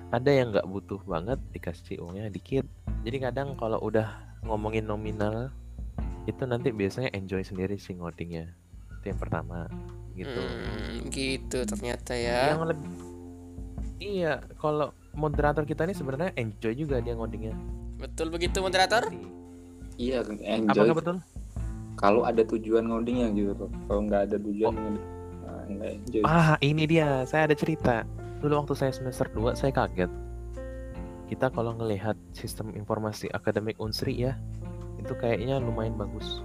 Ada 0.10 0.30
yang 0.34 0.54
nggak 0.54 0.66
butuh 0.70 1.02
banget, 1.06 1.38
dikasih 1.54 2.02
uangnya 2.02 2.30
dikit. 2.30 2.66
Jadi 3.06 3.18
kadang 3.22 3.54
kalau 3.58 3.82
udah 3.82 4.38
ngomongin 4.46 4.86
nominal, 4.86 5.50
itu 6.24 6.44
nanti 6.44 6.72
biasanya 6.72 7.12
enjoy 7.12 7.44
sendiri 7.44 7.76
sih 7.76 7.96
ngodingnya. 7.96 8.48
Itu 9.00 9.12
yang 9.12 9.20
pertama, 9.20 9.68
gitu. 10.14 10.40
Hmm, 10.40 11.12
gitu 11.12 11.60
ternyata 11.68 12.14
ya. 12.16 12.56
Yang 12.56 12.76
lebih 12.76 12.90
Iya, 14.04 14.44
kalau 14.60 14.92
moderator 15.16 15.64
kita 15.64 15.88
ini 15.88 15.96
sebenarnya 15.96 16.36
enjoy 16.36 16.76
juga 16.76 17.00
dia 17.00 17.16
ngodingnya. 17.16 17.56
Betul 17.98 18.28
begitu 18.30 18.60
moderator? 18.60 19.08
iya 19.96 20.26
enjoy 20.26 20.90
Apakah 20.90 20.98
betul? 20.98 21.18
kalau 21.96 22.26
ada 22.26 22.42
tujuan 22.42 22.90
ngodingnya 22.90 23.30
gitu 23.32 23.54
loh 23.54 23.70
kalau 23.86 24.02
nggak 24.10 24.26
ada 24.26 24.38
tujuan 24.42 24.74
nah, 25.46 25.62
nggak 25.70 25.90
enjoy 26.02 26.22
Ah, 26.26 26.58
ini 26.60 26.84
dia. 26.84 27.22
Saya 27.24 27.46
ada 27.48 27.56
cerita. 27.56 28.02
Dulu 28.42 28.66
waktu 28.66 28.74
saya 28.76 28.92
semester 28.92 29.30
2 29.32 29.54
saya 29.54 29.72
kaget. 29.72 30.10
Kita 31.30 31.48
kalau 31.54 31.78
ngelihat 31.78 32.18
sistem 32.34 32.74
informasi 32.74 33.32
akademik 33.32 33.78
Unsri 33.80 34.18
ya, 34.20 34.36
itu 35.04 35.14
kayaknya 35.20 35.60
lumayan 35.60 36.00
bagus. 36.00 36.42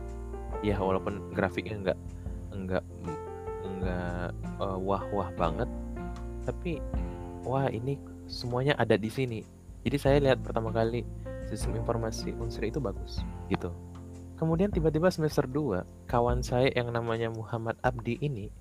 Ya 0.60 0.76
walaupun 0.82 1.30
grafiknya 1.30 1.78
enggak 1.78 1.98
enggak 2.50 2.84
enggak 3.62 4.34
eh, 4.58 4.78
wah-wah 4.82 5.30
banget, 5.38 5.70
tapi 6.42 6.82
wah 7.46 7.70
ini 7.70 7.94
semuanya 8.26 8.74
ada 8.74 8.98
di 8.98 9.08
sini. 9.08 9.40
Jadi 9.86 9.96
saya 9.96 10.16
lihat 10.18 10.42
pertama 10.42 10.74
kali 10.74 11.06
sistem 11.48 11.80
informasi 11.80 12.36
unsri 12.36 12.68
itu 12.68 12.78
bagus 12.78 13.24
gitu 13.48 13.72
kemudian 14.36 14.70
tiba-tiba 14.70 15.08
semester 15.08 15.48
2 15.48 16.06
kawan 16.06 16.44
saya 16.44 16.68
yang 16.76 16.92
namanya 16.92 17.32
Muhammad 17.32 17.74
Abdi 17.80 18.20
ini 18.20 18.52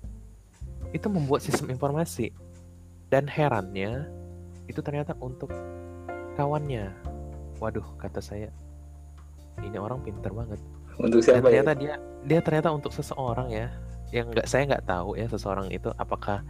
itu 0.90 1.06
membuat 1.12 1.44
sistem 1.44 1.68
informasi 1.68 2.32
dan 3.12 3.28
herannya 3.28 4.08
itu 4.66 4.80
ternyata 4.80 5.12
untuk 5.20 5.52
kawannya 6.34 6.90
waduh 7.60 7.84
kata 8.00 8.24
saya 8.24 8.48
ini 9.64 9.76
orang 9.76 10.02
pinter 10.02 10.30
banget. 10.30 10.60
Untuk 10.98 11.22
dan 11.22 11.38
siapa 11.38 11.48
ya? 11.48 11.62
ternyata 11.62 11.72
dia 11.78 11.94
dia 12.26 12.40
ternyata 12.42 12.68
untuk 12.74 12.90
seseorang 12.90 13.48
ya. 13.50 13.68
Yang 14.10 14.26
nggak 14.34 14.46
saya 14.48 14.62
nggak 14.66 14.84
tahu 14.88 15.14
ya 15.14 15.26
seseorang 15.28 15.68
itu 15.70 15.88
apakah 15.96 16.42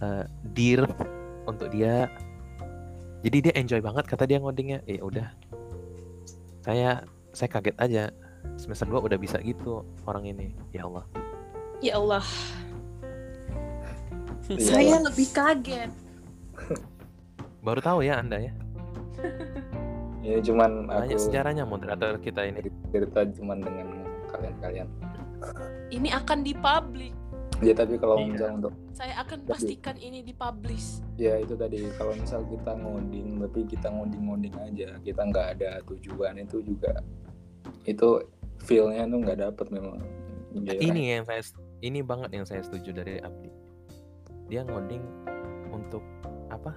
eh, 0.00 0.24
dear 0.54 0.86
untuk 1.50 1.68
dia. 1.70 2.06
Jadi 3.24 3.50
dia 3.50 3.54
enjoy 3.58 3.80
banget 3.82 4.04
kata 4.06 4.28
dia 4.28 4.38
ngodingnya. 4.38 4.84
Eh 4.86 5.02
udah. 5.02 5.26
Saya 6.62 7.02
saya 7.34 7.48
kaget 7.50 7.76
aja. 7.78 8.04
Semester 8.56 8.86
2 8.86 9.02
udah 9.10 9.18
bisa 9.18 9.42
gitu 9.42 9.82
orang 10.06 10.30
ini. 10.30 10.54
Ya 10.70 10.86
Allah. 10.86 11.02
Ya 11.82 11.98
Allah, 11.98 12.24
Iya. 14.46 14.62
saya 14.62 14.96
lebih 15.02 15.26
kaget. 15.34 15.90
baru 17.60 17.82
tahu 17.82 18.06
ya 18.06 18.22
anda 18.22 18.38
ya 18.38 18.54
Ini 20.26 20.42
cuman 20.42 20.70
banyak 20.90 21.14
aku 21.14 21.22
sejarahnya 21.22 21.62
moderator 21.62 22.18
kita 22.18 22.42
ini. 22.50 22.66
cerita 22.90 23.22
cuman 23.30 23.62
dengan 23.62 23.88
kalian-kalian. 24.26 24.88
Ini 25.94 26.08
akan 26.18 26.38
dipublish. 26.42 27.14
Ya 27.62 27.72
tapi 27.72 27.96
kalau 27.96 28.20
Iya. 28.20 28.26
misal 28.28 28.50
untuk 28.60 28.74
Saya 28.92 29.14
akan 29.22 29.38
Tapi- 29.44 29.52
pastikan 29.52 29.96
ini 29.96 30.24
dipublish. 30.26 31.04
ya 31.14 31.38
itu 31.38 31.54
tadi. 31.54 31.84
Kalau 31.94 32.12
misal 32.16 32.42
kita 32.48 32.72
ngoding 32.74 33.38
tapi 33.38 33.60
kita 33.70 33.88
ngoding-ngoding 33.88 34.54
aja. 34.58 34.88
Kita 35.00 35.20
nggak 35.24 35.46
ada 35.56 35.70
tujuan. 35.86 36.42
Itu 36.42 36.60
juga 36.60 36.90
itu 37.86 38.08
feelnya 38.60 39.06
tuh 39.06 39.18
nggak 39.22 39.38
dapet 39.38 39.66
memang. 39.70 40.00
Ya, 40.56 40.74
ini 40.80 41.12
yang 41.14 41.24
saya 41.28 41.44
ini 41.84 42.00
banget 42.02 42.34
yang 42.34 42.44
saya 42.48 42.64
setuju 42.66 42.90
dari 42.96 43.20
Abdi. 43.22 43.52
Dia 44.48 44.64
ngoding 44.64 45.04
untuk 45.70 46.02
apa? 46.50 46.74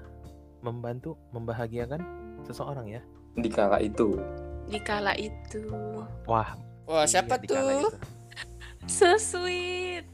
Membantu 0.59 1.15
membahagiakan 1.31 2.03
seseorang 2.43 2.87
ya 2.87 2.99
di 3.39 3.49
kala 3.49 3.79
itu 3.79 4.19
Di 4.65 4.79
kala 4.79 5.13
itu. 5.15 5.63
wah 6.23 6.53
Wah, 6.85 7.05
iya, 7.05 7.09
siapa 7.11 7.37
di 7.37 7.45
kala 7.45 7.71
tuh? 7.79 7.81
itu. 7.85 7.89
So 8.85 9.13
sweet. 9.15 10.05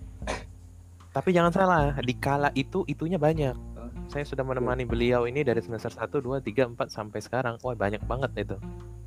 tapi 1.09 1.31
jangan 1.31 1.49
salah 1.49 1.95
di 1.97 2.11
kala 2.13 2.51
itu 2.53 2.83
itunya 2.85 3.15
banyak 3.15 3.55
saya 4.05 4.21
sudah 4.21 4.43
menemani 4.43 4.83
beliau 4.83 5.23
ini 5.23 5.41
dari 5.41 5.59
semester 5.59 5.89
1, 5.89 6.11
2, 6.11 6.43
3, 6.43 6.75
4 6.75 6.87
sampai 6.89 7.19
sekarang 7.19 7.55
wah 7.59 7.71
banyak 7.73 8.03
banget 8.03 8.31
itu 8.37 8.57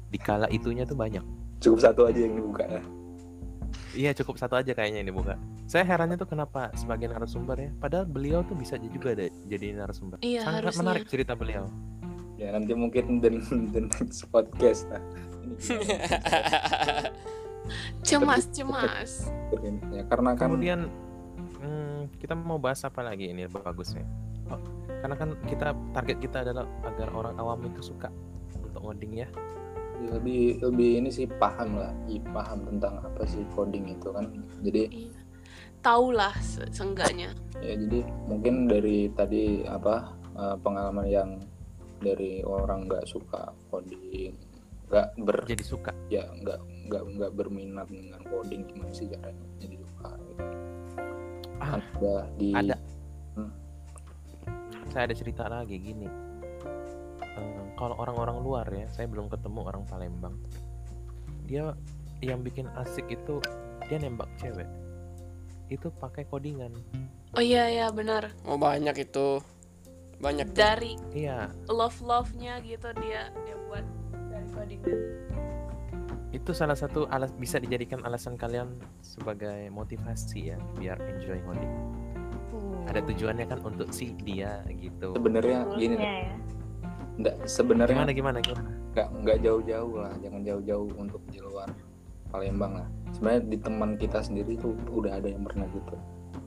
di 0.07 0.17
kala 0.17 0.49
itunya 0.49 0.83
tuh 0.83 0.97
banyak 0.97 1.21
cukup 1.59 1.79
satu 1.83 2.01
aja 2.05 2.19
yang 2.19 2.35
dibuka 2.35 2.65
ya 2.65 2.83
Iya 3.93 4.13
cukup 4.15 4.37
satu 4.37 4.55
aja 4.55 4.73
kayaknya 4.73 5.01
ini 5.01 5.11
buka. 5.11 5.35
Saya 5.67 5.83
herannya 5.83 6.15
tuh 6.15 6.25
kenapa 6.25 6.71
sebagian 6.73 7.11
narasumber 7.11 7.57
ya. 7.59 7.71
Padahal 7.75 8.07
beliau 8.07 8.41
tuh 8.41 8.55
bisa 8.55 8.77
juga 8.79 9.13
deh 9.13 9.29
jadi 9.45 9.75
narasumber. 9.75 10.21
Iya, 10.21 10.41
Sangat 10.41 10.61
harusnya. 10.63 10.81
menarik 10.81 11.05
cerita 11.05 11.33
beliau. 11.35 11.65
Ya 12.39 12.55
nanti 12.55 12.73
mungkin 12.73 13.19
the, 13.19 13.31
the 13.75 13.83
next 13.85 14.25
podcast 14.31 14.87
lah? 14.89 15.03
Cemas, 18.01 18.49
cemas. 18.49 19.29
Ya 19.93 20.03
karena 20.09 20.33
kan 20.33 20.49
Kemudian 20.49 20.89
hmm, 21.61 22.09
kita 22.17 22.33
mau 22.33 22.57
bahas 22.57 22.81
apa 22.81 23.05
lagi 23.05 23.29
ini 23.29 23.45
bagusnya? 23.45 24.07
Oh, 24.49 24.57
karena 25.05 25.15
kan 25.15 25.37
kita 25.45 25.77
target 25.93 26.17
kita 26.19 26.41
adalah 26.41 26.65
agar 26.83 27.13
orang 27.13 27.35
awam 27.37 27.61
itu 27.69 27.85
suka 27.85 28.09
untuk 28.57 28.81
ngoding 28.81 29.21
ya. 29.21 29.29
lebih 29.99 30.63
lebih 30.63 31.03
ini 31.03 31.11
sih 31.11 31.27
paham 31.27 31.75
lah 31.75 31.91
i- 32.07 32.23
paham 32.31 32.63
tentang 32.63 33.03
apa 33.03 33.27
sih 33.27 33.43
coding 33.51 33.91
itu 33.91 34.15
kan 34.15 34.31
jadi 34.63 34.87
Iya. 34.95 35.11
Taulah 35.83 36.31
se- 36.39 36.71
seenggaknya. 36.71 37.35
ya 37.59 37.75
jadi 37.75 38.07
mungkin 38.31 38.71
dari 38.71 39.11
tadi 39.11 39.67
apa 39.67 40.15
eh, 40.39 40.55
pengalaman 40.63 41.03
yang 41.03 41.31
dari 41.99 42.41
orang 42.47 42.87
nggak 42.87 43.05
suka 43.07 43.51
coding 43.71 44.35
nggak 44.89 45.09
ber 45.21 45.45
Jadi 45.45 45.65
suka. 45.65 45.93
ya 46.09 46.25
nggak 46.25 46.61
nggak 46.89 47.03
nggak 47.21 47.31
berminat 47.37 47.89
dengan 47.93 48.25
coding 48.25 48.65
gimana 48.73 48.93
sih 48.97 49.05
caranya 49.13 49.47
jadi 49.61 49.77
suka 49.85 50.11
gitu. 50.17 50.43
Ah, 51.59 51.77
udah 52.01 52.25
di 52.41 52.49
ada. 52.57 52.77
Hmm. 53.37 53.53
Saya 54.89 55.11
ada 55.11 55.15
cerita 55.19 55.45
lagi 55.51 55.77
gini. 55.77 56.09
Eh, 57.21 57.65
kalau 57.77 57.99
orang-orang 58.01 58.39
luar 58.41 58.67
ya, 58.73 58.89
saya 58.89 59.11
belum 59.11 59.29
ketemu 59.29 59.61
orang 59.69 59.85
Palembang. 59.85 60.39
Dia 61.45 61.77
yang 62.25 62.41
bikin 62.41 62.71
asik 62.81 63.05
itu 63.13 63.43
dia 63.91 63.99
nembak 64.01 64.31
cewek. 64.41 64.67
Itu 65.69 65.93
pakai 66.01 66.25
codingan. 66.31 66.73
Oh 67.37 67.45
iya 67.45 67.69
ya 67.69 67.87
benar. 67.93 68.33
Oh, 68.49 68.57
banyak 68.57 68.97
itu. 69.05 69.45
Banyak. 70.19 70.47
Dari 70.51 70.99
Iya, 71.15 71.51
love 71.71 71.99
love-nya 72.03 72.59
gitu 72.67 72.91
dia 72.99 73.31
dia 73.47 73.57
buat 73.71 73.87
dari 74.31 74.79
itu 76.29 76.53
salah 76.53 76.77
satu 76.77 77.09
alas 77.09 77.33
bisa 77.33 77.57
dijadikan 77.57 78.05
alasan 78.05 78.37
kalian 78.37 78.77
sebagai 79.01 79.73
motivasi 79.73 80.53
ya, 80.53 80.57
biar 80.77 81.01
enjoy 81.01 81.41
ngoding. 81.41 81.73
Ada 82.85 83.01
tujuannya 83.05 83.49
kan 83.49 83.61
untuk 83.65 83.89
si 83.93 84.13
dia 84.25 84.61
gitu. 84.69 85.13
sebenarnya 85.17 85.65
gini 85.77 85.97
ya. 85.97 86.37
nggak 87.19 87.37
sebenarnya 87.49 87.97
Gimana 87.97 88.13
gimana 88.15 88.39
gimana? 88.41 88.71
nggak 88.95 89.09
nggak 89.25 89.39
jauh-jauh 89.45 89.95
lah 90.01 90.13
jangan 90.23 90.41
jauh-jauh 90.43 90.89
untuk 90.97 91.23
di 91.31 91.39
luar 91.43 91.69
Palembang 92.35 92.83
lah 92.83 92.89
sebenarnya 93.15 93.43
di 93.47 93.59
teman 93.61 93.91
kita 93.95 94.19
sendiri 94.23 94.53
tuh 94.59 94.73
udah 94.91 95.19
ada 95.23 95.29
yang 95.31 95.43
pernah 95.45 95.67
gitu 95.71 95.97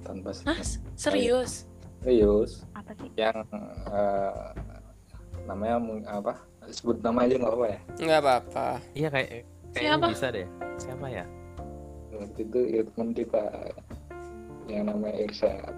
tanpa 0.03 0.35
Hah? 0.47 0.59
Serius? 0.97 1.70
Serius 2.01 2.65
Apa 2.73 2.91
sih? 2.97 3.09
yang 3.15 3.37
eh, 3.87 4.47
namanya 5.43 5.77
apa 6.07 6.33
sebut 6.67 6.97
nama 6.99 7.25
aja 7.25 7.35
nggak 7.35 7.53
apa 7.53 7.67
ya 7.67 7.79
Nggak 7.99 8.19
apa-apa. 8.19 8.67
Iya 8.93 9.07
kayak 9.09 9.29
kayaknya 9.71 9.81
Siapa? 9.91 10.07
bisa 10.09 10.27
deh. 10.29 10.47
Siapa 10.77 11.07
ya? 11.07 11.25
waktu 12.11 12.41
itu 12.43 12.59
ya 12.69 12.81
teman 12.85 13.09
kita 13.11 13.43
yang 14.67 14.83
namanya 14.85 15.15
Irsyad 15.19 15.73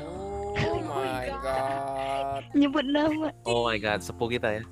Oh 0.00 0.78
my 0.80 1.28
god. 1.38 2.42
Nyebut 2.52 2.82
nama. 2.84 3.28
Oh 3.44 3.62
my 3.64 3.76
god, 3.76 4.00
sepuh 4.00 4.26
kita 4.28 4.48
ya. 4.52 4.64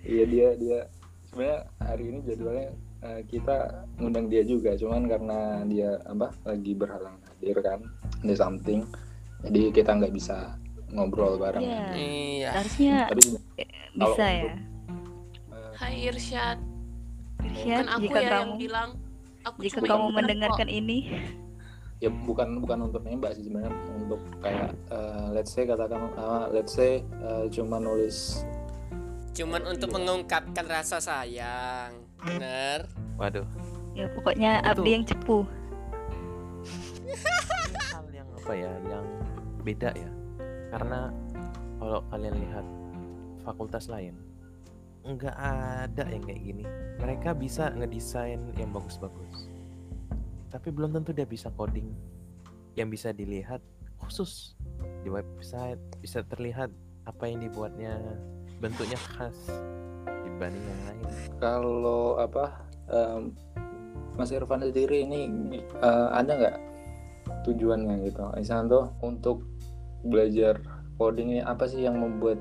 iya 0.00 0.24
dia 0.24 0.48
dia 0.54 0.78
sebenarnya 1.26 1.58
hari 1.80 2.04
ini 2.06 2.18
jadwalnya 2.22 2.68
eh, 3.02 3.20
kita 3.26 3.56
ngundang 3.96 4.26
dia 4.26 4.42
juga 4.42 4.72
cuman 4.72 5.02
karena 5.04 5.38
dia 5.64 5.90
apa 6.06 6.30
lagi 6.44 6.72
berhalang 6.72 7.18
hadir 7.26 7.58
kan 7.58 7.80
ada 8.22 8.34
something 8.34 8.86
jadi 9.40 9.60
kita 9.70 9.90
nggak 9.94 10.10
bisa 10.10 10.58
ngobrol 10.88 11.36
bareng 11.36 11.60
Iya. 11.60 11.84
Iya. 11.94 12.50
Harusnya 12.54 12.96
tapi 13.06 13.22
bisa 13.22 13.38
kalau 13.94 14.16
ya. 14.16 14.32
eh, 14.32 14.56
Hai 15.74 15.94
Irsyad. 16.04 16.58
Irsyad, 17.38 17.76
Kan 17.78 17.88
aku 17.88 18.02
jika 18.04 18.18
ya 18.18 18.28
kamu 18.28 18.40
yang 18.40 18.52
bilang 18.56 18.88
aku 19.40 19.58
jika 19.60 19.78
kamu 19.80 20.06
mendengarkan 20.10 20.66
kok. 20.66 20.74
ini, 20.74 20.98
ya 21.96 22.10
bukan 22.10 22.58
bukan 22.58 22.78
untuk 22.84 23.00
nembak 23.00 23.32
sih 23.32 23.42
sebenarnya 23.42 23.70
untuk 23.96 24.18
kayak 24.38 24.70
eh, 24.88 25.26
let's 25.30 25.50
say 25.50 25.62
katakan 25.62 26.10
eh, 26.10 26.44
let's 26.50 26.72
say 26.72 26.92
eh, 27.00 27.44
cuma 27.48 27.78
nulis 27.78 28.42
Cuman 29.30 29.62
untuk 29.64 29.94
mengungkapkan 29.94 30.66
rasa 30.66 30.98
sayang. 30.98 31.94
Bener. 32.18 32.90
Waduh. 33.14 33.46
ya 33.94 34.10
pokoknya 34.10 34.58
Abdi 34.64 34.90
yang 34.92 35.04
cepu. 35.04 35.46
hal 37.88 38.06
yang 38.10 38.26
apa 38.32 38.52
ya 38.52 38.72
yang 38.84 39.06
beda 39.68 39.92
ya. 39.92 40.10
Karena 40.72 41.12
kalau 41.76 42.00
kalian 42.08 42.36
lihat 42.40 42.66
fakultas 43.44 43.92
lain 43.92 44.16
nggak 45.04 45.36
ada 45.36 46.04
yang 46.08 46.24
kayak 46.24 46.40
gini. 46.40 46.64
Mereka 47.00 47.36
bisa 47.36 47.72
ngedesain 47.72 48.40
yang 48.56 48.72
bagus-bagus 48.72 49.48
tapi 50.48 50.72
belum 50.72 50.96
tentu 50.96 51.12
dia 51.12 51.28
bisa 51.28 51.52
coding. 51.52 51.92
Yang 52.76 52.88
bisa 52.98 53.08
dilihat 53.12 53.60
khusus 54.00 54.56
di 55.02 55.10
website 55.10 55.80
bisa 56.00 56.22
terlihat 56.24 56.70
apa 57.04 57.24
yang 57.26 57.42
dibuatnya 57.42 57.98
bentuknya 58.62 58.98
khas 59.16 59.36
dibanding 60.24 60.62
yang 60.62 60.82
lain. 60.86 61.04
Kalau 61.42 62.16
apa 62.16 62.64
em, 62.88 63.34
Mas 64.14 64.30
Irfan 64.30 64.62
sendiri 64.62 65.04
ini 65.04 65.20
eh, 65.60 66.08
ada 66.14 66.30
nggak 66.32 66.56
tujuannya 67.44 68.06
gitu? 68.08 68.22
Misalnya 68.38 68.66
tuh 68.70 68.84
untuk 69.04 69.44
belajar 70.04 70.60
coding 70.98 71.38
ini 71.38 71.42
apa 71.42 71.66
sih 71.66 71.86
yang 71.86 71.98
membuat 71.98 72.38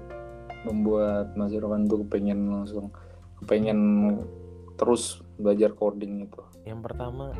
membuat 0.65 1.33
Mas 1.37 1.53
Irfan 1.53 1.85
tuh 1.85 2.03
pengen 2.09 2.49
langsung 2.49 2.89
pengen 3.45 3.79
terus 4.77 5.21
belajar 5.37 5.73
coding 5.73 6.25
itu 6.25 6.41
Yang 6.65 6.91
pertama 6.91 7.33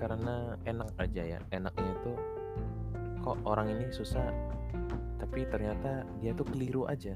karena 0.00 0.56
enak 0.64 0.90
aja 0.96 1.22
ya. 1.36 1.38
Enaknya 1.52 1.92
tuh 2.00 2.16
kok 3.20 3.36
orang 3.44 3.68
ini 3.68 3.92
susah 3.92 4.24
tapi 5.20 5.44
ternyata 5.46 6.08
dia 6.24 6.32
tuh 6.32 6.48
keliru 6.48 6.88
aja. 6.88 7.14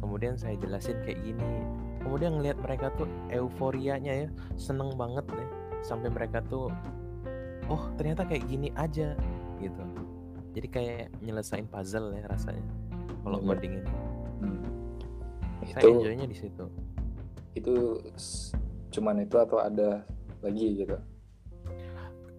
Kemudian 0.00 0.36
saya 0.36 0.56
jelasin 0.60 1.00
kayak 1.04 1.20
gini, 1.24 1.64
kemudian 2.04 2.36
ngelihat 2.36 2.60
mereka 2.60 2.92
tuh 2.96 3.08
euforianya 3.32 4.12
ya 4.24 4.28
seneng 4.56 4.92
banget 4.96 5.24
deh 5.32 5.50
sampai 5.84 6.12
mereka 6.12 6.44
tuh 6.48 6.68
oh 7.68 7.82
ternyata 7.96 8.28
kayak 8.28 8.44
gini 8.48 8.68
aja 8.76 9.16
gitu 9.60 9.84
jadi 10.54 10.68
kayak 10.70 11.04
nyelesain 11.20 11.66
puzzle 11.66 12.14
ya 12.14 12.24
rasanya 12.26 12.62
kalau 13.20 13.38
Iya. 13.38 13.44
ngoding 13.44 13.72
ini 13.74 13.90
Hmm. 14.40 14.60
saya 15.66 15.82
Itu 15.82 15.88
enjoynya 15.98 16.26
di 16.26 16.36
situ 16.36 16.64
itu 17.54 17.74
cuman 18.90 19.22
itu 19.22 19.36
atau 19.38 19.58
ada 19.58 20.02
lagi 20.42 20.74
gitu. 20.76 20.98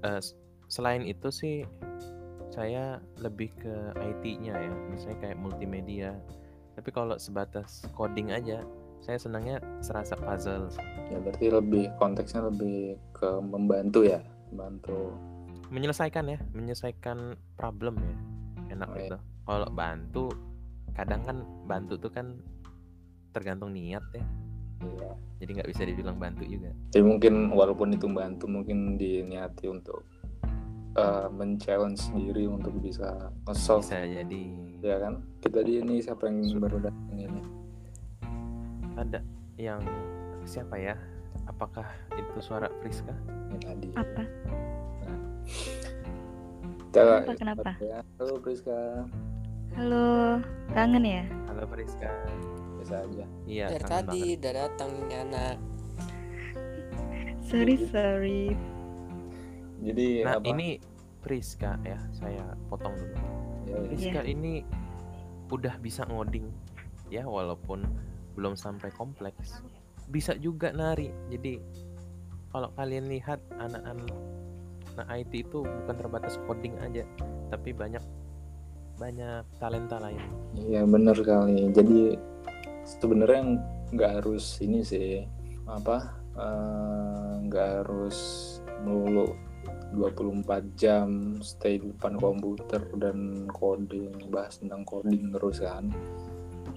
S- 0.04 0.36
selain 0.68 1.02
itu 1.02 1.32
sih 1.32 1.66
saya 2.52 3.02
lebih 3.18 3.52
ke 3.58 3.76
IT-nya 3.98 4.54
ya 4.54 4.72
misalnya 4.88 5.18
kayak 5.20 5.38
multimedia 5.40 6.14
tapi 6.76 6.92
kalau 6.92 7.16
sebatas 7.16 7.88
coding 7.92 8.30
aja 8.30 8.62
saya 9.00 9.16
senangnya 9.16 9.58
serasa 9.80 10.18
puzzle. 10.18 10.68
Ya 11.08 11.18
berarti 11.22 11.48
lebih 11.48 11.94
konteksnya 11.96 12.50
lebih 12.50 12.98
ke 13.14 13.38
membantu 13.40 14.02
ya, 14.02 14.18
membantu. 14.50 15.14
Menyelesaikan 15.70 16.26
ya 16.28 16.40
menyelesaikan 16.54 17.18
problem 17.56 17.98
ya 18.00 18.16
enak 18.76 18.90
Oh, 18.90 18.98
iya. 18.98 19.06
itu 19.08 19.18
kalau 19.46 19.70
bantu 19.70 20.26
kadang 20.94 21.22
kan 21.22 21.38
bantu 21.66 22.00
tuh 22.00 22.12
kan 22.12 22.38
tergantung 23.32 23.72
niat 23.72 24.04
ya 24.14 24.24
Iya. 24.76 25.12
jadi 25.40 25.50
nggak 25.62 25.70
bisa 25.72 25.82
dibilang 25.88 26.20
bantu 26.20 26.44
juga 26.44 26.70
Jadi 26.92 27.04
mungkin 27.04 27.34
walaupun 27.50 27.96
itu 27.96 28.06
membantu 28.12 28.46
mungkin 28.46 29.00
diniati 29.00 29.72
untuk 29.72 30.04
uh, 30.96 31.32
men-challenge 31.32 32.12
diri 32.12 32.44
untuk 32.46 32.76
bisa 32.80 33.32
nge-solve 33.48 33.88
bisa 33.88 34.04
jadi 34.04 34.44
ya 34.84 34.98
kan. 35.00 35.24
Kita 35.40 35.64
di 35.64 35.80
ini 35.80 36.04
siapa 36.04 36.28
yang 36.28 36.60
baru 36.60 36.78
datang 36.84 37.16
ini? 37.18 37.42
ada 38.96 39.20
yang 39.60 39.84
siapa 40.48 40.80
ya 40.80 40.96
apakah 41.48 41.84
itu 42.16 42.40
suara 42.40 42.72
Friska 42.80 43.12
Ini 43.52 43.58
tadi. 43.60 43.90
Apa? 43.92 44.24
Kita 46.96 47.28
Kenapa, 47.28 47.36
kenapa? 47.36 47.72
Halo 48.16 48.40
Priska, 48.40 49.04
Halo, 49.76 50.40
kangen 50.72 51.04
ya? 51.04 51.28
halo 51.52 51.68
Friska 51.68 52.08
biasa 52.80 53.04
aja. 53.04 53.26
iya 53.44 53.68
Dari 53.68 53.84
tadi 53.84 54.22
banget. 54.24 54.40
udah 54.40 54.52
datang 54.56 54.90
ini 54.96 55.16
anak. 55.18 55.56
Sorry, 57.44 57.76
sorry. 57.92 58.44
Jadi 59.84 60.24
nah 60.24 60.40
apa? 60.40 60.48
ini 60.48 60.80
Friska 61.20 61.76
ya 61.84 62.00
saya 62.14 62.56
potong 62.72 62.96
dulu 62.96 63.12
Ya, 63.66 63.76
ya. 63.76 63.80
Friska 63.92 64.22
ini 64.24 64.64
udah 65.52 65.76
bisa 65.84 66.08
ngoding 66.08 66.48
ya 67.12 67.28
walaupun 67.28 67.84
belum 68.34 68.56
sampai 68.56 68.88
kompleks 68.90 69.60
bisa 70.08 70.32
juga 70.34 70.72
nari 70.72 71.12
jadi 71.28 71.60
kalau 72.50 72.72
kalian 72.72 73.12
lihat 73.12 73.44
anak-anak 73.54 74.16
nah 74.96 75.06
IT 75.12 75.32
itu 75.48 75.64
bukan 75.64 75.96
terbatas 75.96 76.40
coding 76.48 76.76
aja 76.80 77.04
tapi 77.52 77.76
banyak 77.76 78.02
banyak 78.96 79.44
talenta 79.60 80.00
lain 80.00 80.24
Iya 80.56 80.88
bener 80.88 81.18
kali. 81.20 81.68
Jadi 81.76 82.16
sebenarnya 82.88 83.60
nggak 83.92 84.12
harus 84.22 84.60
ini 84.64 84.82
sih 84.82 85.28
apa 85.68 86.16
eh, 86.38 87.32
nggak 87.50 87.70
harus 87.84 88.18
melulu 88.86 89.36
24 89.96 90.80
jam 90.80 91.40
stay 91.40 91.80
di 91.80 91.92
depan 91.92 92.20
komputer 92.20 92.84
dan 93.00 93.48
coding 93.52 94.12
bahas 94.32 94.60
tentang 94.60 94.84
coding 94.88 95.32
terus 95.36 95.60
kan. 95.60 95.92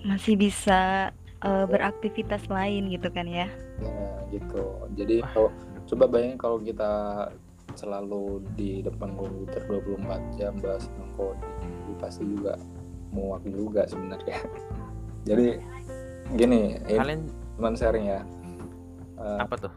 Masih 0.03 0.35
bisa 0.35 1.11
eh, 1.43 1.65
beraktivitas 1.71 2.51
lain 2.51 2.91
gitu 2.91 3.09
kan 3.15 3.27
ya? 3.31 3.47
Ya 3.79 4.11
gitu. 4.35 4.63
Jadi 4.99 5.23
kalau 5.23 5.51
coba 5.89 6.05
bayangin 6.11 6.39
kalau 6.39 6.59
kita 6.61 6.93
selalu 7.79 8.43
di 8.59 8.83
depan 8.83 9.15
komputer 9.15 9.63
24 9.71 10.35
jam 10.35 10.59
bahas 10.59 10.91
tentang 10.91 11.11
coding. 11.15 11.71
Pasti 12.03 12.27
juga 12.27 12.59
muak 13.15 13.47
juga 13.47 13.87
sebenarnya. 13.87 14.39
Jadi 15.29 15.49
gini, 16.35 16.75
ini 16.91 16.99
kalian 16.99 17.23
teman 17.55 17.75
sharing 17.79 18.07
ya. 18.11 18.21
Eh, 19.19 19.39
apa 19.39 19.55
tuh? 19.55 19.73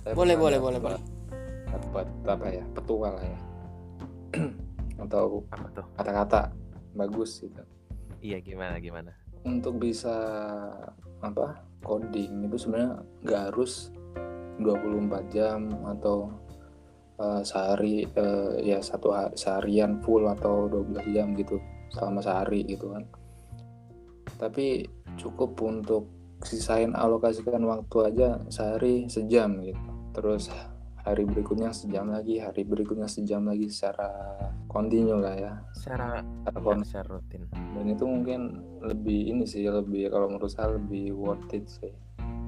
saya 0.00 0.16
Boleh, 0.16 0.36
boleh, 0.40 0.56
boleh, 0.56 0.80
boleh. 0.80 1.00
dapat 1.68 2.06
apa 2.24 2.46
ya? 2.48 2.64
Petua 2.72 3.08
lah 3.12 3.24
ya. 3.24 3.40
Atau 5.04 5.44
apa 5.52 5.68
tuh? 5.76 5.86
kata-kata 6.00 6.40
bagus 6.96 7.44
gitu. 7.44 7.60
Iya 8.24 8.40
gimana 8.40 8.80
gimana? 8.80 9.12
Untuk 9.44 9.76
bisa 9.84 10.16
apa? 11.20 11.60
Coding 11.84 12.48
itu 12.48 12.56
sebenarnya 12.58 13.04
nggak 13.22 13.42
harus 13.52 13.92
24 14.58 15.34
jam 15.34 15.68
atau 15.84 16.32
eh, 17.20 17.42
sehari 17.42 18.04
eh, 18.06 18.52
ya 18.62 18.78
satu 18.80 19.12
hari 19.12 19.34
seharian 19.36 20.00
full 20.04 20.28
atau 20.28 20.68
12 20.68 21.14
jam 21.16 21.32
gitu 21.36 21.60
selama 21.92 22.20
sehari 22.20 22.64
gitu 22.66 22.92
kan. 22.92 23.04
Tapi 24.36 24.84
cukup 25.16 25.56
untuk 25.64 26.12
sisain 26.44 26.92
alokasikan 26.92 27.64
waktu 27.64 27.96
aja 28.12 28.28
sehari 28.52 29.08
sejam 29.08 29.64
gitu. 29.64 29.90
Terus 30.12 30.52
hari 31.06 31.22
berikutnya 31.22 31.70
sejam 31.70 32.10
lagi 32.10 32.42
hari 32.42 32.66
berikutnya 32.66 33.06
sejam 33.06 33.46
lagi 33.46 33.70
secara 33.70 34.10
kontinu 34.66 35.22
lah 35.22 35.38
ya. 35.38 35.52
Secara 35.72 36.20
secara 36.42 36.58
ya, 36.58 36.84
secara 36.84 37.08
rutin. 37.14 37.42
Dan 37.78 37.84
itu 37.94 38.04
mungkin 38.04 38.40
lebih 38.82 39.30
ini 39.30 39.46
sih 39.46 39.70
lebih 39.70 40.10
kalau 40.10 40.26
menurut 40.34 40.50
saya 40.50 40.74
lebih 40.74 41.14
worth 41.14 41.54
it 41.54 41.64
sih. 41.70 41.94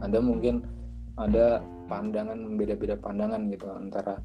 Ada 0.03 0.19
mungkin 0.19 0.67
ada 1.19 1.63
pandangan 1.91 2.59
beda-beda 2.59 2.95
pandangan 2.99 3.47
gitu 3.51 3.67
antara 3.71 4.19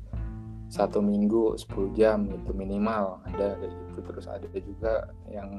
satu 0.74 1.06
minggu 1.06 1.54
10 1.54 1.94
jam 1.94 2.26
gitu 2.26 2.50
minimal. 2.58 3.22
Ada 3.30 3.62
kayak 3.62 3.74
gitu. 3.78 4.00
Terus 4.10 4.26
ada 4.26 4.48
juga 4.58 4.94
yang 5.30 5.54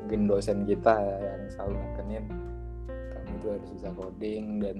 mungkin 0.00 0.24
dosen 0.24 0.64
kita 0.64 0.94
ya 0.96 1.16
yang 1.20 1.42
selalu 1.52 1.74
nekenin 1.84 2.24
kamu 2.88 3.28
itu 3.36 3.46
harus 3.52 3.70
bisa 3.76 3.88
coding 3.92 4.46
dan 4.62 4.76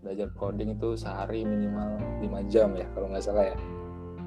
belajar 0.00 0.28
coding 0.40 0.72
itu 0.72 0.96
sehari 0.96 1.44
minimal 1.44 2.00
5 2.24 2.52
jam 2.52 2.72
ya 2.72 2.88
kalau 2.96 3.12
nggak 3.12 3.24
salah 3.24 3.52
ya. 3.52 3.56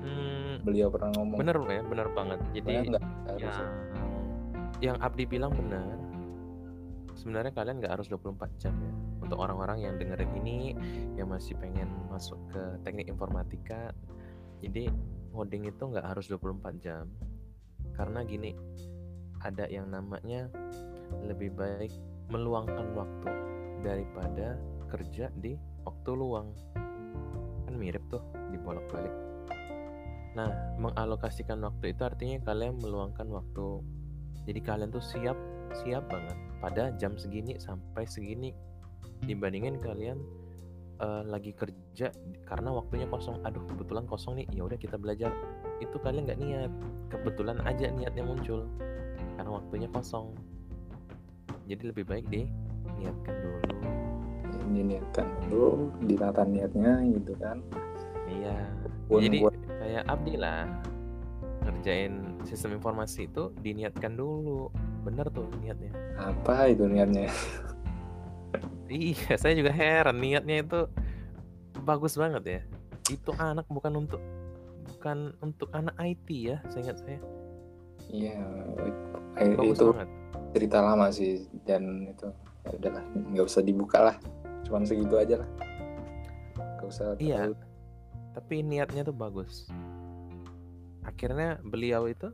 Hmm, 0.06 0.62
beliau 0.62 0.94
pernah 0.94 1.10
ngomong. 1.18 1.42
bener 1.42 1.58
ya 1.66 1.82
bener 1.82 2.08
banget. 2.14 2.40
Jadi 2.54 2.62
Pokoknya 2.62 2.82
nggak 2.86 3.06
harus 3.34 3.56
yang 3.58 3.74
yang 4.80 4.98
Abdi 5.02 5.24
bilang 5.26 5.52
benar 5.58 5.98
sebenarnya 7.20 7.52
kalian 7.52 7.84
nggak 7.84 7.94
harus 8.00 8.08
24 8.08 8.62
jam 8.62 8.72
ya. 8.78 8.94
Untuk 9.20 9.38
orang-orang 9.42 9.84
yang 9.84 9.94
dengerin 10.00 10.32
ini 10.40 10.58
yang 11.20 11.28
masih 11.28 11.58
pengen 11.60 11.90
masuk 12.08 12.40
ke 12.54 12.62
teknik 12.88 13.12
informatika 13.12 13.92
jadi 14.60 14.92
coding 15.32 15.68
itu 15.68 15.84
nggak 15.84 16.06
harus 16.06 16.28
24 16.28 16.84
jam. 16.84 17.06
Karena 17.96 18.24
gini 18.24 18.56
ada 19.44 19.68
yang 19.68 19.92
namanya 19.92 20.52
lebih 21.24 21.56
baik 21.56 21.92
meluangkan 22.30 22.92
waktu 22.96 23.32
daripada 23.84 24.60
kerja 24.92 25.32
di 25.40 25.56
waktu 25.88 26.12
luang. 26.16 26.52
Kan 27.66 27.76
mirip 27.80 28.04
tuh 28.12 28.22
dibolak-balik 28.52 29.30
Nah, 30.38 30.78
mengalokasikan 30.78 31.58
waktu 31.66 31.98
itu 31.98 32.02
artinya 32.06 32.38
kalian 32.46 32.78
meluangkan 32.78 33.26
waktu. 33.34 33.82
Jadi 34.46 34.60
kalian 34.62 34.90
tuh 34.94 35.02
siap, 35.02 35.38
siap 35.82 36.06
banget. 36.08 36.38
Pada 36.62 36.84
jam 36.96 37.18
segini 37.18 37.58
sampai 37.58 38.06
segini. 38.06 38.54
Dibandingin 39.26 39.82
kalian 39.84 40.16
eh, 41.00 41.24
lagi 41.26 41.52
kerja 41.56 42.12
karena 42.46 42.70
waktunya 42.72 43.08
kosong. 43.08 43.42
Aduh, 43.44 43.64
kebetulan 43.68 44.06
kosong 44.06 44.44
nih. 44.44 44.48
Ya 44.54 44.68
udah 44.68 44.78
kita 44.80 44.96
belajar. 45.00 45.32
Itu 45.80 45.98
kalian 46.00 46.28
nggak 46.28 46.40
niat. 46.40 46.72
Kebetulan 47.10 47.58
aja 47.64 47.90
niatnya 47.92 48.24
muncul 48.24 48.68
karena 49.40 49.52
waktunya 49.52 49.90
kosong. 49.92 50.36
Jadi 51.66 51.94
lebih 51.94 52.06
baik 52.08 52.26
deh 52.28 52.48
niatkan 53.00 53.36
dulu. 53.40 53.58
diniatkan 54.70 55.26
dulu 55.50 55.90
ditata 56.06 56.46
niatnya 56.46 57.02
gitu 57.10 57.34
kan 57.42 57.58
Iya. 58.30 58.70
Pun 59.10 59.26
Jadi 59.26 59.38
buat 59.42 59.58
kayak 59.66 60.04
Abdi 60.06 60.34
lah 60.38 60.70
ngerjain 61.66 62.14
sistem 62.48 62.78
informasi 62.78 63.28
itu 63.28 63.52
diniatkan 63.62 64.16
dulu 64.16 64.72
bener 65.04 65.28
tuh 65.32 65.48
niatnya 65.64 65.92
apa 66.20 66.72
itu 66.72 66.84
niatnya 66.88 67.32
iya 68.90 69.34
saya 69.38 69.54
juga 69.54 69.72
heran 69.72 70.18
niatnya 70.18 70.66
itu 70.66 70.80
bagus 71.86 72.18
banget 72.18 72.44
ya. 72.46 72.62
Itu 73.10 73.34
anak 73.38 73.66
bukan 73.70 74.06
untuk 74.06 74.22
bukan 74.96 75.34
untuk 75.40 75.70
anak 75.72 75.96
IT 76.02 76.28
ya 76.30 76.58
seingat 76.70 76.98
saya. 77.02 77.20
Iya 78.10 78.36
bagus 79.54 79.78
itu 79.78 79.86
banget. 79.94 80.10
cerita 80.50 80.78
lama 80.82 81.08
sih 81.14 81.46
dan 81.64 82.10
itu 82.10 82.28
ya 82.66 82.70
udahlah 82.76 83.04
nggak 83.34 83.46
usah 83.46 83.62
dibuka 83.62 84.00
lah. 84.12 84.16
Cuman 84.66 84.86
segitu 84.86 85.16
aja 85.18 85.46
lah. 85.46 85.50
Nggak 86.58 86.88
usah 86.90 87.08
Iya. 87.22 87.54
terlalu 87.54 87.56
tapi 88.30 88.56
niatnya 88.62 89.02
tuh 89.04 89.14
bagus. 89.14 89.68
Akhirnya 91.04 91.58
beliau 91.66 92.06
itu 92.06 92.30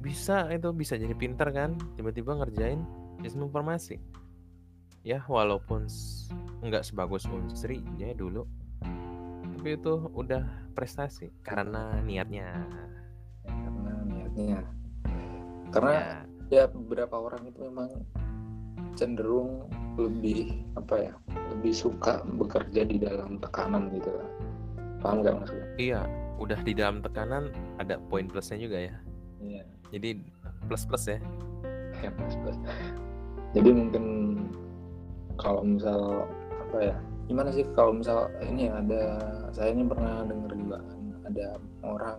bisa 0.00 0.46
itu 0.54 0.70
bisa 0.70 0.94
jadi 0.94 1.12
pintar 1.12 1.50
kan 1.50 1.74
tiba-tiba 1.98 2.38
ngerjain 2.38 2.78
sistem 3.24 3.50
informasi 3.50 3.98
ya 5.06 5.22
walaupun 5.30 5.86
nggak 6.66 6.82
sebagus 6.82 7.30
Unsri 7.30 7.78
ya 7.94 8.10
dulu 8.10 8.42
tapi 9.54 9.78
itu 9.78 9.94
udah 10.14 10.46
prestasi 10.74 11.30
karena 11.42 11.98
niatnya. 12.02 12.54
Karena 13.46 13.92
niatnya. 14.06 14.58
Karena 15.74 15.90
Ya, 16.46 16.62
ya 16.62 16.64
beberapa 16.70 17.18
orang 17.18 17.50
itu 17.50 17.66
memang 17.66 17.90
cenderung 18.94 19.66
lebih 19.98 20.62
apa 20.78 21.10
ya 21.10 21.14
lebih 21.50 21.74
suka 21.74 22.22
bekerja 22.22 22.86
di 22.86 23.02
dalam 23.02 23.42
tekanan 23.42 23.90
gitu. 23.90 24.10
Paham 25.02 25.26
nggak 25.26 25.34
maksudnya? 25.34 25.66
Iya 25.78 26.00
udah 26.38 26.58
di 26.62 26.72
dalam 26.76 27.02
tekanan 27.02 27.50
ada 27.82 27.98
poin 28.06 28.30
plusnya 28.30 28.60
juga 28.60 28.78
ya. 28.78 28.94
Iya. 29.42 29.64
Jadi 29.90 30.22
plus 30.70 30.86
plus 30.86 31.10
ya. 31.10 31.18
Ya 32.04 32.10
plus 32.14 32.38
plus 32.38 32.58
jadi 33.56 33.70
mungkin 33.72 34.04
kalau 35.36 35.62
misal 35.62 36.24
apa 36.68 36.92
ya 36.92 36.96
gimana 37.26 37.48
sih 37.50 37.64
kalau 37.74 37.92
misal 37.96 38.30
ini 38.42 38.70
ada 38.70 39.02
saya 39.50 39.74
ini 39.74 39.82
pernah 39.86 40.22
dengar 40.26 40.52
juga 40.54 40.78
kan, 40.82 41.00
ada 41.26 41.46
orang 41.82 42.18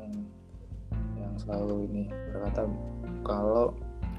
yang 1.15 1.33
selalu 1.39 1.87
ini 1.91 2.03
berkata 2.33 2.61
kalau 3.23 3.71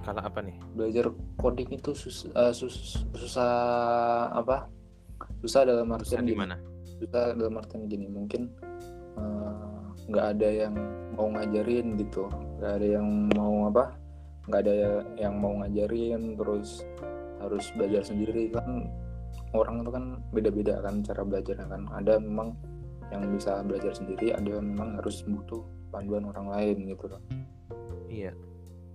kalau 0.06 0.22
apa 0.24 0.40
nih? 0.40 0.56
belajar 0.72 1.12
coding 1.36 1.68
itu 1.74 1.90
sus- 1.92 2.30
eh, 2.32 2.52
sus- 2.54 3.04
susah 3.12 3.52
apa 4.32 4.70
susah 5.44 5.68
dalam 5.68 5.92
Susah 6.00 6.18
artian 6.18 6.24
di 6.24 6.36
mana? 6.36 6.56
Susah 6.86 7.36
dalam 7.36 7.60
artian 7.60 7.84
gini 7.84 8.06
mungkin 8.08 8.48
eh, 9.20 9.80
nggak 10.08 10.26
ada 10.38 10.48
yang 10.48 10.74
mau 11.12 11.28
ngajarin 11.34 11.98
gitu. 12.00 12.24
Nggak 12.56 12.72
ada 12.80 12.86
yang 12.96 13.08
mau 13.36 13.68
apa 13.68 13.84
nggak 14.48 14.60
ada 14.64 14.74
yang 15.20 15.34
mau 15.36 15.52
ngajarin 15.60 16.32
terus 16.40 16.80
harus 17.40 17.70
belajar 17.74 18.02
sendiri 18.04 18.50
kan 18.52 18.90
orang 19.56 19.80
itu 19.80 19.90
kan 19.90 20.04
beda-beda 20.34 20.74
kan 20.84 21.00
cara 21.02 21.22
belajarnya 21.24 21.66
kan. 21.70 21.82
Ada 21.94 22.20
memang 22.20 22.52
yang 23.08 23.24
bisa 23.32 23.64
belajar 23.64 23.96
sendiri 23.96 24.36
ada 24.36 24.60
yang 24.60 24.76
memang 24.76 25.00
harus 25.00 25.24
butuh 25.24 25.64
panduan 25.88 26.28
orang 26.28 26.52
lain 26.52 26.76
gitu 26.92 27.08
loh. 27.08 27.22
Iya. 28.08 28.32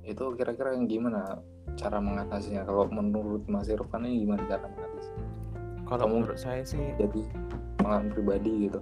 Itu 0.06 0.36
kira-kira 0.38 0.76
yang 0.78 0.86
gimana 0.86 1.42
cara 1.80 1.98
mengatasinya? 1.98 2.68
Kalau 2.68 2.86
menurut 2.92 3.48
Mas 3.50 3.72
Irfan 3.72 4.06
ini 4.06 4.28
gimana 4.28 4.44
cara 4.46 4.68
mengatasinya? 4.70 5.26
Kalau 5.90 6.06
Kamu- 6.06 6.14
menurut 6.22 6.40
saya 6.40 6.62
sih 6.64 6.94
jadi 7.00 7.22
pengalaman 7.82 8.10
pribadi 8.14 8.70
gitu. 8.70 8.80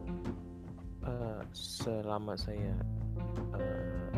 Eh, 1.01 1.41
selama 1.55 2.37
saya 2.37 2.75
eh, 3.57 4.09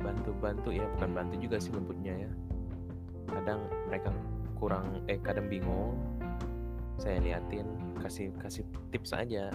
bantu-bantu 0.00 0.70
ya 0.74 0.86
bukan 0.96 1.10
bantu 1.14 1.34
juga 1.38 1.56
sih 1.60 1.70
nyebutnya 1.74 2.14
ya. 2.26 2.30
Kadang 3.26 3.60
mereka 3.90 4.10
kurang 4.56 5.04
eh 5.06 5.20
kadang 5.20 5.46
bingung 5.52 5.94
saya 6.96 7.20
liatin 7.20 7.68
kasih 8.00 8.32
kasih 8.40 8.64
tips 8.88 9.12
aja. 9.12 9.52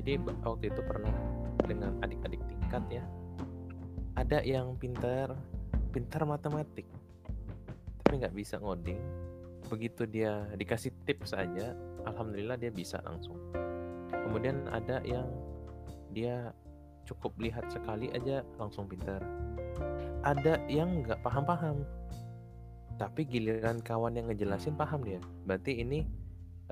Jadi 0.00 0.22
waktu 0.42 0.72
itu 0.72 0.80
pernah 0.80 1.12
dengan 1.66 1.98
adik-adik 2.00 2.40
tingkat 2.46 3.02
ya 3.02 3.04
ada 4.16 4.40
yang 4.40 4.74
pintar 4.80 5.36
pintar 5.92 6.24
matematik 6.24 6.88
tapi 8.02 8.22
nggak 8.22 8.34
bisa 8.38 8.56
ngoding. 8.62 9.02
Begitu 9.66 10.06
dia 10.06 10.46
dikasih 10.54 10.94
tips 11.04 11.34
aja 11.34 11.74
alhamdulillah 12.06 12.56
dia 12.56 12.72
bisa 12.72 13.02
langsung. 13.04 13.36
Kemudian 14.08 14.70
ada 14.70 15.02
yang 15.02 15.26
dia 16.14 16.54
cukup 17.04 17.34
lihat 17.42 17.66
sekali 17.68 18.08
aja 18.14 18.46
langsung 18.56 18.86
pintar. 18.86 19.20
Ada 20.22 20.62
yang 20.70 21.02
nggak 21.02 21.20
paham-paham 21.20 21.82
tapi 22.96 23.28
giliran 23.28 23.84
kawan 23.84 24.16
yang 24.16 24.26
ngejelasin 24.32 24.76
paham 24.76 25.04
dia. 25.04 25.20
Berarti 25.44 25.84
ini 25.84 26.04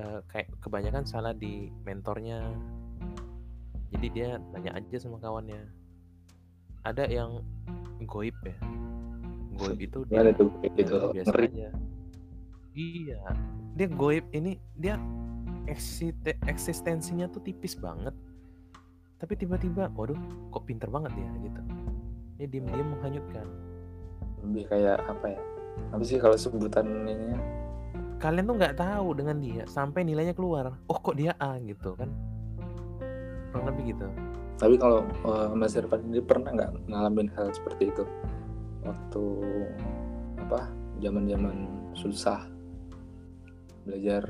eh, 0.01 0.21
kayak 0.33 0.49
kebanyakan 0.65 1.05
salah 1.05 1.37
di 1.37 1.69
mentornya. 1.85 2.41
Jadi 3.95 4.07
dia 4.11 4.41
tanya 4.51 4.75
aja 4.75 4.97
sama 4.99 5.21
kawannya. 5.21 5.61
Ada 6.85 7.09
yang 7.09 7.41
goib 8.09 8.35
ya? 8.43 8.57
Goib 9.55 9.79
itu 9.79 9.99
dia 10.09 10.33
gitu. 10.33 10.51
Ya, 10.65 11.13
biasa 11.13 11.31
ngeri. 11.31 11.47
aja. 11.53 11.69
Iya, 12.75 13.23
dia 13.79 13.87
goib 13.87 14.27
ini 14.35 14.59
dia 14.75 14.99
eksiste- 15.71 16.41
eksistensinya 16.51 17.31
tuh 17.31 17.45
tipis 17.47 17.79
banget. 17.79 18.13
Tapi 19.23 19.39
tiba-tiba, 19.39 19.89
waduh, 19.95 20.19
kok 20.51 20.67
pinter 20.67 20.91
banget 20.91 21.15
ya? 21.15 21.29
Gitu. 21.39 21.61
Dia 22.41 22.47
diem-diem 22.51 22.89
menghanyutkan. 22.99 23.47
lebih 24.45 24.69
kayak 24.69 25.01
apa 25.09 25.33
ya 25.33 25.41
apa 25.91 26.03
sih 26.03 26.19
kalau 26.19 26.35
sebutan 26.35 26.87
ini 27.07 27.35
Kalian 28.15 28.49
tuh 28.49 28.57
nggak 28.57 28.77
tahu 28.81 29.09
dengan 29.21 29.37
dia 29.37 29.69
sampai 29.69 30.01
nilainya 30.01 30.33
keluar. 30.33 30.73
Oh 30.89 30.97
kok 30.97 31.13
dia 31.13 31.37
A 31.37 31.61
gitu 31.61 31.93
kan? 31.93 32.09
Kurang 33.53 33.69
lebih 33.69 33.93
gitu. 33.93 34.09
tapi 34.55 34.79
kalau 34.79 35.03
eh, 35.27 35.51
Mas 35.53 35.75
Irfan 35.75 35.99
ini 36.09 36.23
pernah 36.23 36.55
nggak 36.55 36.87
ngalamin 36.87 37.27
hal 37.35 37.51
seperti 37.51 37.91
itu 37.91 38.07
waktu 38.87 39.25
apa 40.41 40.71
zaman-zaman 41.03 41.67
susah 41.93 42.47
belajar 43.83 44.23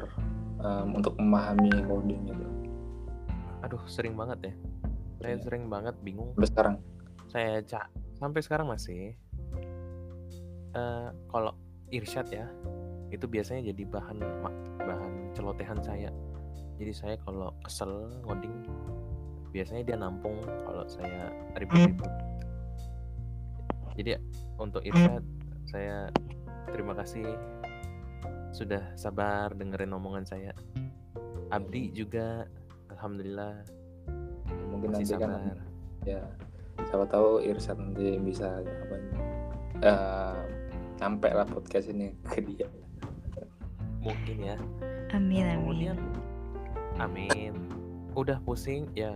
em, 0.59 0.97
untuk 0.97 1.13
memahami 1.21 1.71
coding 1.85 2.25
gitu 2.25 2.47
Aduh, 3.63 3.81
sering 3.85 4.13
banget 4.13 4.53
ya. 4.53 4.55
Saya 5.21 5.37
Sering. 5.37 5.39
sering 5.45 5.65
banget 5.69 5.95
bingung 6.01 6.33
sampai 6.35 6.49
sekarang 6.51 6.75
saya 7.29 7.53
cak 7.61 7.87
sampai 8.17 8.41
sekarang 8.41 8.67
masih 8.69 9.17
Eh 10.75 11.09
kalau 11.31 11.53
irsyad 11.95 12.27
ya 12.31 12.47
itu 13.15 13.31
biasanya 13.31 13.71
jadi 13.71 13.83
bahan 13.87 14.19
bahan 14.83 15.13
celotehan 15.35 15.79
saya. 15.83 16.11
Jadi 16.79 16.93
saya 16.93 17.15
kalau 17.23 17.55
kesel 17.63 18.11
ngoding 18.27 18.67
biasanya 19.55 19.83
dia 19.87 19.97
nampung 19.99 20.35
kalau 20.67 20.83
saya 20.91 21.31
ribut-ribut. 21.55 22.11
Jadi 23.95 24.19
untuk 24.59 24.83
irsyad 24.83 25.23
saya 25.71 26.11
terima 26.75 26.99
kasih 26.99 27.23
sudah 28.51 28.83
sabar 28.99 29.55
dengerin 29.55 29.95
omongan 29.95 30.27
saya. 30.27 30.51
Abdi 31.55 31.95
juga 31.95 32.51
alhamdulillah 32.91 33.63
mungkin 34.71 34.91
masih 34.95 35.15
nanti 35.15 35.23
kan 35.23 35.31
sabar. 35.31 35.59
ya 36.05 36.23
siapa 36.87 37.07
tahu 37.07 37.31
Irsyad 37.43 37.79
nanti 37.79 38.19
bisa 38.19 38.63
apa 38.63 38.97
eh 39.85 40.37
sampai 41.05 41.37
lah 41.37 41.45
podcast 41.45 41.93
ini 41.93 42.17
ke 42.25 42.41
dia. 42.41 42.65
Mungkin 44.01 44.41
ya. 44.41 44.57
Amin 45.13 45.45
amin. 45.45 45.61
kemudian 45.61 45.97
amin. 46.97 47.53
Udah 48.17 48.41
pusing 48.41 48.89
ya. 48.97 49.13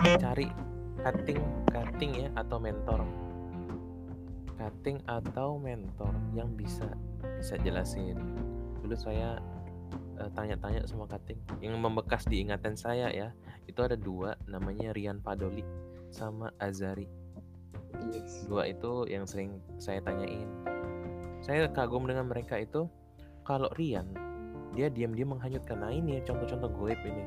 Cari 0.00 0.48
cutting 1.04 1.36
cutting 1.68 2.12
ya 2.24 2.28
atau 2.32 2.56
mentor. 2.56 3.04
Cutting 4.56 5.04
atau 5.04 5.60
mentor 5.60 6.16
yang 6.32 6.48
bisa 6.56 6.88
bisa 7.20 7.60
jelasin. 7.60 8.16
Dulu 8.80 8.96
saya 8.96 9.36
eh, 10.16 10.32
tanya-tanya 10.32 10.88
sama 10.88 11.04
cutting. 11.04 11.36
Yang 11.60 11.76
membekas 11.76 12.24
di 12.24 12.40
ingatan 12.40 12.80
saya 12.80 13.12
ya 13.12 13.36
itu 13.68 13.84
ada 13.84 14.00
dua 14.00 14.32
namanya 14.48 14.96
Rian 14.96 15.20
Padoli 15.20 15.60
sama 16.08 16.48
Azari 16.56 17.19
yes. 18.12 18.46
dua 18.46 18.70
itu 18.70 19.06
yang 19.10 19.24
sering 19.26 19.58
saya 19.80 20.02
tanyain. 20.02 20.48
Saya 21.40 21.68
kagum 21.72 22.04
dengan 22.04 22.28
mereka 22.28 22.60
itu 22.60 22.86
kalau 23.44 23.72
Rian 23.74 24.12
dia 24.70 24.86
diam-diam 24.86 25.34
menghanyutkan 25.34 25.82
nah 25.82 25.90
ini 25.90 26.22
contoh-contoh 26.22 26.70
goib 26.70 27.00
ini. 27.02 27.24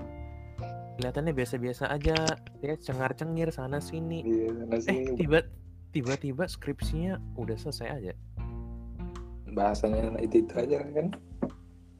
Kelihatannya 0.99 1.33
biasa-biasa 1.33 1.89
aja 1.89 2.15
dia 2.61 2.73
cengar-cengir 2.77 3.49
sana 3.49 3.81
sini. 3.81 4.23
Iya, 4.23 4.79
sana 4.79 4.93
eh 4.93 5.17
tiba 5.17 5.39
tiba-tiba 5.91 6.45
skripsinya 6.45 7.19
udah 7.35 7.57
selesai 7.57 7.87
aja. 7.89 8.13
Bahasanya 9.53 10.17
itu 10.21 10.45
itu 10.45 10.53
aja 10.55 10.85
kan? 10.85 11.07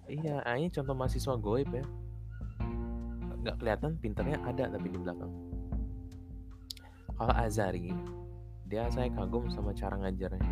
Iya 0.07 0.45
ah, 0.45 0.55
ini 0.55 0.70
contoh 0.70 0.93
mahasiswa 0.93 1.36
goib 1.41 1.70
ya. 1.74 1.86
Nggak 3.43 3.55
kelihatan 3.59 3.91
pinternya 3.99 4.38
ada 4.45 4.70
tapi 4.72 4.88
di 4.88 4.97
belakang. 5.01 5.32
Kalau 7.14 7.34
Azari 7.34 7.93
dia 8.74 8.89
saya 8.89 9.05
kagum 9.13 9.45
sama 9.53 9.69
cara 9.78 9.93
ngajarnya. 10.01 10.49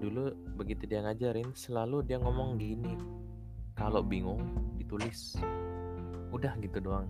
Dulu 0.00 0.32
begitu 0.56 0.88
dia 0.88 1.04
ngajarin 1.04 1.52
selalu 1.52 2.00
dia 2.00 2.16
ngomong 2.16 2.56
gini 2.56 2.96
kalau 3.76 4.00
bingung 4.00 4.40
ditulis. 4.80 5.36
Udah 6.32 6.56
gitu 6.64 6.80
doang. 6.80 7.04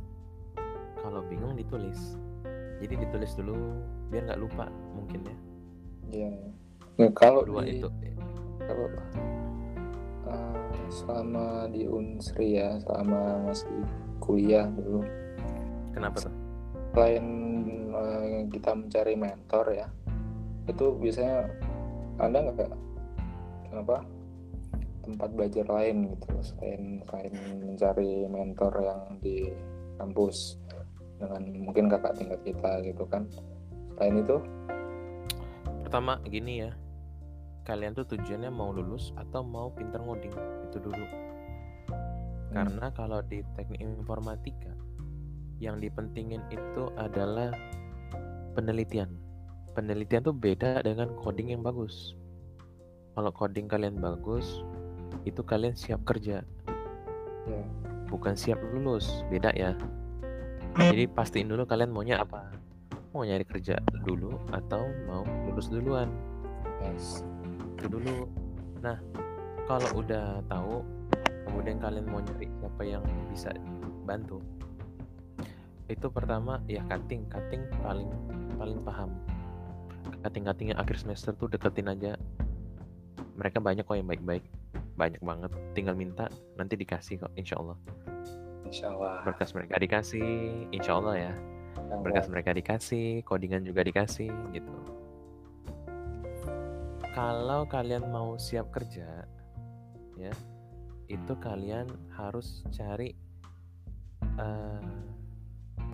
Kalau 0.99 1.23
bingung 1.31 1.55
ditulis. 1.55 2.19
Jadi 2.83 3.07
ditulis 3.07 3.31
dulu 3.39 3.79
biar 4.11 4.27
nggak 4.27 4.43
lupa 4.43 4.67
mungkin 4.99 5.23
ya. 5.23 5.37
Iya. 6.11 6.31
Nah, 6.99 7.11
kalau 7.15 7.47
dua 7.47 7.63
di, 7.63 7.79
itu. 7.79 7.87
Kalau 8.59 8.91
eh, 10.35 10.83
selama 10.91 11.71
di 11.71 11.87
Unsri 11.87 12.59
ya 12.59 12.75
selama 12.83 13.55
masih 13.55 13.87
kuliah 14.19 14.67
dulu. 14.67 15.07
Kenapa 15.95 16.27
tuh 16.27 16.35
selain 16.91 17.27
eh, 17.95 18.51
kita 18.51 18.75
mencari 18.75 19.15
mentor 19.15 19.67
ya 19.71 19.87
itu 20.65 20.87
biasanya 20.97 21.49
anda 22.21 22.39
nggak 22.49 22.73
apa 23.75 23.99
tempat 25.05 25.29
belajar 25.37 25.67
lain 25.69 26.17
gitu 26.17 26.29
selain 26.41 27.05
selain 27.05 27.35
mencari 27.61 28.25
mentor 28.25 28.73
yang 28.81 29.01
di 29.21 29.53
kampus 30.01 30.57
dengan 31.21 31.43
mungkin 31.61 31.87
kakak 31.93 32.17
tingkat 32.19 32.41
kita 32.43 32.71
gitu 32.83 33.05
kan? 33.07 33.29
Selain 33.95 34.17
itu? 34.19 34.37
Pertama 35.87 36.19
gini 36.27 36.67
ya. 36.67 36.73
Kalian 37.65 37.97
tuh 37.97 38.05
tujuannya 38.05 38.53
mau 38.53 38.75
lulus 38.75 39.17
atau 39.17 39.41
mau 39.41 39.73
pinter 39.73 40.01
ngoding? 40.03 40.35
Itu 40.69 40.83
dulu. 40.85 41.07
Karena 42.53 42.93
kalau 42.93 43.25
di 43.25 43.41
teknik 43.57 43.81
informatika 43.81 44.75
yang 45.59 45.81
dipentingin 45.81 46.45
itu 46.53 46.93
adalah 46.99 47.55
penelitian 48.53 49.24
penelitian 49.75 50.23
tuh 50.23 50.33
beda 50.33 50.81
dengan 50.87 51.11
coding 51.19 51.51
yang 51.51 51.63
bagus. 51.67 52.15
Kalau 53.19 53.35
coding 53.35 53.67
kalian 53.67 53.99
bagus 53.99 54.63
itu 55.27 55.43
kalian 55.43 55.75
siap 55.75 56.07
kerja. 56.07 56.47
Ya. 57.51 57.65
Bukan 58.07 58.39
siap 58.39 58.63
lulus 58.71 59.27
beda 59.29 59.51
ya. 59.59 59.75
Jadi 60.79 61.11
pastiin 61.11 61.51
dulu 61.51 61.67
kalian 61.67 61.91
maunya 61.91 62.23
apa. 62.23 62.55
Mau 63.11 63.27
nyari 63.27 63.47
kerja 63.47 63.79
dulu 64.07 64.39
atau 64.55 64.87
mau 65.11 65.27
lulus 65.51 65.67
duluan. 65.71 66.11
Yes. 66.83 67.27
Itu 67.79 67.99
dulu. 67.99 68.31
Nah 68.83 68.99
kalau 69.67 70.03
udah 70.03 70.43
tahu 70.47 70.83
kemudian 71.51 71.83
kalian 71.83 72.07
mau 72.07 72.23
nyari 72.23 72.47
siapa 72.63 72.83
yang 72.87 73.03
bisa 73.31 73.51
bantu. 74.07 74.39
Itu 75.91 76.11
pertama 76.11 76.63
ya 76.71 76.83
cutting. 76.91 77.27
Cutting 77.31 77.63
paling 77.83 78.11
paling 78.59 78.79
paham 78.83 79.15
cutting 80.25 80.49
cuttingnya 80.49 80.77
akhir 80.81 80.97
semester 81.05 81.37
tuh 81.37 81.53
deketin 81.53 81.93
aja. 81.93 82.17
Mereka 83.37 83.61
banyak 83.61 83.85
kok 83.85 84.01
yang 84.01 84.09
baik-baik. 84.09 84.49
Banyak 84.97 85.21
banget. 85.21 85.53
Tinggal 85.77 85.95
minta 85.95 86.33
nanti 86.57 86.81
dikasih 86.81 87.21
kok 87.21 87.33
insya 87.37 87.61
Allah 87.61 87.77
insya 88.75 88.91
Allah 88.91 89.23
berkas 89.23 89.55
mereka 89.55 89.79
dikasih 89.79 90.27
insya 90.75 90.99
Allah 90.99 91.15
ya 91.31 91.33
berkas 92.03 92.27
mereka 92.27 92.51
dikasih 92.51 93.23
codingan 93.23 93.63
juga 93.63 93.87
dikasih 93.87 94.35
gitu. 94.51 94.75
Kalau 97.15 97.63
kalian 97.71 98.11
mau 98.11 98.35
siap 98.35 98.75
kerja 98.75 99.23
ya 100.19 100.35
itu 101.07 101.33
kalian 101.39 101.87
harus 102.19 102.67
cari 102.75 103.15
eh, 104.43 104.83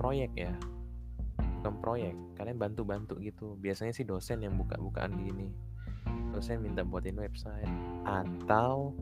proyek 0.01 0.33
ya 0.33 0.57
bukan 1.61 1.77
proyek 1.85 2.17
kalian 2.41 2.57
bantu-bantu 2.57 3.21
gitu. 3.21 3.61
Biasanya 3.61 3.93
sih 3.93 4.09
dosen 4.09 4.41
yang 4.41 4.57
buka-bukaan 4.57 5.13
gini. 5.21 5.53
Dosen 6.33 6.65
minta 6.65 6.81
buatin 6.81 7.21
website 7.21 7.69
atau 8.09 8.97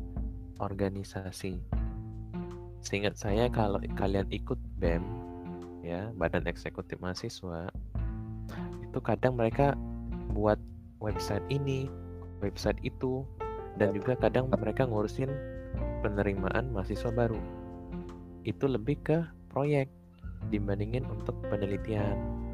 organisasi. 0.58 1.62
Seingat 2.82 3.14
saya 3.14 3.46
kalau 3.46 3.78
kalian 3.94 4.26
ikut 4.34 4.58
BEM 4.82 5.06
ya 5.86 6.10
Badan 6.18 6.50
Eksekutif 6.50 6.98
Mahasiswa 6.98 7.70
itu 8.82 8.98
kadang 8.98 9.38
mereka 9.38 9.78
buat 10.34 10.58
website 10.98 11.44
ini 11.54 11.86
website 12.42 12.78
itu 12.82 13.22
dan 13.78 13.94
juga 13.94 14.18
kadang 14.18 14.50
mereka 14.50 14.82
ngurusin 14.82 15.30
penerimaan 16.02 16.74
mahasiswa 16.74 17.14
baru. 17.14 17.38
Itu 18.42 18.66
lebih 18.66 18.98
ke 19.06 19.18
proyek 19.50 19.86
dibandingin 20.50 21.06
untuk 21.06 21.38
penelitian 21.46 22.47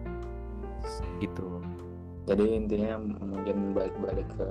gitu. 1.20 1.60
Jadi 2.24 2.44
intinya 2.56 2.96
mungkin 3.20 3.76
balik-balik 3.76 4.28
ke 4.32 4.48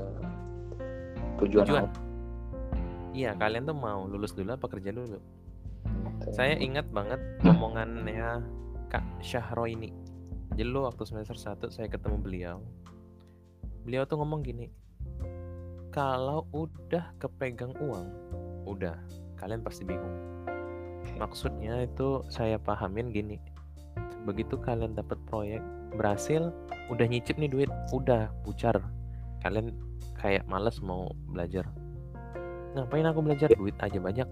tujuan, 1.41 1.65
tujuan. 1.65 1.85
iya 3.17 3.33
kalian 3.33 3.65
tuh 3.65 3.77
mau 3.77 4.05
lulus 4.05 4.37
dulu 4.37 4.53
apa 4.53 4.69
kerja 4.69 4.93
dulu? 4.93 5.17
Gitu. 5.17 6.31
saya 6.31 6.55
ingat 6.55 6.87
banget 6.95 7.19
omongannya 7.43 8.39
Kak 8.87 9.03
Syahro 9.19 9.67
ini 9.67 9.91
jadi 10.55 10.69
dulu 10.69 10.87
waktu 10.87 11.03
semester 11.03 11.35
1 11.35 11.67
saya 11.67 11.91
ketemu 11.91 12.17
beliau 12.21 12.57
beliau 13.83 14.07
tuh 14.07 14.21
ngomong 14.21 14.45
gini 14.45 14.71
kalau 15.91 16.49
udah 16.55 17.13
kepegang 17.21 17.75
uang 17.77 18.07
udah. 18.65 18.97
Kalian 19.37 19.61
pasti 19.61 19.83
bingung. 19.83 20.15
Maksudnya 21.19 21.83
itu 21.83 22.23
saya 22.31 22.57
pahamin 22.57 23.11
gini 23.11 23.37
begitu 24.23 24.55
kalian 24.55 24.95
dapat 24.95 25.19
proyek 25.27 25.59
berhasil 25.95 26.51
udah 26.91 27.05
nyicip 27.07 27.37
nih 27.39 27.49
duit 27.49 27.71
udah 27.95 28.29
pucar. 28.43 28.75
Kalian 29.41 29.75
kayak 30.19 30.47
males 30.47 30.79
mau 30.79 31.11
belajar. 31.29 31.67
Ngapain 32.73 33.05
aku 33.05 33.19
belajar? 33.21 33.49
Duit 33.53 33.77
aja 33.77 33.99
banyak. 34.01 34.27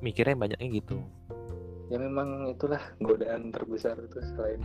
Mikirnya 0.00 0.36
banyaknya 0.38 0.68
gitu. 0.72 0.98
Ya 1.90 1.98
memang 1.98 2.48
itulah 2.54 2.80
godaan 3.02 3.50
terbesar 3.50 3.98
itu 3.98 4.22
selain 4.32 4.62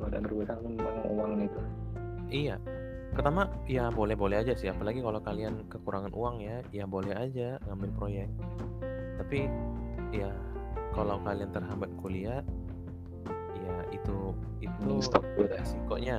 godaan 0.00 0.24
terbesar 0.24 0.56
memang 0.64 0.96
uang 1.06 1.32
itu. 1.46 1.60
Iya. 2.32 2.56
Pertama 3.14 3.48
ya 3.64 3.88
boleh-boleh 3.88 4.44
aja 4.44 4.52
sih, 4.52 4.68
apalagi 4.68 5.00
kalau 5.00 5.20
kalian 5.22 5.64
kekurangan 5.72 6.12
uang 6.12 6.42
ya, 6.42 6.60
ya 6.74 6.84
boleh 6.84 7.16
aja 7.16 7.56
ngambil 7.64 7.90
proyek. 7.96 8.28
Tapi 9.16 9.48
ya 10.12 10.32
kalau 10.92 11.20
kalian 11.24 11.52
terhambat 11.52 11.92
kuliah, 12.00 12.44
ya 13.66 13.82
itu 13.90 14.16
itu 14.62 14.78
Mending 14.86 15.02
stop 15.02 15.22
dulu 15.34 15.50
resikonya. 15.50 16.16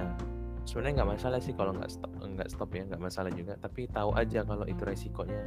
Sebenarnya 0.68 0.94
nggak 1.00 1.12
masalah 1.16 1.40
sih 1.40 1.56
kalau 1.56 1.72
nggak 1.72 1.88
stop 1.88 2.12
nggak 2.20 2.50
stop 2.52 2.70
ya 2.76 2.84
nggak 2.92 3.00
masalah 3.02 3.32
juga. 3.32 3.56
Tapi 3.58 3.88
tahu 3.88 4.12
aja 4.14 4.44
kalau 4.44 4.68
itu 4.68 4.84
resikonya. 4.84 5.42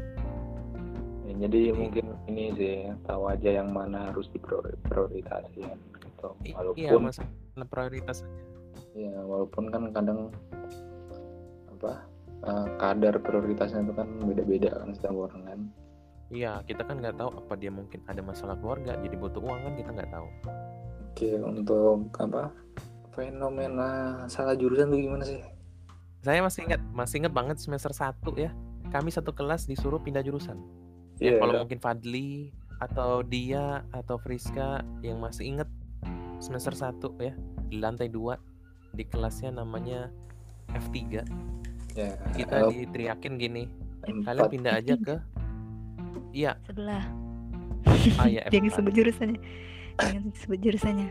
Ya, 1.29 1.47
jadi 1.47 1.71
mungkin 1.77 2.17
ini 2.27 2.45
sih 2.57 2.75
tahu 3.07 3.29
aja 3.31 3.63
yang 3.63 3.71
mana 3.71 4.11
harus 4.11 4.27
diprioritaskan 4.35 5.47
gitu 5.55 6.29
I- 6.43 6.57
walaupun 6.57 6.81
Iya 6.81 6.93
masalah 6.99 7.67
prioritas 7.71 8.19
ya 8.99 9.15
walaupun 9.23 9.71
kan 9.71 9.83
kadang 9.95 10.35
apa 11.71 12.03
eh, 12.43 12.67
kadar 12.83 13.15
prioritasnya 13.23 13.87
itu 13.87 13.95
kan 13.95 14.09
beda-beda 14.27 14.71
kan 14.75 14.91
setiap 14.91 15.15
orang 15.15 15.43
kan 15.47 15.61
Iya 16.31 16.63
kita 16.63 16.83
kan 16.87 17.03
nggak 17.03 17.19
tahu 17.19 17.31
apa 17.43 17.53
dia 17.59 17.71
mungkin 17.75 18.03
ada 18.07 18.23
masalah 18.23 18.55
keluarga 18.59 18.95
jadi 19.03 19.15
butuh 19.19 19.43
uang 19.43 19.67
kan 19.67 19.75
kita 19.75 19.91
nggak 19.91 20.11
tahu. 20.15 20.29
Oke 21.21 21.37
untuk 21.45 22.09
apa 22.17 22.49
fenomena 23.13 24.25
salah 24.33 24.57
jurusan 24.57 24.89
tuh 24.89 24.97
gimana 24.97 25.25
sih? 25.29 25.37
Saya 26.25 26.41
masih 26.41 26.65
ingat 26.65 26.81
masih 26.97 27.21
ingat 27.21 27.33
banget 27.37 27.57
semester 27.61 27.93
1 27.93 28.25
ya. 28.41 28.57
Kami 28.89 29.13
satu 29.13 29.37
kelas 29.37 29.69
disuruh 29.69 30.01
pindah 30.01 30.25
jurusan. 30.25 30.57
Iya, 31.21 31.37
kalau 31.37 31.61
mungkin 31.61 31.77
Fadli 31.77 32.49
atau 32.81 33.21
dia 33.21 33.85
atau 33.93 34.17
Friska 34.17 34.81
yang 35.05 35.21
masih 35.21 35.53
inget 35.53 35.69
semester 36.41 36.73
1 36.73 36.97
ya 37.21 37.37
di 37.69 37.77
lantai 37.77 38.09
2 38.09 38.97
di 38.97 39.05
kelasnya 39.05 39.53
namanya 39.53 40.09
F3 40.73 40.97
ya 41.93 42.17
kita 42.33 42.73
eh, 42.73 42.89
diteriakin 42.89 43.37
gini 43.37 43.69
kalian 44.25 44.49
pindah 44.49 44.81
aja 44.81 44.97
ke 44.97 45.21
iya. 46.33 46.57
Sebelah. 46.65 47.05
Ah 48.17 48.33
ya 48.33 48.49
jangan 48.49 48.73
F4 48.73 48.77
sebut 48.81 48.93
jurusannya 48.97 49.41
jangan 50.09 50.33
sebut 50.37 50.59
jurusannya. 50.65 51.09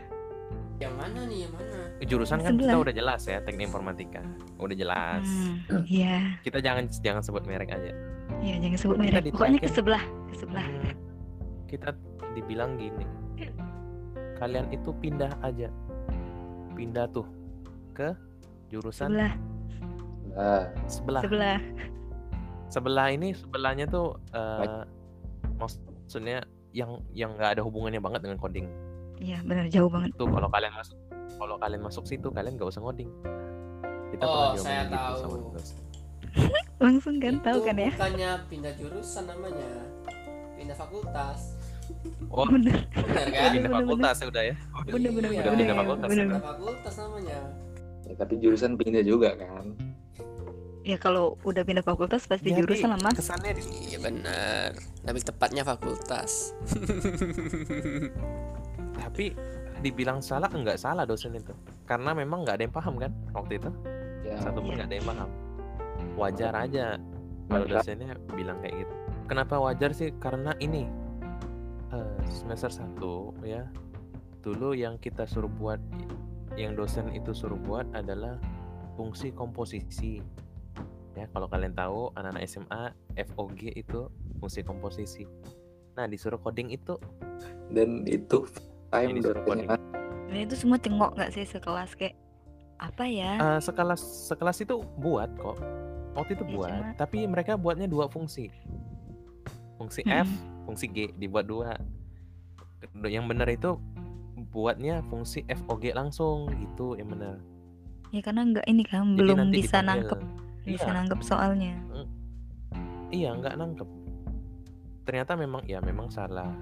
Yang 0.80 0.94
mana 0.96 1.20
nih, 1.28 1.38
yang 1.44 1.52
mana? 1.52 1.80
jurusan 2.00 2.40
kan 2.40 2.56
kita 2.56 2.72
Sebelah. 2.72 2.80
udah 2.80 2.94
jelas 2.96 3.22
ya 3.28 3.38
teknik 3.44 3.68
informatika. 3.68 4.24
Udah 4.56 4.72
jelas. 4.72 5.24
Hmm, 5.28 5.84
iya. 5.84 6.40
Kita 6.40 6.58
jangan 6.64 6.88
jangan 6.88 7.20
sebut 7.20 7.44
merek 7.44 7.68
aja. 7.68 7.92
Iya 8.40 8.56
jangan 8.64 8.78
sebut 8.80 8.96
Kita 8.96 9.04
merek. 9.04 9.22
Pokoknya 9.36 9.60
ke 9.60 9.68
sebelah 9.68 10.04
ke 10.32 10.34
sebelah 10.40 10.64
Hmm, 10.64 10.96
kita 11.68 11.92
dibilang 12.32 12.80
gini. 12.80 13.04
Kalian 14.40 14.72
itu 14.72 14.90
pindah 14.96 15.28
aja. 15.44 15.68
Pindah 16.72 17.04
tuh 17.12 17.28
ke 17.92 18.16
jurusan 18.72 19.12
sebelah. 19.12 19.32
Sebelah. 20.88 21.22
Sebelah. 21.22 21.58
Sebelah. 22.72 23.06
Ini 23.12 23.28
sebelahnya 23.36 23.84
tuh 23.92 24.16
eh 24.32 24.88
maksudnya 25.60 26.40
yang 26.72 26.90
yang 27.10 27.34
nggak 27.34 27.54
ada 27.54 27.62
hubungannya 27.62 27.98
banget 27.98 28.20
dengan 28.22 28.38
coding 28.38 28.66
iya 29.16 29.42
benar 29.42 29.66
jauh 29.66 29.88
banget 29.88 30.10
tuh 30.14 30.26
kalau 30.26 30.48
kalian 30.48 30.72
masuk 30.72 30.96
kalau 31.34 31.56
kalian 31.56 31.82
masuk 31.82 32.04
situ 32.04 32.28
kalian 32.28 32.54
nggak 32.54 32.68
usah 32.68 32.80
ngoding 32.80 33.10
kita 34.10 34.22
Oh, 34.22 34.52
pernah 34.52 34.58
saya 34.58 34.82
gitu 34.82 34.96
tahu. 34.96 35.16
sama 35.16 35.36
langsung 36.84 37.16
kan 37.18 37.34
tahu 37.40 37.58
kan 37.60 37.74
ya 37.74 37.90
bukannya 37.92 38.30
pindah 38.46 38.72
jurusan 38.74 39.24
namanya. 39.26 39.70
Pindah 40.54 40.76
fakultas. 40.76 41.40
oh 42.28 42.46
bener 42.46 42.86
Benar 42.86 43.26
kan? 43.26 43.50
pindah 43.50 43.62
bener, 43.66 43.70
fakultas 43.76 44.16
ya 44.16 44.26
udah 44.28 44.42
ya 44.44 44.54
bener 44.86 45.10
bener 45.10 45.28
Iya, 45.28 45.40
udah 45.40 45.50
bener 45.50 45.58
pindah 45.58 45.76
fakultas 45.76 46.06
bener. 46.08 46.24
Pindah 46.24 46.42
fakultas 46.44 46.94
namanya. 46.96 47.38
ya, 48.00 48.12
tapi 48.14 48.34
jurusan 48.36 48.70
pindah 48.76 49.02
juga 49.02 49.30
kan 49.34 49.64
ya 50.90 50.98
kalau 50.98 51.38
udah 51.46 51.62
pindah 51.62 51.86
fakultas 51.86 52.26
pasti 52.26 52.50
Jadi, 52.50 52.66
jurusan 52.66 52.90
lah 52.90 52.98
mas. 52.98 53.14
kesannya 53.14 53.54
di 53.54 53.62
Iya 53.94 53.98
benar. 54.02 54.74
Lebih 55.06 55.22
tepatnya 55.22 55.62
fakultas. 55.62 56.50
tapi 59.00 59.32
dibilang 59.80 60.20
salah 60.20 60.50
enggak 60.50 60.76
salah 60.76 61.06
dosen 61.06 61.38
itu. 61.38 61.54
Karena 61.86 62.10
memang 62.12 62.42
nggak 62.42 62.54
ada 62.58 62.64
yang 62.66 62.74
paham 62.74 62.94
kan 62.98 63.12
waktu 63.32 63.62
itu. 63.62 63.70
Ya. 64.26 64.36
Satu 64.42 64.60
pun 64.60 64.74
Iya. 64.74 64.76
nggak 64.82 64.88
ada 64.90 64.96
yang 64.98 65.08
paham. 65.08 65.30
Wajar 66.18 66.52
aja 66.58 66.86
kalau 67.46 67.66
dosennya 67.66 68.18
bilang 68.34 68.58
kayak 68.60 68.84
gitu. 68.84 68.94
Kenapa 69.30 69.54
wajar 69.62 69.94
sih? 69.94 70.10
Karena 70.18 70.52
ini 70.58 70.90
eh, 71.90 72.18
semester 72.30 72.70
1 72.70 73.46
ya. 73.46 73.66
Dulu 74.40 74.72
yang 74.74 74.96
kita 74.98 75.28
suruh 75.28 75.50
buat 75.50 75.78
yang 76.58 76.74
dosen 76.74 77.14
itu 77.14 77.30
suruh 77.30 77.58
buat 77.58 77.86
adalah 77.94 78.36
fungsi 78.98 79.30
komposisi 79.32 80.18
ya 81.12 81.26
kalau 81.28 81.46
kalian 81.46 81.72
tahu 81.72 82.14
anak-anak 82.14 82.44
SMA 82.44 82.82
FOG 83.26 83.60
itu 83.74 84.06
fungsi 84.36 84.60
komposisi. 84.60 85.24
Nah 85.92 86.06
disuruh 86.06 86.38
coding 86.38 86.70
itu. 86.70 86.96
Dan 87.68 88.02
itu 88.04 88.46
time 88.88 89.10
Ini 89.12 89.20
suruh 89.20 89.42
dosennya 89.42 89.76
Dan 90.26 90.38
itu 90.40 90.54
semua 90.54 90.76
cengok 90.76 91.10
nggak 91.12 91.30
sih 91.32 91.44
sekelas 91.44 91.90
kayak 91.92 92.14
apa 92.76 93.04
ya? 93.04 93.32
eh, 93.36 93.60
sekelas 93.60 94.00
sekelas 94.28 94.58
itu 94.60 94.78
buat 94.96 95.28
kok. 95.36 95.58
Waktu 96.12 96.34
itu 96.34 96.44
Ya, 96.44 96.52
buat 96.52 96.70
cuma- 96.72 96.94
tapi 96.96 97.18
mereka 97.24 97.54
buatnya 97.54 97.86
dua 97.86 98.06
fungsi. 98.06 98.50
Fungsi 99.76 100.02
Mm-mm. 100.02 100.22
F 100.22 100.30
fungsi 100.64 100.86
G 100.86 100.96
dibuat 101.14 101.44
dua. 101.44 101.74
Yang 103.00 103.24
benar 103.26 103.48
itu 103.48 103.76
buatnya 104.48 105.04
fungsi 105.04 105.44
FOG 105.46 105.92
langsung 105.92 106.48
gitu 106.56 106.94
yang 106.94 107.08
benar. 107.08 107.36
Ya 108.08 108.20
karena 108.20 108.42
nggak 108.44 108.66
ini 108.66 108.82
kan 108.82 109.06
Jadi 109.08 109.18
belum 109.20 109.38
bisa 109.50 109.78
dipanggil. 109.78 109.86
nangkep 109.86 110.20
bisa 110.62 110.84
Iya. 110.84 110.94
nangkep 110.94 111.20
soalnya. 111.20 111.74
iya 113.10 113.34
nggak 113.34 113.54
nangkep 113.54 113.88
ternyata 115.02 115.34
memang 115.34 115.66
ya 115.66 115.82
memang 115.82 116.06
salah 116.08 116.54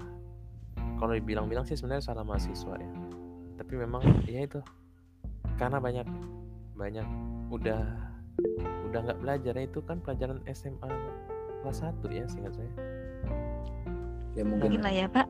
kalau 0.97 1.13
dibilang-bilang 1.13 1.61
sih 1.61 1.77
sebenarnya 1.77 2.01
salah 2.03 2.25
mahasiswa 2.25 2.73
ya 2.73 2.91
tapi 3.55 3.77
memang 3.77 4.01
ya 4.25 4.41
itu 4.41 4.57
karena 5.55 5.77
banyak 5.77 6.09
banyak 6.73 7.05
udah 7.49 7.85
udah 8.89 8.99
nggak 8.99 9.19
belajar 9.19 9.53
ya 9.53 9.63
itu 9.63 9.79
kan 9.83 10.01
pelajaran 10.01 10.41
SMA 10.49 10.89
kelas 11.61 11.85
1 11.85 12.01
ya 12.09 12.25
singkat 12.25 12.53
saya 12.55 12.71
ya 14.33 14.41
Mungkin 14.41 14.73
mungkin 14.73 14.81
lah 14.81 14.93
ya 14.95 15.05
Pak. 15.05 15.27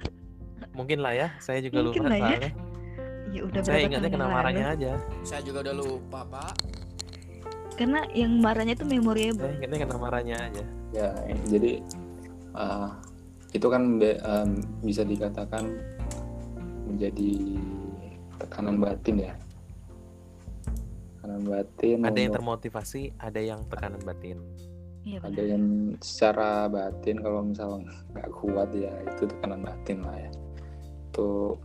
mungkin 0.78 0.98
lah 1.00 1.12
ya 1.14 1.28
saya 1.40 1.58
juga 1.58 1.82
Mungkin 1.82 2.02
lupa 2.02 2.12
lah 2.12 2.18
ya. 2.30 2.50
Ya 3.32 3.40
udah 3.42 3.60
saya 3.64 3.80
ingatnya 3.82 4.10
kena 4.12 4.26
marahnya 4.28 4.66
aja 4.70 4.92
Saya 5.24 5.40
juga 5.42 5.66
udah 5.66 5.74
lupa, 5.74 6.20
Pak. 6.28 6.52
Karena 7.74 8.06
yang 8.14 8.38
marahnya 8.38 8.78
itu 8.78 8.86
memorable. 8.86 9.42
saya 9.42 9.54
ingatnya 9.58 9.78
kena 9.82 9.96
marahnya 9.98 10.36
aja. 10.38 10.64
Ya 10.94 11.10
jadi 11.50 11.82
uh, 12.54 12.94
itu 13.50 13.66
kan 13.66 13.98
be- 13.98 14.22
um, 14.22 14.62
bisa 14.82 15.02
dikatakan 15.02 15.74
menjadi 16.86 17.58
tekanan 18.38 18.78
batin 18.78 19.16
ya. 19.30 19.34
Tekanan 21.18 21.42
batin 21.50 21.98
ada 22.06 22.20
yang 22.20 22.34
termotivasi 22.34 23.02
ada 23.18 23.40
yang 23.42 23.60
tekanan 23.66 24.02
batin. 24.06 24.38
Iya 25.04 25.18
ada 25.20 25.42
yang 25.42 25.64
secara 26.00 26.70
batin 26.70 27.20
kalau 27.20 27.42
misal 27.44 27.82
nggak 28.14 28.28
kuat 28.38 28.70
ya 28.70 28.94
itu 29.02 29.26
tekanan 29.26 29.66
batin 29.66 29.98
lah 30.06 30.14
ya. 30.14 30.30
Itu 31.10 31.58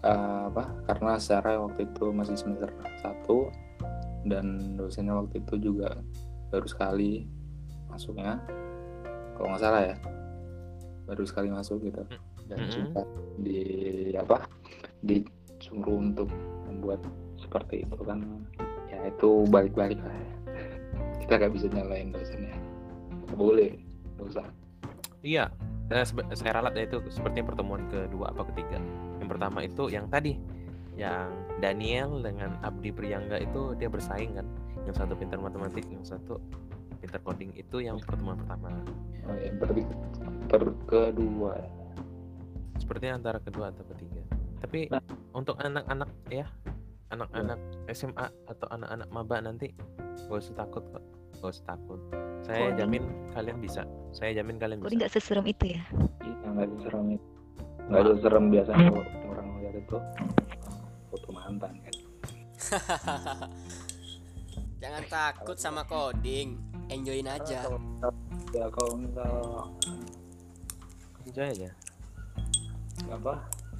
uh, 0.00 0.48
apa 0.48 0.72
karena 0.88 1.20
secara 1.20 1.60
waktu 1.60 1.84
itu 1.84 2.04
masih 2.16 2.36
semester 2.40 2.72
satu 3.04 3.52
dan 4.28 4.76
dosennya 4.76 5.16
waktu 5.16 5.40
itu 5.42 5.72
juga 5.72 5.98
baru 6.52 6.68
sekali 6.68 7.24
masuknya. 7.88 8.40
Kalau 9.36 9.48
nggak 9.52 9.62
salah 9.62 9.82
ya. 9.84 9.96
Baru 11.08 11.24
sekali 11.24 11.48
masuk 11.48 11.80
gitu. 11.84 12.04
Dan 12.48 12.58
Mm-mm. 12.64 12.72
juga 12.72 13.00
di 13.40 13.60
apa 14.16 14.44
disuruh 15.04 16.00
untuk 16.00 16.28
membuat 16.68 17.00
seperti 17.40 17.84
itu 17.84 18.00
kan. 18.04 18.24
Ya 18.88 19.08
itu 19.08 19.44
balik-balik 19.48 20.00
lah 20.00 20.16
ya. 20.16 20.32
kita 21.24 21.32
nggak 21.44 21.52
bisa 21.52 21.66
nyalain 21.72 22.08
dosennya. 22.12 22.56
Boleh. 23.36 23.76
Nggak 24.16 24.26
usah. 24.32 24.46
Iya, 25.20 25.50
saya, 25.92 26.04
sebe- 26.08 26.28
saya 26.32 26.52
ralat 26.56 26.72
ya 26.78 26.88
itu. 26.88 26.98
Seperti 27.12 27.44
pertemuan 27.44 27.84
kedua 27.92 28.32
apa 28.32 28.48
ketiga. 28.52 28.80
Yang 29.20 29.28
pertama 29.28 29.58
itu 29.60 29.92
yang 29.92 30.08
tadi, 30.08 30.40
yang 30.98 31.30
Daniel 31.62 32.18
dengan 32.18 32.58
Abdi 32.66 32.90
Priyangga 32.90 33.38
itu 33.38 33.78
dia 33.78 33.86
bersaing 33.86 34.34
kan. 34.34 34.46
Yang 34.82 35.06
satu 35.06 35.14
pintar 35.14 35.38
matematik, 35.38 35.86
yang 35.86 36.02
satu 36.02 36.42
pintar 36.98 37.22
coding 37.22 37.54
itu 37.54 37.78
yang 37.78 38.02
pertemuan 38.02 38.34
pertama. 38.42 38.74
oh, 39.30 39.36
ya, 39.38 39.50
berarti 39.54 39.82
per 40.50 40.62
kedua 40.90 41.50
ya. 41.54 41.70
Sepertinya 42.82 43.14
antara 43.22 43.38
kedua 43.38 43.70
atau 43.70 43.86
ketiga. 43.94 44.22
Tapi 44.58 44.90
Nah. 44.90 44.98
untuk 45.30 45.54
anak-anak 45.62 46.10
ya, 46.34 46.50
anak-anak 47.14 47.58
SMA 47.94 48.26
atau 48.50 48.66
anak-anak 48.74 49.08
maba 49.14 49.38
nanti 49.38 49.70
gak 50.26 50.34
usah 50.42 50.54
takut 50.58 50.82
kok, 50.90 51.04
gak 51.38 51.50
usah 51.54 51.64
takut. 51.78 52.00
Saya 52.42 52.72
Coding. 52.74 52.78
jamin 52.80 53.02
kalian 53.36 53.58
bisa. 53.62 53.82
Saya 54.10 54.34
jamin 54.42 54.56
kalian 54.58 54.82
bisa. 54.82 54.96
nggak 54.98 55.12
seserem 55.14 55.44
itu 55.46 55.64
ya? 55.78 55.82
Iya, 56.26 56.46
nggak 56.50 56.68
serem 56.82 57.06
itu 57.14 57.28
nggak 57.88 58.04
ada 58.04 58.12
serem 58.20 58.44
biasanya 58.52 58.84
kalau 58.92 59.04
orang 59.32 59.46
lihat 59.64 59.74
itu 59.80 59.96
mantan 61.48 61.72
kan 61.80 61.94
Jangan 64.78 65.02
takut 65.10 65.58
sama 65.58 65.82
coding. 65.82 66.54
Enjoyin 66.86 67.26
aja. 67.26 67.66
Kalau 67.66 67.82
misal- 67.82 68.14
ya 68.54 68.66
kalau 68.70 68.92
misal 68.94 69.34
Enjoy 71.26 71.48
aja. 71.50 71.70
apa 73.08 73.34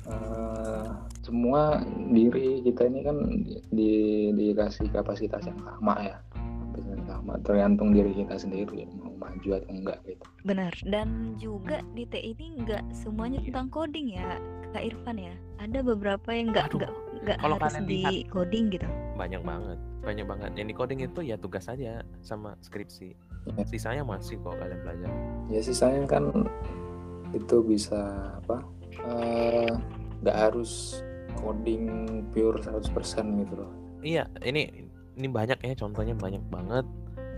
eh, 0.09 0.87
semua 1.27 1.83
diri 2.15 2.63
kita 2.63 2.87
ini 2.87 3.01
kan 3.03 3.19
di, 3.75 3.93
dikasih 4.33 4.89
kapasitas 4.95 5.43
yang 5.45 5.59
sama 5.59 5.95
ya 6.01 6.17
sama 7.09 7.41
tergantung 7.43 7.91
diri 7.91 8.13
kita 8.15 8.37
sendiri 8.39 8.85
mau 9.01 9.11
maju 9.17 9.49
atau 9.59 9.73
enggak 9.73 9.99
gitu 10.07 10.25
Benar. 10.45 10.73
Dan 10.87 11.35
juga 11.41 11.81
di 11.97 12.05
T 12.05 12.15
ini 12.15 12.63
nggak 12.63 12.93
semuanya 12.95 13.41
tentang 13.43 13.69
coding 13.73 14.15
ya, 14.15 14.37
Kak 14.77 14.85
Irfan 14.85 15.19
ya. 15.19 15.35
Ada 15.59 15.81
beberapa 15.83 16.29
yang 16.31 16.53
nggak 16.53 16.73
Aduh, 16.73 16.93
nggak 17.23 17.39
kalau 17.39 17.57
harus 17.57 17.73
kalian 17.75 17.85
di 17.87 17.97
lihat. 18.03 18.15
coding 18.31 18.65
gitu. 18.71 18.89
banyak 19.15 19.43
banget 19.43 19.79
banyak 19.99 20.25
banget 20.25 20.51
yang 20.55 20.69
di 20.71 20.75
coding 20.75 21.01
itu 21.03 21.21
ya 21.21 21.37
tugas 21.37 21.67
saja 21.67 22.01
sama 22.23 22.55
skripsi 22.63 23.13
Iya. 23.49 23.65
sisanya 23.65 24.03
masih 24.05 24.37
kok 24.45 24.61
kalian 24.61 24.81
belajar 24.85 25.11
ya 25.49 25.61
sisanya 25.63 26.05
kan 26.05 26.29
itu 27.33 27.57
bisa 27.65 27.97
apa 28.45 28.61
eh, 29.09 29.73
nggak 30.21 30.37
harus 30.37 31.01
coding 31.39 31.87
pure 32.35 32.61
100% 32.61 32.93
gitu 33.41 33.55
loh 33.57 33.73
iya 34.05 34.29
ini 34.45 34.69
ini 35.17 35.29
banyak 35.31 35.59
ya 35.65 35.75
contohnya 35.75 36.13
banyak 36.13 36.43
banget 36.51 36.85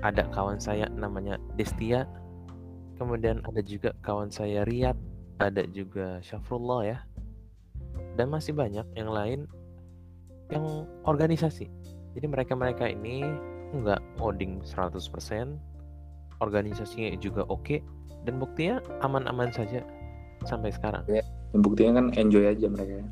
ada 0.00 0.24
kawan 0.32 0.56
saya 0.58 0.88
namanya 0.90 1.36
Destia 1.54 2.08
kemudian 2.96 3.44
ada 3.46 3.60
juga 3.60 3.92
kawan 4.02 4.32
saya 4.32 4.64
Riyad 4.64 4.96
ada 5.38 5.62
juga 5.68 6.18
Syafrullah 6.20 6.82
ya 6.84 6.98
dan 8.16 8.28
masih 8.28 8.52
banyak 8.52 8.84
yang 8.96 9.08
lain 9.08 9.40
yang 10.50 10.86
organisasi 11.06 11.70
jadi 12.18 12.26
mereka-mereka 12.26 12.90
ini 12.90 13.22
nggak 13.70 14.02
ngoding 14.18 14.62
100% 14.66 14.98
organisasinya 16.42 17.14
juga 17.22 17.46
oke 17.46 17.78
dan 18.26 18.34
buktinya 18.42 18.82
aman-aman 19.06 19.54
saja 19.54 19.86
sampai 20.44 20.74
sekarang 20.74 21.06
yang 21.08 21.62
buktinya 21.62 22.02
kan 22.02 22.06
enjoy 22.18 22.44
aja 22.46 22.66
mereka 22.66 23.02
ya 23.02 23.06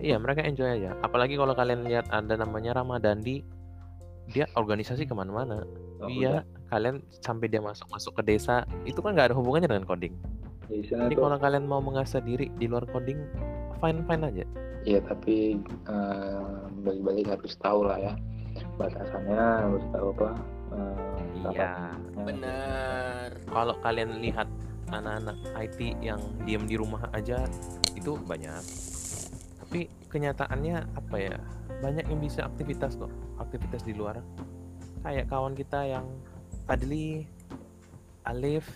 Iya 0.00 0.16
mereka 0.16 0.40
enjoy 0.40 0.80
aja. 0.80 0.96
Apalagi 1.04 1.36
kalau 1.36 1.52
kalian 1.52 1.84
lihat 1.84 2.08
ada 2.08 2.32
namanya 2.32 2.72
Ramadandi, 2.72 3.44
dia 4.32 4.48
organisasi 4.56 5.04
ke 5.04 5.12
mana-mana. 5.12 5.68
Oh, 6.00 6.08
Iya, 6.08 6.48
kalian 6.72 7.04
sampai 7.20 7.52
dia 7.52 7.60
masuk 7.60 7.84
masuk 7.92 8.16
ke 8.16 8.32
desa, 8.32 8.64
itu 8.88 8.96
kan 9.04 9.12
nggak 9.12 9.30
ada 9.30 9.36
hubungannya 9.36 9.68
dengan 9.68 9.84
coding. 9.84 10.16
Ya, 10.70 10.76
istilahnya 10.78 11.04
Jadi 11.04 11.14
tuh- 11.14 11.24
kalau 11.26 11.38
kalian 11.38 11.64
mau 11.66 11.82
mengasah 11.82 12.22
diri 12.22 12.46
di 12.54 12.66
luar 12.66 12.86
coding, 12.86 13.18
fine 13.76 14.00
fine 14.00 14.22
aja. 14.22 14.44
Iya 14.80 15.00
tapi 15.02 15.60
eh, 15.84 16.56
balik-balik 16.80 17.26
harus 17.28 17.52
tahu 17.58 17.84
lah 17.84 18.00
ya 18.00 18.14
batasannya 18.76 19.36
harus 19.36 19.84
tahu 19.90 20.06
apa. 20.14 20.30
eh, 20.70 21.50
Iya. 21.50 21.72
Bener. 22.20 23.28
Kalau 23.44 23.74
kalian 23.80 24.20
lihat 24.20 24.46
anak-anak 24.88 25.36
IT 25.56 25.78
yang 26.00 26.20
diem 26.42 26.64
di 26.64 26.76
rumah 26.76 27.08
aja, 27.10 27.44
itu 27.92 28.14
banyak. 28.20 28.60
Tapi 29.58 29.80
kenyataannya 30.06 30.76
apa 30.92 31.16
ya? 31.16 31.36
Banyak 31.80 32.06
yang 32.06 32.20
bisa 32.20 32.44
aktivitas 32.44 32.94
kok, 32.94 33.08
aktivitas 33.38 33.82
di 33.82 33.94
luar. 33.94 34.20
Kayak 35.00 35.26
kawan 35.26 35.54
kita 35.54 35.80
yang 35.86 36.04
Fadli, 36.64 37.24
Alif, 38.22 38.68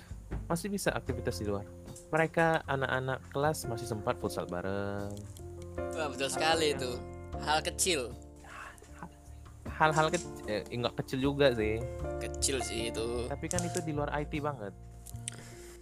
masih 0.46 0.68
bisa 0.68 0.88
aktivitas 0.90 1.36
di 1.36 1.46
luar. 1.46 1.66
Mereka 2.14 2.62
anak-anak 2.70 3.18
kelas 3.34 3.66
masih 3.66 3.90
sempat 3.90 4.14
futsal 4.22 4.46
bareng. 4.46 5.10
Wah, 5.98 6.06
betul 6.06 6.30
sekali 6.30 6.70
itu. 6.70 6.94
Hal 7.42 7.58
kecil. 7.58 8.14
Hal-hal 9.66 10.06
kecil, 10.14 10.30
eh, 10.46 10.62
nggak 10.70 10.94
kecil 11.02 11.18
juga 11.18 11.50
sih. 11.58 11.82
Kecil 12.22 12.62
sih 12.62 12.94
itu. 12.94 13.26
Tapi 13.26 13.46
kan 13.50 13.58
itu 13.66 13.82
di 13.82 13.90
luar 13.90 14.14
IT 14.22 14.38
banget. 14.38 14.70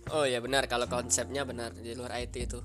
Oh 0.09 0.25
ya 0.25 0.41
benar 0.41 0.65
kalau 0.65 0.89
konsepnya 0.89 1.45
benar 1.45 1.77
di 1.77 1.93
luar 1.93 2.17
IT 2.17 2.49
itu. 2.49 2.65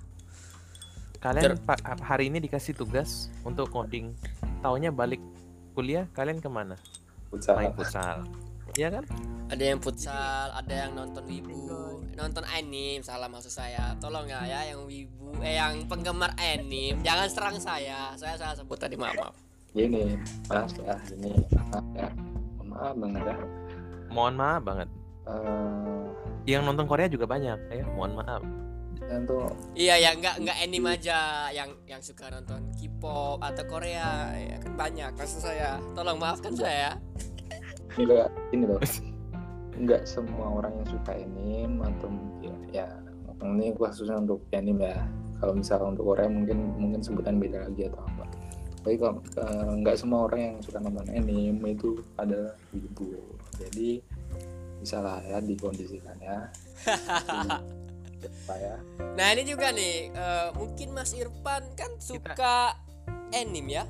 Kalian 1.19 1.59
pa- 1.59 1.81
hari 1.99 2.31
ini 2.31 2.39
dikasih 2.39 2.71
tugas 2.71 3.27
untuk 3.43 3.67
coding. 3.67 4.15
Taunya 4.63 4.95
balik 4.95 5.19
kuliah, 5.75 6.07
kalian 6.15 6.39
ke 6.39 6.47
mana? 6.47 6.79
Futsal. 7.27 7.59
Main 7.59 7.75
futsal. 7.75 8.23
Ya 8.77 8.89
kan? 8.93 9.03
Ada 9.47 9.63
yang 9.73 9.79
futsal 9.81 10.53
ada 10.53 10.73
yang 10.75 10.91
nonton 10.93 11.23
wibu. 11.25 12.03
Nonton 12.13 12.43
anime 12.51 13.01
salah 13.01 13.31
maksud 13.31 13.49
saya. 13.49 13.95
Tolong 13.97 14.29
ya 14.29 14.43
ya 14.45 14.75
yang 14.75 14.85
wibu. 14.85 15.33
Eh 15.39 15.57
yang 15.57 15.87
penggemar 15.89 16.35
anime. 16.37 16.99
Jangan 17.01 17.27
serang 17.31 17.57
saya. 17.57 18.13
Saya 18.19 18.35
salah 18.37 18.53
sebut 18.53 18.77
tadi 18.77 18.99
maaf 18.99 19.15
maaf. 19.15 19.35
Gini, 19.71 20.17
Mas 20.49 20.73
ya, 20.79 20.95
ini 21.15 21.31
maaf 21.53 21.85
ya. 21.95 22.09
Mohon 22.57 22.67
maaf 22.71 22.95
banget 22.97 23.23
ya. 23.23 23.35
mohon 24.07 24.35
maaf 24.35 24.61
banget. 24.63 24.89
Eh, 25.27 26.03
yang 26.47 26.63
nonton 26.63 26.87
Korea 26.87 27.07
juga 27.07 27.27
banyak 27.27 27.59
ya. 27.71 27.85
Mohon 27.95 28.13
maaf. 28.19 28.43
Iya 29.77 29.95
ya 29.95 30.11
nggak 30.19 30.43
nggak 30.43 30.57
anime 30.59 30.91
aja. 30.91 31.47
Yang 31.55 31.69
yang 31.87 32.01
suka 32.03 32.27
nonton 32.27 32.67
K-pop 32.75 33.39
atau 33.39 33.63
Korea 33.63 34.35
ya 34.35 34.57
kan 34.59 34.73
banyak. 34.75 35.11
Maksud 35.15 35.39
saya 35.39 35.79
tolong 35.95 36.19
maafkan 36.19 36.51
saya 36.51 36.99
enggak 37.97 38.29
ini 38.53 38.63
loh. 38.69 38.81
Enggak 39.77 40.01
semua 40.09 40.45
orang 40.61 40.73
yang 40.81 40.87
suka 40.89 41.11
anime 41.13 41.81
atau 41.85 42.09
mungkin 42.09 42.53
ya 42.73 42.87
ini 43.45 43.73
khususnya 43.77 44.17
untuk 44.17 44.41
anime 44.53 44.89
ya. 44.89 45.01
Kalau 45.37 45.53
misalnya 45.53 45.93
untuk 45.93 46.05
Korea 46.09 46.25
mungkin 46.25 46.57
mungkin 46.81 46.99
sebutan 47.05 47.37
beda 47.37 47.69
lagi 47.69 47.85
atau 47.85 48.01
apa. 48.01 48.25
Tapi 48.81 48.95
kalau 48.97 49.21
eh, 49.21 49.71
nggak 49.83 49.97
semua 49.99 50.19
orang 50.25 50.41
yang 50.41 50.55
suka 50.65 50.77
nonton 50.81 51.05
anime 51.13 51.77
itu 51.77 52.01
ada 52.17 52.57
wibu 52.73 53.21
jadi 53.57 54.01
bisa 54.77 55.01
lah 55.01 55.21
ya 55.25 55.37
dikondisikan 55.41 56.17
ya. 56.21 56.49
Apa 58.45 58.55
ya. 58.65 58.75
Nah 59.13 59.27
ini 59.37 59.43
juga 59.45 59.69
nih 59.69 60.09
eh, 60.09 60.49
mungkin 60.57 60.97
Mas 60.97 61.13
Irfan 61.13 61.69
kan 61.77 61.91
suka 62.01 62.73
anime 63.29 63.69
ya 63.77 63.85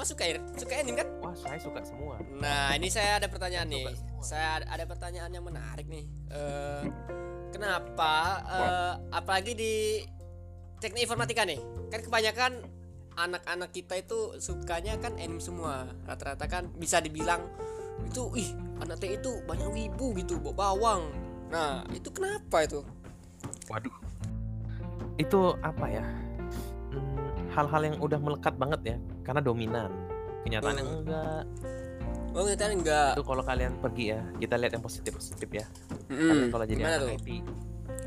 Mas 0.00 0.08
suka 0.08 0.24
suka 0.56 0.80
anime 0.80 0.96
kan 0.96 1.08
wah 1.20 1.36
saya 1.36 1.60
suka 1.60 1.84
semua 1.84 2.16
Nah, 2.40 2.72
ini 2.72 2.88
saya 2.88 3.20
ada 3.20 3.28
pertanyaan 3.28 3.68
nih. 3.68 3.84
Coba 3.84 4.00
semua. 4.00 4.22
Saya 4.24 4.48
ada- 4.64 4.88
pertanyaan 4.88 5.28
yang 5.28 5.44
menarik 5.44 5.84
nih. 5.92 6.08
Eh, 6.32 6.84
kenapa 7.52 8.40
eh, 8.48 8.94
apalagi 9.12 9.52
di 9.52 9.74
teknik 10.80 11.04
informatika 11.04 11.44
nih? 11.44 11.60
Kan 11.92 12.00
kebanyakan 12.00 12.52
anak-anak 13.12 13.76
kita 13.76 14.00
itu 14.00 14.40
sukanya 14.40 14.96
kan 14.96 15.20
anime 15.20 15.44
semua. 15.44 15.84
Rata-rata 16.08 16.48
kan 16.48 16.72
bisa 16.80 17.04
dibilang 17.04 17.44
itu 18.08 18.32
ih, 18.40 18.56
anak 18.80 19.04
T 19.04 19.20
itu 19.20 19.44
banyak 19.44 19.68
wibu 19.68 20.16
gitu, 20.16 20.40
bawa 20.40 20.56
bawang. 20.56 21.02
Nah, 21.52 21.84
itu 21.92 22.08
kenapa 22.08 22.64
itu? 22.64 22.80
waduh 23.70 23.94
itu 25.14 25.40
apa 25.62 25.86
ya 25.86 26.04
hal-hal 27.50 27.82
yang 27.82 27.96
udah 27.98 28.18
melekat 28.18 28.54
banget 28.54 28.80
ya 28.84 28.96
karena 29.20 29.40
dominan 29.40 29.90
kenyataannya 30.42 30.82
Hmm. 30.82 30.96
enggak 30.98 31.42
Oh, 32.30 32.46
ternyata 32.46 32.70
enggak. 32.70 33.10
itu 33.12 33.24
kalau 33.26 33.42
kalian 33.42 33.72
pergi 33.76 34.04
ya 34.08 34.22
kita 34.36 34.54
lihat 34.54 34.72
yang 34.72 34.80
positif 34.80 35.10
positif 35.10 35.50
ya. 35.50 35.66
Kalian 36.08 36.46
kalau 36.48 36.62
jadi 36.62 36.78
Gimana 36.78 36.94
anak 36.94 37.02
tuh? 37.02 37.10
IT 37.12 37.28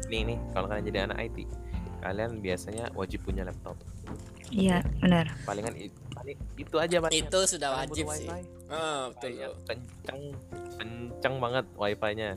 nih 0.05 0.21
nih 0.25 0.37
kalau 0.49 0.65
kalian 0.65 0.85
jadi 0.85 0.99
anak 1.03 1.17
IT 1.21 1.37
kalian 1.99 2.31
biasanya 2.39 2.85
wajib 2.93 3.19
punya 3.21 3.43
laptop 3.43 3.75
Iya, 4.47 4.79
benar. 4.97 5.27
palingan 5.43 5.75
i- 5.75 5.91
paling 6.13 6.37
itu 6.55 6.75
aja 6.77 6.95
Pak. 6.99 7.09
Itu 7.09 7.39
sudah 7.43 7.69
wajib 7.75 8.05
sih. 8.11 8.29
Ah, 8.69 9.09
betul. 9.09 9.33
tuh. 9.33 9.53
kenceng 9.65 10.21
kenceng 10.73 11.35
banget 11.37 11.65
wifi-nya 11.73 12.29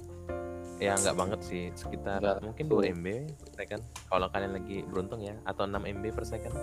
ya 0.78 0.92
nggak 0.94 1.14
banget 1.14 1.40
sih 1.40 1.62
sekitar 1.72 2.20
Nggak, 2.20 2.36
mungkin 2.42 2.64
tuh. 2.66 2.80
2 2.80 2.92
MB 2.92 3.06
per 3.34 3.50
second 3.56 3.82
kalau 4.06 4.26
kalian 4.28 4.52
lagi 4.52 4.76
beruntung 4.84 5.20
ya 5.20 5.34
atau 5.42 5.64
6 5.64 5.72
MB 5.72 6.04
per 6.12 6.24
second 6.24 6.54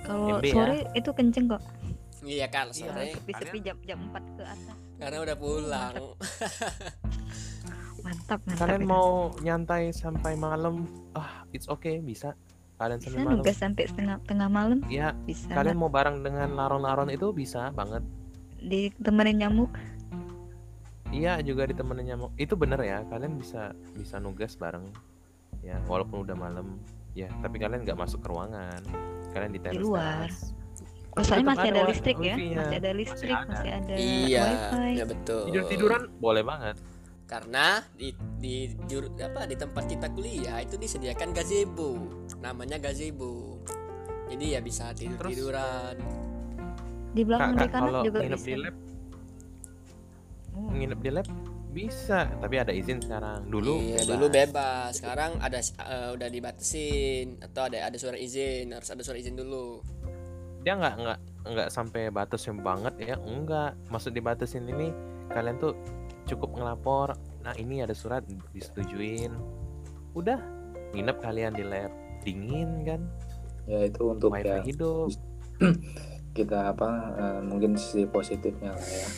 Kalau 0.00 0.38
ya. 0.38 0.50
sore 0.50 0.78
itu 0.92 1.10
kenceng 1.10 1.46
kok. 1.48 1.62
Iya 2.20 2.46
kan, 2.46 2.66
Iya. 2.68 2.78
sore 2.84 3.04
Sepi-sepi 3.12 3.58
jam 3.60 3.76
jam 3.82 3.98
4 4.08 4.36
ke 4.36 4.44
atas. 4.44 4.76
karena 4.96 5.18
udah 5.22 5.36
pulang. 5.36 5.94
Mantap, 8.00 8.40
mantap. 8.42 8.58
kalian 8.58 8.80
itu. 8.80 8.88
mau 8.88 9.08
nyantai 9.38 9.82
sampai 9.90 10.32
malam 10.34 10.88
ah 11.12 11.44
it's 11.50 11.68
okay 11.68 12.00
bisa 12.00 12.32
kalian 12.76 12.96
bisa 12.96 13.12
sampai 13.12 13.20
malam 13.22 13.36
nugas 13.36 13.56
sampai 13.56 13.84
setengah 13.84 14.16
tengah 14.24 14.48
malam 14.48 14.78
ya 14.88 15.12
bisa. 15.22 15.52
kalian 15.52 15.76
mau 15.76 15.88
bareng 15.88 16.24
dengan 16.24 16.48
laron-laron 16.50 17.08
itu 17.08 17.28
bisa 17.30 17.68
banget 17.70 18.00
ditemenin 18.58 19.36
nyamuk. 19.38 19.72
Iya 21.10 21.42
juga 21.42 21.66
ditemenin 21.66 22.14
nyamuk. 22.14 22.30
Itu 22.38 22.54
bener 22.54 22.78
ya, 22.82 23.02
kalian 23.10 23.38
bisa 23.38 23.74
bisa 23.98 24.22
nugas 24.22 24.54
bareng. 24.54 24.86
Ya, 25.60 25.76
walaupun 25.90 26.22
udah 26.22 26.38
malam. 26.38 26.78
Ya, 27.12 27.26
tapi 27.42 27.58
kalian 27.58 27.82
nggak 27.82 27.98
masuk 27.98 28.22
ke 28.22 28.28
ruangan. 28.30 28.80
Kalian 29.34 29.50
di 29.50 29.60
teras. 29.60 29.82
luar. 29.82 30.30
teras. 30.30 30.54
Oh, 31.18 31.26
soalnya 31.26 31.58
masih 31.58 31.68
ada 31.74 31.82
listrik 31.90 32.18
ya, 32.22 32.36
masih 32.38 32.76
ada 32.78 32.90
listrik, 32.94 33.34
ada. 33.34 33.50
masih 33.50 33.70
ada 33.74 33.94
iya, 33.98 34.46
wifi. 34.46 34.94
ya 34.94 35.04
betul. 35.10 35.42
Tidur 35.50 35.64
tiduran 35.66 36.02
boleh 36.22 36.44
banget. 36.46 36.76
karena 37.30 37.78
di 37.94 38.10
di 38.42 38.74
jur- 38.90 39.14
apa 39.22 39.46
di 39.46 39.54
tempat 39.54 39.86
kita 39.86 40.10
kuliah 40.10 40.58
itu 40.66 40.74
disediakan 40.74 41.30
gazebo 41.30 41.94
namanya 42.42 42.82
gazebo 42.82 43.62
jadi 44.26 44.58
ya 44.58 44.60
bisa 44.62 44.90
tidur 44.98 45.30
tiduran 45.30 45.94
Di 47.14 47.22
belakang 47.22 47.54
dekanat 47.54 48.02
juga 48.02 48.18
bisa. 48.26 48.34
di 48.34 48.54
lab, 48.58 48.74
Oh, 50.60 50.72
nginep 50.76 51.00
di 51.00 51.10
lab 51.12 51.26
bisa, 51.70 52.26
tapi 52.42 52.58
ada 52.58 52.74
izin 52.74 52.98
sekarang. 52.98 53.46
Dulu 53.46 53.78
iya, 53.78 54.02
bebas. 54.02 54.10
dulu 54.10 54.26
bebas 54.28 54.90
sekarang 54.98 55.30
ada 55.38 55.58
eh, 55.62 56.08
udah 56.18 56.28
dibatasin 56.28 57.38
atau 57.40 57.70
ada 57.70 57.78
ada 57.86 57.96
surat 57.96 58.18
izin 58.18 58.74
harus 58.74 58.90
ada 58.90 59.02
surat 59.06 59.22
izin 59.22 59.38
dulu 59.38 59.78
Dia 60.60 60.76
nggak 60.76 60.94
nggak 61.00 61.18
nggak 61.40 61.68
sampai 61.72 62.12
batasnya 62.12 62.52
banget 62.60 62.94
ya, 63.00 63.16
enggak. 63.16 63.78
Maksud 63.88 64.12
dibatasin 64.12 64.68
ini 64.68 64.92
kalian 65.32 65.56
tuh 65.56 65.72
cukup 66.28 66.58
ngelapor. 66.58 67.16
Nah, 67.40 67.56
ini 67.56 67.80
ada 67.80 67.96
surat 67.96 68.26
disetujuin. 68.52 69.32
Udah, 70.12 70.36
nginep 70.92 71.16
kalian 71.22 71.56
di 71.56 71.64
lab 71.64 71.88
dingin 72.20 72.84
kan, 72.84 73.00
ya 73.64 73.88
itu 73.88 74.12
untuk 74.12 74.36
wifi 74.36 74.44
ya 74.44 74.60
hidup. 74.60 75.08
kita 76.36 76.76
apa 76.76 76.90
eh, 77.16 77.40
mungkin 77.40 77.74
sisi 77.74 78.04
positifnya 78.04 78.76
lah 78.76 78.84
ya 78.86 79.08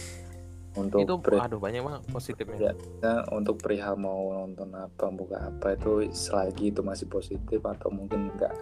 untuk 0.73 1.05
itu 1.05 1.15
pri- 1.21 1.41
aduh 1.41 1.61
banyak 1.61 1.85
banget 1.85 2.03
positifnya. 2.09 2.73
Ya. 2.73 2.73
Untuk 3.29 3.61
perihal 3.61 4.01
mau 4.01 4.33
nonton 4.33 4.73
apa 4.73 5.13
buka 5.13 5.53
apa 5.53 5.77
itu 5.77 6.09
selagi 6.13 6.73
itu 6.73 6.81
masih 6.81 7.07
positif 7.13 7.61
atau 7.61 7.93
mungkin 7.93 8.33
enggak 8.33 8.57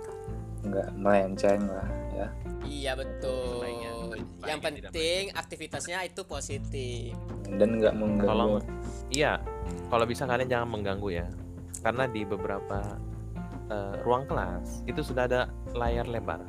enggak 0.67 0.89
melenceng 0.99 1.63
lah 1.71 1.89
ya. 2.13 2.27
Iya 2.67 2.93
betul. 2.99 3.63
Sebaiknya- 3.63 3.95
yang 4.47 4.61
sebaiknya 4.61 4.91
penting 4.91 5.25
aktivitasnya 5.33 5.99
itu 6.05 6.23
positif. 6.27 7.15
Dan 7.47 7.79
enggak 7.79 7.95
mengganggu. 7.95 8.31
Tolong 8.31 8.51
iya 9.15 9.39
kalau 9.89 10.05
bisa 10.05 10.27
kalian 10.27 10.51
jangan 10.51 10.69
mengganggu 10.69 11.09
ya. 11.15 11.27
Karena 11.81 12.05
di 12.11 12.27
beberapa 12.27 12.99
eh, 13.71 13.95
ruang 14.03 14.27
kelas 14.27 14.83
itu 14.85 14.99
sudah 15.01 15.31
ada 15.31 15.47
layar 15.79 16.11
lebar 16.11 16.43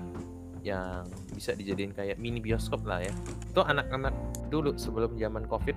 yang 0.61 1.05
bisa 1.33 1.57
dijadiin 1.57 1.93
kayak 1.93 2.17
mini 2.21 2.37
bioskop 2.37 2.85
lah 2.85 3.01
ya. 3.01 3.13
Itu 3.49 3.65
anak-anak 3.65 4.13
dulu 4.53 4.77
sebelum 4.77 5.17
zaman 5.17 5.49
covid 5.49 5.75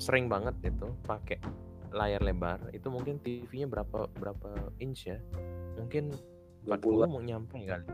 sering 0.00 0.26
banget 0.26 0.56
itu 0.64 0.90
pakai 1.06 1.38
layar 1.94 2.22
lebar. 2.22 2.58
Itu 2.74 2.90
mungkin 2.90 3.22
TV-nya 3.22 3.66
berapa 3.70 4.10
berapa 4.18 4.74
inch 4.82 5.06
ya? 5.10 5.18
Mungkin 5.78 6.14
40 6.66 7.08
20 7.08 7.08
mau 7.08 7.22
nyampe 7.24 7.56
kali 7.64 7.86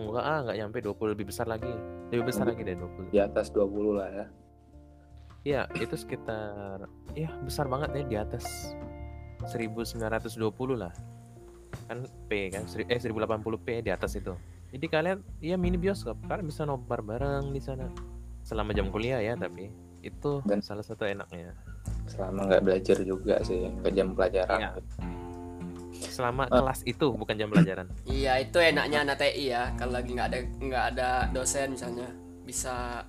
enggak 0.00 0.24
ah 0.24 0.38
enggak 0.44 0.56
nyampe 0.60 0.78
20 0.84 1.12
lebih 1.16 1.26
besar 1.28 1.46
lagi. 1.48 1.72
Lebih 2.12 2.24
besar 2.32 2.44
lagi 2.48 2.62
dari 2.64 2.76
20 2.76 3.12
di 3.12 3.20
atas 3.20 3.52
20 3.52 3.96
lah 3.96 4.08
ya. 4.10 4.26
Iya, 5.40 5.62
itu 5.80 5.96
sekitar 5.96 6.84
ya 7.16 7.32
besar 7.44 7.64
banget 7.64 7.96
ya 7.96 8.04
di 8.04 8.16
atas 8.20 8.44
1920 9.48 10.36
lah. 10.76 10.92
Kan 11.88 12.04
P 12.28 12.52
kan 12.52 12.68
eh 12.88 13.00
1080p 13.00 13.66
di 13.84 13.90
atas 13.92 14.20
itu. 14.20 14.36
Jadi 14.70 14.86
kalian 14.86 15.18
ya 15.38 15.54
mini 15.54 15.76
bioskop, 15.76 16.14
kalian 16.24 16.46
bisa 16.46 16.62
nobar 16.62 17.00
bareng 17.00 17.50
di 17.50 17.58
sana. 17.58 17.90
Selama 18.40 18.70
jam 18.70 18.88
kuliah 18.88 19.18
ya, 19.18 19.34
tapi 19.34 19.66
itu 20.00 20.40
Dan- 20.42 20.60
salah 20.60 20.80
satu 20.80 21.04
enaknya. 21.04 21.52
selama 22.06 22.42
nggak 22.44 22.62
belajar 22.64 22.96
juga 23.00 23.38
sih 23.40 23.70
ke 23.76 23.90
jam 23.92 24.10
pelajaran 24.10 24.58
Iya. 24.58 24.70
Selama 26.02 26.42
Ah. 26.44 26.58
kelas 26.58 26.82
itu 26.82 27.06
bukan 27.08 27.36
jam 27.36 27.46
pelajaran. 27.46 27.86
iya 28.04 28.34
itu 28.36 28.58
enaknya 28.58 29.04
anak 29.04 29.20
TI 29.20 29.46
ya 29.48 29.70
kalau 29.76 29.94
lagi 29.94 30.10
nggak 30.10 30.26
ada 30.26 30.38
nggak 30.58 30.84
ada 30.90 31.08
dosen 31.28 31.70
misalnya 31.70 32.10
bisa 32.42 33.06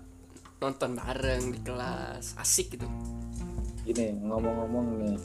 nonton 0.60 0.94
bareng 0.94 1.50
di 1.50 1.60
kelas 1.62 2.38
asik 2.38 2.78
gitu 2.78 2.86
gini 3.82 4.14
ngomong-ngomong 4.22 5.02
nih 5.02 5.18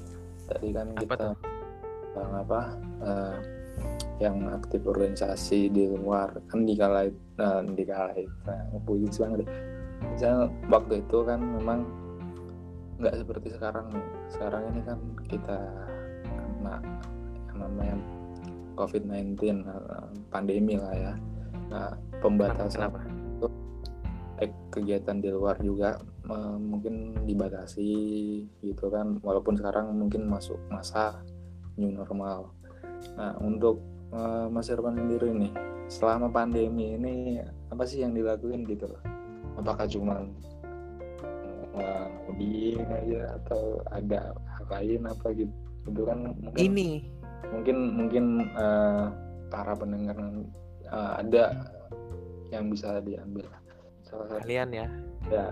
tadi 0.47 0.69
kan 0.73 0.87
Apa 0.89 1.01
kita 1.03 1.15
tuh? 1.19 1.35
apa 2.17 2.61
eh, 3.03 3.35
yang 4.17 4.49
aktif 4.49 4.81
organisasi 4.89 5.69
di 5.69 5.93
luar 5.93 6.33
kan 6.49 6.65
di 6.65 6.73
kala 6.73 7.13
itu 7.13 7.21
nah, 7.37 7.61
di 7.61 7.85
kala 7.85 8.17
itu 8.17 8.33
nah, 8.49 8.81
puji 8.89 9.09
banget 9.13 9.45
deh. 9.45 9.51
misalnya 10.13 10.49
waktu 10.73 11.05
itu 11.05 11.19
kan 11.25 11.41
memang 11.41 11.81
nggak 12.97 13.15
seperti 13.23 13.49
sekarang. 13.53 13.87
Nih 13.93 14.07
sekarang 14.33 14.63
ini 14.73 14.81
kan 14.85 14.99
kita 15.29 15.59
kena 16.25 16.77
yang 17.49 17.59
namanya 17.61 17.97
COVID-19 18.77 19.37
eh, 19.65 20.09
pandemi 20.33 20.75
lah 20.81 20.95
ya. 20.97 21.13
Nah 21.73 21.93
pembatasan 22.25 22.89
Kenapa? 22.89 23.01
eh, 24.41 24.53
kegiatan 24.73 25.17
di 25.21 25.29
luar 25.33 25.61
juga 25.61 26.01
eh, 26.29 26.57
mungkin 26.57 27.25
dibatasi 27.29 27.91
gitu 28.65 28.89
kan. 28.89 29.21
Walaupun 29.21 29.61
sekarang 29.61 29.93
mungkin 29.93 30.25
masuk 30.29 30.57
masa 30.73 31.21
new 31.77 31.93
normal 31.93 32.57
nah 33.17 33.33
untuk 33.41 33.81
eh, 34.13 34.47
Mas 34.53 34.69
Irfan 34.69 34.97
sendiri 34.97 35.33
nih 35.33 35.53
selama 35.87 36.29
pandemi 36.31 36.95
ini 36.99 37.41
apa 37.71 37.87
sih 37.87 38.03
yang 38.03 38.13
dilakuin 38.15 38.67
gitu 38.67 38.91
loh? 38.91 39.03
Apakah 39.57 39.89
cuma 39.89 40.21
hobi 42.27 42.77
aja 42.81 43.37
atau 43.41 43.81
ada 43.93 44.33
hal 44.33 44.65
lain 44.69 45.09
apa 45.09 45.27
gitu? 45.33 45.53
Itu 45.87 46.03
kan 46.03 46.19
mungkin 46.43 46.61
Ini. 46.61 46.91
mungkin 47.47 47.77
mungkin 47.95 48.25
eh, 48.53 49.05
para 49.49 49.73
pendengar 49.79 50.19
eh, 50.85 51.13
ada 51.23 51.45
yang 52.51 52.69
bisa 52.69 52.99
diambil. 53.01 53.47
Salah 54.05 54.27
satu 54.31 54.43
kalian 54.43 54.69
ya. 54.75 54.87
Ya 55.31 55.47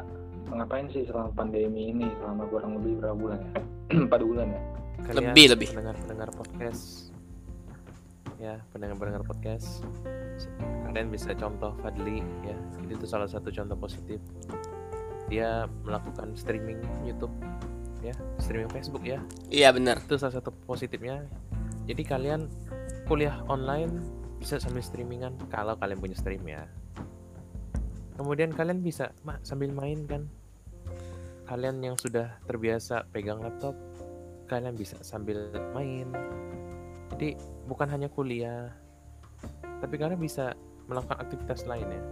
ngapain 0.52 0.86
sih 0.92 1.08
selama 1.08 1.32
pandemi 1.32 1.90
ini? 1.94 2.06
Selama 2.20 2.44
kurang 2.50 2.82
lebih 2.82 3.00
berapa 3.00 3.16
bulan 3.16 3.38
ya? 3.40 3.52
Empat 4.06 4.20
bulan 4.20 4.46
ya? 4.50 4.62
Kalian 5.04 5.32
Lebih, 5.34 5.46
lebih. 5.52 5.68
pendengar-pendengar 5.74 6.28
podcast 6.32 7.13
ya 8.38 8.60
pendengar-pendengar 8.74 9.22
podcast. 9.26 9.82
Kalian 10.88 11.10
bisa 11.10 11.34
contoh 11.34 11.74
Fadli 11.82 12.22
ya. 12.46 12.56
Itu 12.86 13.00
tuh 13.02 13.08
salah 13.08 13.28
satu 13.30 13.50
contoh 13.50 13.76
positif. 13.78 14.18
Dia 15.30 15.66
melakukan 15.82 16.36
streaming 16.36 16.80
YouTube 17.02 17.32
ya. 18.04 18.14
Streaming 18.38 18.70
Facebook 18.70 19.02
ya. 19.02 19.18
Iya 19.50 19.72
benar. 19.74 20.02
itu 20.02 20.14
salah 20.18 20.38
satu 20.38 20.52
positifnya. 20.68 21.24
Jadi 21.84 22.02
kalian 22.04 22.48
kuliah 23.04 23.44
online 23.50 24.00
bisa 24.40 24.60
sambil 24.60 24.84
streamingan 24.84 25.36
kalau 25.48 25.76
kalian 25.76 26.00
punya 26.00 26.16
stream 26.16 26.44
ya. 26.44 26.68
Kemudian 28.14 28.54
kalian 28.54 28.84
bisa 28.84 29.10
ma- 29.26 29.40
sambil 29.42 29.74
main 29.74 30.06
kan. 30.06 30.30
Kalian 31.44 31.82
yang 31.84 31.96
sudah 32.00 32.40
terbiasa 32.48 33.04
pegang 33.12 33.42
laptop 33.44 33.76
kalian 34.44 34.76
bisa 34.76 35.00
sambil 35.00 35.48
main 35.72 36.08
jadi 37.14 37.38
bukan 37.70 37.88
hanya 37.88 38.10
kuliah 38.10 38.74
tapi 39.84 40.00
kalian 40.00 40.20
bisa 40.20 40.56
melakukan 40.88 41.20
aktivitas 41.20 41.68
lain 41.68 41.84
ya. 41.88 42.02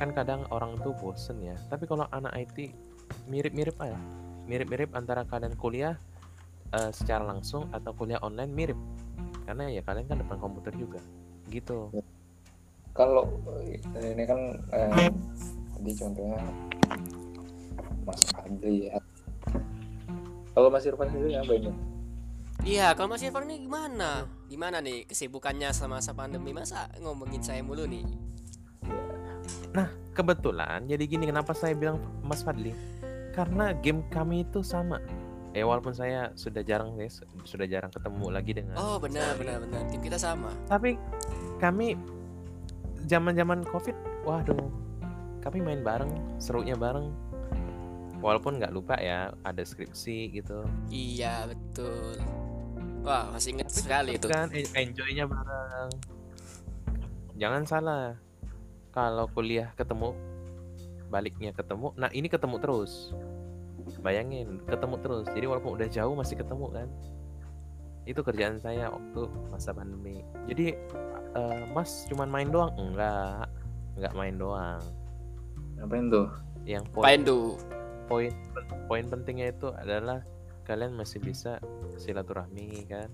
Kan 0.00 0.16
kadang 0.16 0.48
orang 0.48 0.80
tuh 0.80 0.96
bosen 0.96 1.40
ya. 1.44 1.56
Tapi 1.68 1.88
kalau 1.88 2.08
anak 2.08 2.32
IT 2.36 2.72
mirip-mirip 3.28 3.76
aja. 3.80 3.96
Mirip-mirip 4.48 4.96
antara 4.96 5.28
kalian 5.28 5.52
kuliah 5.56 5.96
eh, 6.72 6.90
secara 6.92 7.24
langsung 7.28 7.68
atau 7.72 7.92
kuliah 7.92 8.20
online 8.24 8.52
mirip. 8.52 8.78
Karena 9.44 9.68
ya 9.68 9.84
kalian 9.84 10.08
kan 10.08 10.18
depan 10.20 10.40
komputer 10.40 10.72
juga. 10.76 11.00
Gitu. 11.48 11.92
Kalau 12.96 13.28
ini 14.00 14.24
kan 14.24 14.40
eh, 14.72 15.12
tadi 15.76 15.92
contohnya 15.96 16.40
Mas 18.08 18.24
Fadli 18.32 18.88
ya. 18.88 18.96
Kalau 20.56 20.68
Mas 20.72 20.88
Irfan 20.88 21.12
sendiri 21.12 21.38
apa 21.38 21.52
ini? 21.54 21.70
Iya, 22.66 22.90
kalau 22.96 23.14
Mas 23.14 23.22
Irfan 23.22 23.46
ini 23.46 23.62
gimana? 23.62 24.37
Gimana 24.48 24.80
nih 24.80 25.04
kesibukannya 25.04 25.70
selama 25.76 26.00
masa 26.00 26.12
pandemi? 26.16 26.50
Masa 26.56 26.88
ngomongin 26.98 27.44
saya 27.44 27.60
mulu 27.60 27.84
nih? 27.84 28.04
kebetulan 30.18 30.82
jadi 30.90 31.04
gini 31.06 31.30
kenapa 31.30 31.54
saya 31.54 31.78
bilang 31.78 32.02
Mas 32.26 32.42
Fadli 32.42 32.74
karena 33.38 33.70
game 33.70 34.02
kami 34.10 34.42
itu 34.42 34.66
sama 34.66 34.98
eh 35.54 35.62
walaupun 35.62 35.94
saya 35.94 36.34
sudah 36.34 36.66
jarang 36.66 36.98
guys 36.98 37.22
sudah 37.46 37.70
jarang 37.70 37.94
ketemu 37.94 38.26
lagi 38.34 38.50
dengan 38.58 38.74
Oh, 38.74 38.98
benar 38.98 39.38
benar 39.38 39.62
benar. 39.62 39.86
Tim 39.86 40.02
kita 40.02 40.18
sama. 40.18 40.50
tapi 40.66 40.98
kami 41.62 41.94
zaman 43.06 43.38
zaman 43.38 43.62
covid 43.70 43.94
waduh 44.26 44.58
kami 45.38 45.62
main 45.62 45.86
bareng 45.86 46.10
serunya 46.42 46.74
bareng 46.74 47.14
walaupun 48.18 48.58
nggak 48.58 48.74
lupa 48.74 48.98
ya 48.98 49.30
ada 49.46 49.62
skripsi 49.62 50.34
gitu 50.34 50.66
Iya, 50.90 51.46
betul. 51.46 52.18
Wah, 53.08 53.24
masih 53.32 53.56
inget 53.56 53.72
Tapi 53.72 53.80
sekali 53.80 54.10
itu. 54.20 54.28
kan 54.28 54.52
en- 54.52 54.74
enjoynya 54.76 55.24
bareng. 55.24 55.90
Jangan 57.40 57.62
salah. 57.64 58.20
Kalau 58.92 59.24
kuliah 59.32 59.72
ketemu 59.80 60.12
baliknya 61.08 61.56
ketemu 61.56 61.96
nah 61.96 62.12
ini 62.12 62.28
ketemu 62.28 62.60
terus. 62.60 63.16
Bayangin 64.04 64.60
ketemu 64.68 65.00
terus. 65.00 65.24
Jadi 65.32 65.48
walaupun 65.48 65.80
udah 65.80 65.88
jauh 65.88 66.12
masih 66.12 66.36
ketemu 66.36 66.68
kan? 66.68 66.88
Itu 68.04 68.20
kerjaan 68.20 68.60
saya 68.60 68.92
waktu 68.92 69.24
masa 69.48 69.72
pandemi. 69.72 70.20
Jadi 70.44 70.76
eh, 71.32 71.62
mas 71.72 72.04
cuman 72.12 72.28
main 72.28 72.52
doang? 72.52 72.76
Enggak. 72.76 73.48
Enggak 73.96 74.12
main 74.12 74.36
doang. 74.36 74.84
Ngapain 75.80 76.04
tuh? 76.12 76.28
Yang 76.68 76.84
poin 76.92 77.20
tuh. 77.24 77.56
poin 78.04 78.32
poin 78.88 79.04
pentingnya 79.04 79.52
itu 79.52 79.68
adalah 79.72 80.24
kalian 80.68 80.92
masih 80.92 81.16
bisa 81.24 81.56
silaturahmi 81.96 82.84
kan? 82.84 83.08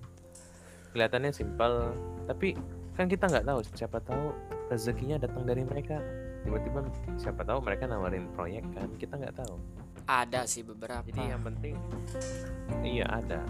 Kelihatannya 0.90 1.30
simpel 1.30 1.94
tapi 2.26 2.58
kan 2.98 3.06
kita 3.06 3.30
nggak 3.30 3.46
tahu 3.46 3.58
siapa 3.78 4.02
tahu 4.02 4.34
rezekinya 4.74 5.22
datang 5.22 5.46
dari 5.46 5.62
mereka. 5.62 6.02
Tiba-tiba 6.42 6.84
siapa 7.16 7.46
tahu 7.46 7.62
mereka 7.62 7.86
nawarin 7.86 8.26
proyek 8.34 8.66
kan? 8.74 8.90
Kita 8.98 9.14
nggak 9.14 9.38
tahu. 9.38 9.54
Ada 10.04 10.44
sih 10.44 10.66
beberapa. 10.66 11.06
jadi 11.06 11.38
yang 11.38 11.42
penting 11.46 11.78
iya 12.82 13.06
ada. 13.06 13.40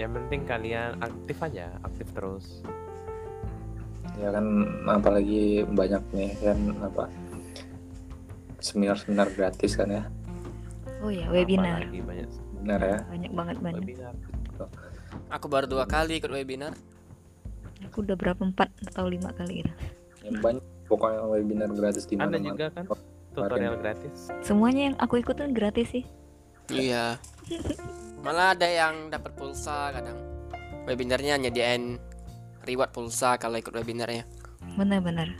Yang 0.00 0.24
penting 0.24 0.40
kalian 0.48 0.96
aktif 1.04 1.36
aja 1.44 1.76
aktif 1.84 2.08
terus. 2.16 2.64
Ya 4.16 4.32
kan 4.32 4.44
apalagi 4.88 5.68
banyak 5.68 6.02
nih 6.16 6.32
kan 6.40 6.58
apa 6.80 7.04
seminar-seminar 8.60 9.28
gratis 9.36 9.76
kan 9.76 9.88
ya. 9.88 10.04
Oh 11.00 11.08
ya, 11.08 11.32
webinar. 11.32 11.80
Apalagi 11.80 12.00
banyak 12.04 12.28
benar 12.60 12.80
ya 12.80 12.98
Banyak 13.08 13.32
banget 13.32 13.56
banyak. 13.58 13.82
webinar 13.82 14.14
Aku 15.30 15.46
baru 15.48 15.66
dua 15.66 15.84
kali 15.84 16.20
ikut 16.20 16.28
webinar. 16.28 16.76
Aku 17.88 18.04
udah 18.04 18.14
berapa 18.14 18.38
empat 18.38 18.68
atau 18.86 19.08
lima 19.08 19.32
kali 19.32 19.64
gitu. 19.64 19.72
yang 20.20 20.36
banyak 20.38 20.60
pokoknya 20.84 21.24
webinar 21.24 21.70
gratis 21.72 22.04
di 22.04 22.14
ada 22.14 22.28
mana 22.28 22.36
juga 22.38 22.68
kan 22.68 22.84
tutorial 23.32 23.80
gratis 23.80 24.28
Semuanya 24.44 24.92
yang 24.92 24.96
aku 25.00 25.16
ikut 25.18 25.32
kan 25.32 25.50
gratis 25.50 25.88
sih. 25.88 26.04
Iya. 26.68 27.16
Malah 28.24 28.52
ada 28.52 28.68
yang 28.68 29.08
dapat 29.08 29.32
pulsa 29.32 29.90
kadang. 29.90 30.18
Webinarnya 30.84 31.40
nyediain 31.40 31.96
reward 32.62 32.92
pulsa 32.92 33.40
kalau 33.40 33.56
ikut 33.56 33.72
webinarnya. 33.72 34.28
Benar-benar. 34.76 35.32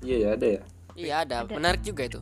iya 0.00 0.16
ya 0.18 0.28
ada 0.32 0.46
ya 0.48 0.62
Iya 0.96 1.14
ada. 1.22 1.36
Ada. 1.44 1.52
Menarik 1.52 1.82
juga 1.84 2.02
itu. 2.08 2.20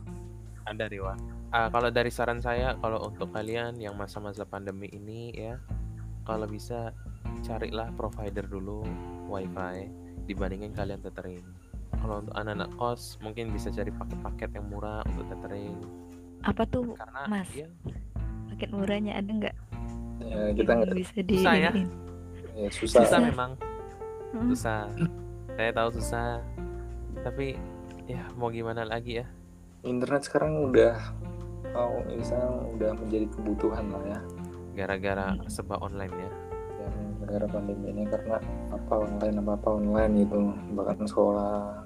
ada 0.65 0.83
Riwa 0.85 1.13
Ah, 1.55 1.71
kalau 1.71 1.87
dari 1.87 2.11
saran 2.11 2.43
saya 2.43 2.75
kalau 2.83 2.99
untuk 2.99 3.31
kalian 3.31 3.79
yang 3.79 3.95
masa-masa 3.95 4.43
pandemi 4.43 4.91
ini 4.91 5.31
ya 5.31 5.55
kalau 6.27 6.43
bisa 6.45 6.91
carilah 7.47 7.95
provider 7.95 8.43
dulu 8.43 8.83
wifi 9.31 9.87
dibandingin 10.27 10.75
kalian 10.75 10.99
tethering 10.99 11.47
kalau 11.95 12.19
untuk 12.19 12.35
anak-anak 12.35 12.67
kos 12.75 13.15
mungkin 13.23 13.55
bisa 13.55 13.71
cari 13.71 13.87
paket-paket 13.87 14.51
yang 14.51 14.67
murah 14.67 14.99
untuk 15.07 15.31
tethering 15.31 15.79
Apa 16.43 16.67
tuh 16.67 16.91
karena 16.91 17.23
Mas? 17.25 17.47
ya, 17.55 17.71
paket 18.51 18.69
murahnya 18.75 19.15
ada 19.15 19.31
nggak? 19.31 19.55
ya 20.27 20.39
kita 20.51 20.71
nggak 20.75 20.91
bisa 20.91 21.17
di 21.23 21.35
Susah 21.39 21.55
ya? 21.55 21.71
ya, 21.71 22.67
susah, 22.67 22.99
susah 22.99 22.99
Susah. 23.07 23.19
memang 23.23 23.51
Hmm. 24.35 24.51
susah 24.51 24.79
saya 25.55 25.71
tahu 25.71 25.89
susah 25.95 26.43
tapi 27.23 27.55
ya 28.03 28.27
mau 28.35 28.51
gimana 28.51 28.83
lagi 28.83 29.23
ya 29.23 29.25
internet 29.81 30.27
sekarang 30.27 30.59
udah 30.59 30.99
mau 31.75 31.99
misalnya 32.07 32.49
udah 32.71 32.91
menjadi 32.95 33.27
kebutuhan 33.35 33.85
lah 33.91 34.03
ya. 34.07 34.19
Gara-gara 34.75 35.35
serba 35.51 35.75
online 35.83 36.15
ya? 36.15 36.31
Ya 36.79 36.89
gara-gara 37.19 37.47
pandemi 37.59 37.91
ini 37.91 38.03
karena 38.07 38.39
apa 38.71 38.93
online 39.03 39.35
apa 39.43 39.51
apa 39.59 39.69
online 39.75 40.13
gitu. 40.23 40.39
Bahkan 40.71 41.05
sekolah 41.05 41.83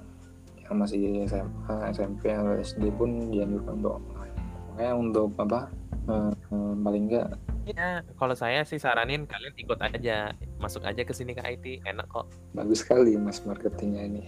yang 0.62 0.74
masih 0.78 1.26
SMA 1.26 1.74
SMP 1.90 2.30
atau 2.30 2.54
SD 2.54 2.94
pun 2.94 3.34
dianjurkan 3.34 3.82
untuk 3.82 3.98
online. 3.98 4.36
Makanya 4.70 4.94
untuk 4.94 5.28
apa 5.42 5.60
eh, 6.06 6.32
eh, 6.32 6.74
paling 6.86 7.04
enggak 7.10 7.28
ya 7.70 8.02
kalau 8.18 8.34
saya 8.34 8.64
sih 8.66 8.80
saranin 8.80 9.26
kalian 9.28 9.54
ikut 9.58 9.78
aja. 9.78 10.32
Masuk 10.60 10.84
aja 10.84 11.02
ke 11.06 11.12
sini 11.14 11.32
ke 11.32 11.42
IT 11.44 11.86
enak 11.86 12.06
kok. 12.10 12.26
Bagus 12.52 12.82
sekali 12.84 13.16
mas 13.16 13.40
marketingnya 13.46 14.02
ini. 14.06 14.22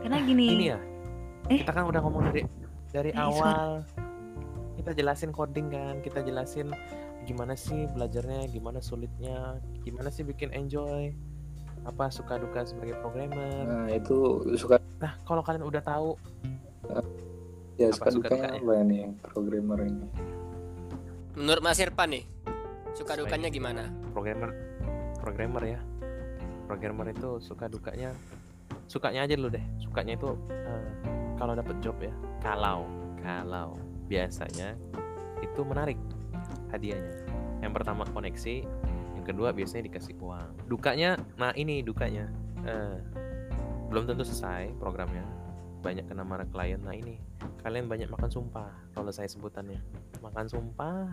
Karena 0.00 0.22
gini, 0.22 0.44
ini 0.54 0.64
ya? 0.70 0.78
Eh. 1.50 1.60
kita 1.66 1.74
kan 1.74 1.84
udah 1.90 2.00
ngomong 2.00 2.30
dari 2.30 2.46
dari 2.94 3.10
Eh, 3.10 3.18
awal 3.18 3.82
kita 4.76 4.90
jelasin 4.94 5.30
coding 5.30 5.70
kan 5.70 5.98
kita 6.00 6.20
jelasin 6.20 6.70
gimana 7.24 7.52
sih 7.52 7.84
belajarnya 7.92 8.48
gimana 8.48 8.80
sulitnya 8.80 9.60
gimana 9.84 10.08
sih 10.08 10.24
bikin 10.24 10.50
enjoy 10.50 11.12
apa 11.80 12.12
suka 12.12 12.36
duka 12.36 12.60
sebagai 12.62 12.92
programmer. 13.00 13.64
Nah 13.64 13.88
itu 13.88 14.44
suka 14.56 14.76
nah 15.00 15.16
kalau 15.24 15.40
kalian 15.40 15.64
udah 15.64 15.80
tahu 15.80 16.12
ya 17.80 17.88
Apa 17.88 17.96
suka 17.96 18.08
suka 18.12 18.28
dukanya 18.28 18.48
dukanya? 18.52 18.60
apa 18.60 18.72
ya 18.72 18.82
nih 18.84 19.02
programmer 19.24 19.78
ini? 19.80 20.06
Menurut 21.40 21.62
Mas 21.64 21.80
Irfan 21.80 22.12
nih, 22.12 22.24
suka 22.92 23.16
dukanya 23.16 23.48
gimana? 23.48 23.88
programmer 24.12 24.50
programmer 25.20 25.62
ya. 25.64 25.80
Programmer 26.68 27.06
itu 27.10 27.40
suka 27.40 27.66
dukanya 27.66 28.12
sukanya 28.84 29.24
aja 29.24 29.34
dulu 29.40 29.48
deh. 29.50 29.64
Sukanya 29.80 30.20
itu 30.20 30.36
eh, 30.52 30.88
kalau 31.40 31.56
dapet 31.56 31.76
job 31.80 31.96
ya 31.98 32.12
kalau 32.44 32.84
kalau 33.24 33.80
biasanya 34.10 34.74
itu 35.40 35.60
menarik 35.62 35.96
hadiahnya. 36.74 37.14
Yang 37.62 37.72
pertama 37.78 38.02
koneksi 38.10 38.66
yang 39.14 39.24
kedua 39.24 39.54
biasanya 39.54 39.86
dikasih 39.86 40.18
uang. 40.18 40.66
Dukanya 40.66 41.14
nah 41.38 41.54
ini 41.54 41.80
dukanya. 41.86 42.26
Eh, 42.66 42.98
belum 43.86 44.10
tentu 44.10 44.26
selesai 44.26 44.74
programnya. 44.82 45.22
Banyak 45.80 46.10
kena 46.10 46.26
marah 46.26 46.44
klien 46.50 46.82
nah 46.82 46.92
ini. 46.92 47.16
Kalian 47.62 47.86
banyak 47.88 48.10
makan 48.10 48.28
sumpah 48.28 48.68
kalau 48.92 49.08
saya 49.14 49.30
sebutannya. 49.30 49.78
Makan 50.20 50.50
sumpah? 50.50 51.08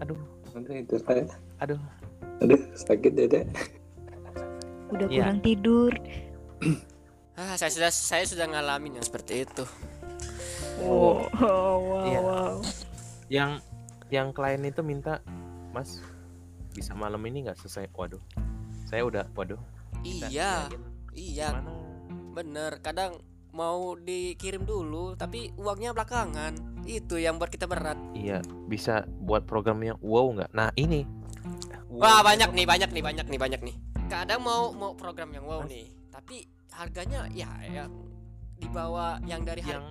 Aduh. 0.00 0.16
Nanti 0.54 0.86
itu 0.86 0.96
saya 1.02 1.26
aduh. 1.58 1.80
Aduh 2.44 2.60
sakit 2.76 3.12
dede 3.12 3.42
Udah 4.92 5.08
Iya. 5.10 5.26
kurang 5.26 5.40
tidur. 5.42 5.92
ah 7.36 7.52
saya 7.60 7.68
sudah 7.68 7.90
saya 7.92 8.24
sudah 8.24 8.48
ngalamin 8.48 8.96
yang 8.96 9.04
seperti 9.04 9.44
itu 9.44 9.64
Oh, 10.78 11.24
wow, 11.36 12.04
Iya. 12.04 12.20
wow. 12.20 12.56
yang 13.26 13.50
yang 14.06 14.30
klien 14.30 14.62
itu 14.62 14.80
minta 14.80 15.18
mas 15.70 15.98
bisa 16.70 16.92
malam 16.92 17.18
ini 17.22 17.42
nggak 17.42 17.58
selesai? 17.58 17.90
Waduh. 17.90 18.22
Saya 18.84 19.02
udah 19.02 19.24
waduh. 19.32 19.58
Iya 20.02 20.70
iya. 21.12 21.48
Gimana? 21.50 21.72
Bener 22.32 22.72
kadang 22.78 23.18
mau 23.50 23.96
dikirim 23.96 24.62
dulu 24.62 25.14
tapi 25.14 25.50
uangnya 25.56 25.90
belakangan. 25.90 26.54
Itu 26.84 27.16
yang 27.16 27.36
buat 27.36 27.48
kita 27.48 27.66
berat. 27.66 27.98
Iya 28.12 28.38
bisa 28.66 29.02
buat 29.18 29.42
program 29.42 29.80
yang 29.80 29.98
wow 29.98 30.30
nggak? 30.30 30.52
Nah 30.52 30.70
ini. 30.74 31.02
Wah 31.88 32.20
banyak 32.20 32.52
nih 32.52 32.62
banyak 32.62 32.90
nih 32.90 33.02
banyak 33.02 33.26
nih 33.26 33.40
banyak 33.40 33.60
nih. 33.64 33.76
Kadang 34.06 34.38
mau 34.40 34.70
mau 34.70 34.94
program 34.94 35.32
yang 35.32 35.42
wow 35.42 35.64
Mas. 35.64 35.72
nih 35.72 35.86
tapi 36.06 36.46
harganya 36.70 37.26
ya 37.28 37.48
yang 37.66 37.90
di 38.54 38.68
bawah 38.68 39.18
yang 39.24 39.42
dari 39.42 39.60
har- 39.60 39.72
yang 39.74 39.84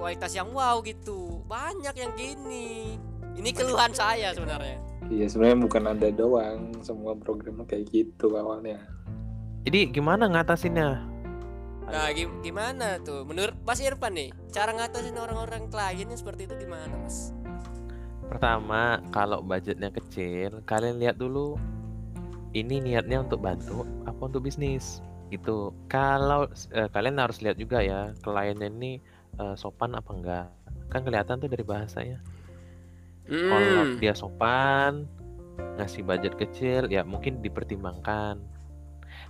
kualitas 0.00 0.32
yang 0.32 0.48
wow 0.56 0.80
gitu. 0.80 1.44
Banyak 1.44 1.92
yang 1.92 2.12
gini. 2.16 2.96
Ini 3.36 3.50
keluhan 3.52 3.92
saya 3.92 4.32
sebenarnya. 4.32 4.80
Iya 5.12 5.28
sebenarnya 5.28 5.58
bukan 5.60 5.84
ada 5.92 6.08
doang. 6.08 6.72
Semua 6.80 7.12
programnya 7.12 7.68
kayak 7.68 7.92
gitu 7.92 8.32
awalnya. 8.32 8.80
Jadi 9.68 9.92
gimana 9.92 10.24
ngatasinnya? 10.32 11.04
Nah 11.84 12.08
gi- 12.16 12.40
gimana 12.40 12.96
tuh? 13.04 13.28
Menurut 13.28 13.52
Mas 13.68 13.84
Irfan 13.84 14.16
nih 14.16 14.32
cara 14.48 14.72
ngatasin 14.72 15.20
orang-orang 15.20 15.68
kliennya 15.68 16.16
seperti 16.16 16.48
itu 16.48 16.64
gimana 16.64 16.96
Mas? 16.96 17.36
Pertama 18.30 19.04
kalau 19.12 19.44
budgetnya 19.44 19.92
kecil 19.92 20.64
kalian 20.64 21.02
lihat 21.02 21.18
dulu 21.18 21.58
ini 22.56 22.78
niatnya 22.78 23.26
untuk 23.26 23.42
bantu 23.42 23.82
apa 24.06 24.22
untuk 24.22 24.46
bisnis 24.46 25.02
itu 25.34 25.74
kalau 25.90 26.46
eh, 26.74 26.88
kalian 26.90 27.18
harus 27.18 27.42
lihat 27.42 27.58
juga 27.58 27.82
ya 27.82 28.14
kliennya 28.22 28.70
ini 28.70 29.02
eh, 29.40 29.54
sopan 29.56 29.96
apa 29.96 30.10
enggak? 30.12 30.46
Kan 30.92 31.00
kelihatan 31.02 31.40
tuh 31.40 31.48
dari 31.48 31.64
bahasanya. 31.64 32.20
Kalau 33.24 33.62
Hmm. 33.86 33.96
dia 33.96 34.12
sopan 34.12 35.06
ngasih 35.78 36.02
budget 36.02 36.34
kecil 36.34 36.90
ya 36.90 37.06
mungkin 37.06 37.40
dipertimbangkan. 37.40 38.42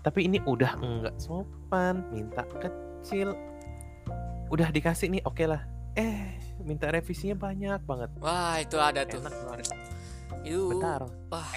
Tapi 0.01 0.25
ini 0.25 0.41
udah 0.43 0.81
enggak 0.81 1.15
sopan 1.21 2.09
minta 2.11 2.43
kecil. 2.59 3.37
Udah 4.51 4.73
dikasih 4.73 5.13
nih 5.13 5.23
oke 5.23 5.45
lah. 5.45 5.63
Eh 5.95 6.35
minta 6.65 6.89
revisinya 6.89 7.37
banyak 7.37 7.81
banget. 7.85 8.11
Wah 8.19 8.57
itu 8.59 8.77
ada 8.81 9.05
tuh. 9.05 9.21
Enak 9.21 9.35
kalau 9.37 9.57
itu 10.41 10.61
bentar. 10.73 11.01
wah. 11.29 11.53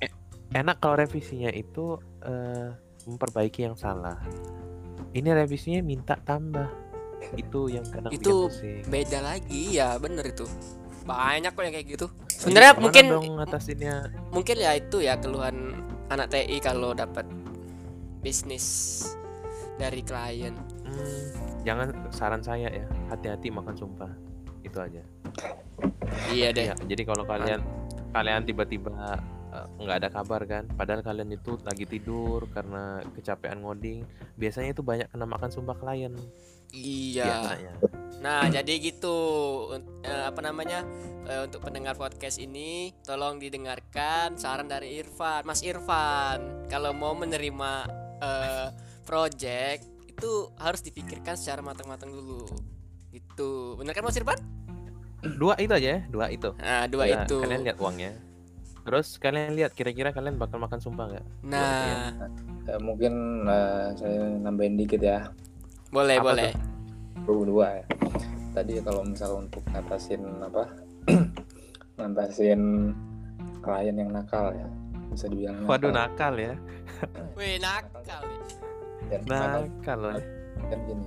E- 0.00 0.16
enak 0.56 0.76
kalau 0.80 0.96
revisinya 0.96 1.52
itu 1.52 2.00
eh, 2.24 2.72
memperbaiki 3.04 3.68
yang 3.68 3.76
salah. 3.76 4.16
Ini 5.12 5.36
revisinya 5.36 5.80
minta 5.84 6.16
tambah 6.16 6.87
itu 7.36 7.60
yang 7.72 7.84
kadang 7.88 8.10
Itu 8.14 8.48
beda 8.86 9.18
lagi 9.22 9.78
ya 9.78 9.98
bener 9.98 10.30
itu. 10.30 10.46
Banyak 11.04 11.52
kok 11.56 11.62
yang 11.64 11.74
kayak 11.74 11.88
gitu. 11.88 12.06
Sebenarnya 12.28 12.72
mungkin 12.78 13.04
dong 13.10 13.26
ngatasinnya? 13.40 13.94
mungkin 14.30 14.56
ya 14.60 14.76
itu 14.78 15.02
ya 15.02 15.18
keluhan 15.18 15.74
anak 16.12 16.30
TI 16.30 16.62
kalau 16.62 16.94
dapat 16.94 17.26
bisnis 18.22 18.66
dari 19.80 20.02
klien. 20.02 20.54
Hmm, 20.86 21.26
jangan 21.66 21.88
saran 22.14 22.42
saya 22.42 22.70
ya 22.70 22.86
hati-hati 23.10 23.50
makan 23.50 23.74
sumpah. 23.74 24.10
Itu 24.62 24.78
aja. 24.78 25.02
Iya 26.30 26.54
deh. 26.54 26.66
Ya 26.70 26.74
jadi 26.86 27.02
kalau 27.08 27.24
kalian 27.26 27.60
kalian 28.12 28.42
tiba-tiba 28.46 29.20
eh, 29.52 29.66
nggak 29.82 29.96
ada 30.04 30.08
kabar 30.08 30.40
kan 30.48 30.64
padahal 30.74 31.04
kalian 31.04 31.34
itu 31.36 31.60
lagi 31.60 31.84
tidur 31.84 32.48
karena 32.52 33.04
kecapean 33.12 33.60
ngoding 33.60 34.04
biasanya 34.40 34.72
itu 34.72 34.80
banyak 34.80 35.08
kena 35.12 35.26
makan 35.28 35.50
sumpah 35.52 35.76
klien 35.76 36.16
iya. 36.72 37.24
Biasanya. 37.26 37.72
Nah 38.18 38.42
jadi 38.50 38.72
gitu. 38.82 39.16
Eh, 40.02 40.24
apa 40.26 40.40
namanya? 40.42 40.82
Eh, 41.28 41.44
untuk 41.44 41.60
pendengar 41.60 41.94
podcast 41.94 42.40
ini 42.40 42.90
tolong 43.04 43.38
didengarkan 43.38 44.34
saran 44.34 44.66
dari 44.66 44.98
Irfan. 44.98 45.44
Mas 45.44 45.60
Irfan 45.62 46.66
kalau 46.66 46.90
mau 46.96 47.12
menerima 47.14 47.72
eh, 48.18 48.68
project 49.04 49.84
itu 50.08 50.50
harus 50.58 50.82
dipikirkan 50.82 51.38
secara 51.38 51.62
matang-matang 51.62 52.10
dulu. 52.10 52.48
Gitu. 53.14 53.78
Bener 53.78 53.94
kan 53.94 54.02
Mas 54.02 54.18
Irfan? 54.18 54.40
Dua 55.18 55.54
itu 55.58 55.74
aja 55.74 55.88
ya 55.98 56.00
dua 56.10 56.30
itu. 56.30 56.50
Nah 56.58 56.86
dua 56.86 57.04
Ya, 57.06 57.22
itu. 57.26 57.38
kalian 57.42 57.62
lihat 57.66 57.78
uangnya. 57.78 58.12
Terus 58.88 59.20
kalian 59.20 59.52
lihat 59.52 59.76
kira-kira 59.76 60.16
kalian 60.16 60.40
bakal 60.40 60.56
makan 60.58 60.80
sumpah 60.80 61.12
nggak? 61.12 61.26
Nah. 61.44 62.08
Ya, 62.64 62.76
mungkin 62.80 63.44
eh, 63.44 63.86
saya 63.96 64.38
nambahin 64.40 64.76
dikit 64.80 65.00
ya 65.00 65.28
boleh 65.88 66.16
Apa 66.20 66.24
boleh. 66.26 66.52
berdua 67.24 67.68
ya. 67.80 67.84
Tadi 68.52 68.72
kalau 68.82 69.02
misal 69.04 69.30
untuk 69.38 69.62
ngatasin 69.70 70.22
apa 70.42 70.64
ngatasin 71.98 72.92
klien 73.60 73.96
yang 73.96 74.10
nakal 74.10 74.50
ya 74.52 74.68
bisa 75.08 75.26
dibilang 75.26 75.64
waduh 75.64 75.88
nakal. 75.88 76.32
nakal 76.32 76.34
ya 76.36 76.54
wih 77.38 77.56
nakal 77.58 78.20
nih. 78.22 78.40
Dan 79.08 79.20
nakal 79.24 79.62
nakal 79.64 79.98
loh. 80.00 80.14
kan 80.68 80.78
gini 80.84 81.06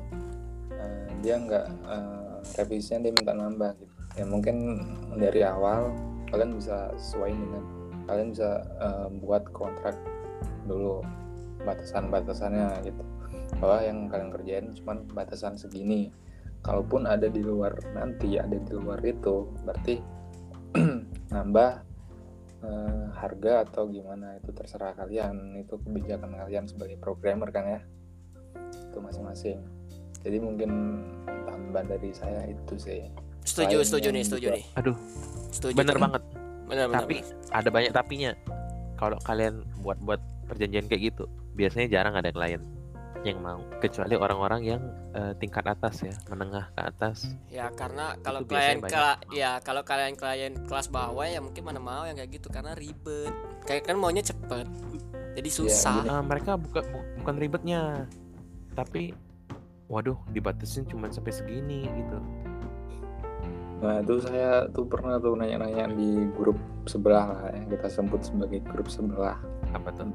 eh, 0.74 1.08
dia 1.22 1.36
nggak 1.38 1.66
eh, 1.86 2.36
revisinya 2.58 3.00
dia 3.06 3.14
minta 3.14 3.34
nambah 3.36 3.72
gitu. 3.78 3.94
Ya 4.18 4.26
mungkin 4.28 4.56
dari 5.16 5.42
awal 5.44 5.92
kalian 6.32 6.56
bisa 6.56 6.92
sesuai 6.98 7.32
dengan 7.32 7.64
kalian 8.08 8.28
bisa 8.34 8.50
eh, 8.80 9.08
buat 9.22 9.44
kontrak 9.52 9.96
dulu 10.66 11.04
batasan-batasannya 11.62 12.86
gitu 12.86 13.04
bahwa 13.60 13.80
yang 13.84 14.08
kalian 14.08 14.32
kerjain 14.32 14.66
cuman 14.82 14.98
batasan 15.12 15.58
segini. 15.60 16.14
Kalaupun 16.62 17.10
ada 17.10 17.26
di 17.26 17.42
luar 17.42 17.74
nanti 17.98 18.38
ada 18.38 18.54
di 18.54 18.72
luar 18.78 19.02
itu 19.02 19.50
berarti 19.66 19.98
nambah 21.34 21.72
eh, 22.62 23.04
harga 23.18 23.66
atau 23.66 23.90
gimana 23.90 24.38
itu 24.38 24.54
terserah 24.54 24.94
kalian. 24.94 25.58
Itu 25.58 25.82
kebijakan 25.82 26.38
kalian 26.38 26.70
sebagai 26.70 27.02
programmer 27.02 27.50
kan 27.50 27.66
ya. 27.66 27.82
Itu 28.94 29.02
masing-masing. 29.02 29.58
Jadi 30.22 30.38
mungkin 30.38 30.72
tambahan 31.50 31.90
dari 31.98 32.14
saya 32.14 32.46
itu 32.46 32.78
sih. 32.78 33.10
Setuju 33.42 33.82
Klien 33.82 33.88
setuju 33.90 34.08
nih 34.14 34.24
setuju 34.24 34.48
juga- 34.54 34.58
nih. 34.62 34.66
Aduh 34.78 34.98
setuju 35.50 35.74
bener 35.76 35.98
banget 35.98 36.24
bener 36.72 36.88
bener, 36.88 36.98
tapi 37.04 37.16
bener. 37.26 37.58
ada 37.58 37.70
banyak 37.74 37.92
tapinya. 37.92 38.32
Kalau 39.02 39.18
kalian 39.26 39.66
buat 39.82 39.98
buat 40.06 40.22
perjanjian 40.46 40.86
kayak 40.86 41.16
gitu 41.16 41.26
biasanya 41.56 41.88
jarang 41.88 42.14
ada 42.20 42.30
klien 42.30 42.60
yang 43.22 43.38
mau. 43.38 43.62
Kecuali 43.78 44.18
orang-orang 44.18 44.62
yang 44.66 44.82
eh, 45.14 45.34
tingkat 45.38 45.66
atas 45.68 46.02
ya 46.02 46.14
menengah 46.28 46.74
ke 46.74 46.82
atas. 46.82 47.38
Ya 47.48 47.70
karena 47.70 48.18
kalau 48.22 48.42
Itu 48.42 48.54
klien 48.54 48.82
kela- 48.82 49.22
ya 49.30 49.62
kalau 49.62 49.86
kalian 49.86 50.18
klien 50.18 50.54
kelas 50.66 50.90
bawah 50.90 51.26
ya 51.26 51.38
mungkin 51.38 51.62
mana 51.62 51.78
mau 51.78 52.04
yang 52.06 52.18
kayak 52.18 52.42
gitu 52.42 52.50
karena 52.50 52.74
ribet. 52.74 53.30
Kayak 53.66 53.86
kan 53.92 53.96
maunya 53.98 54.26
cepet 54.26 54.66
jadi 55.32 55.50
susah. 55.50 56.04
Ah, 56.10 56.20
mereka 56.20 56.60
buka, 56.60 56.84
bu- 56.84 57.08
bukan 57.24 57.36
ribetnya 57.40 58.10
tapi 58.72 59.12
waduh 59.92 60.16
dibatasin 60.32 60.88
cuma 60.88 61.12
sampai 61.12 61.36
segini 61.36 61.84
gitu. 61.88 62.18
Nah 63.82 63.98
itu 64.00 64.22
saya 64.22 64.70
tuh 64.72 64.86
pernah 64.86 65.18
tuh 65.18 65.34
nanya-nanya 65.34 65.90
di 65.92 66.30
grup 66.38 66.56
sebelah 66.86 67.26
lah 67.34 67.50
yang 67.54 67.66
kita 67.68 67.88
sebut 67.90 68.22
sebagai 68.22 68.62
grup 68.70 68.88
sebelah. 68.88 69.38
Apa 69.74 69.90
tuh? 69.92 70.10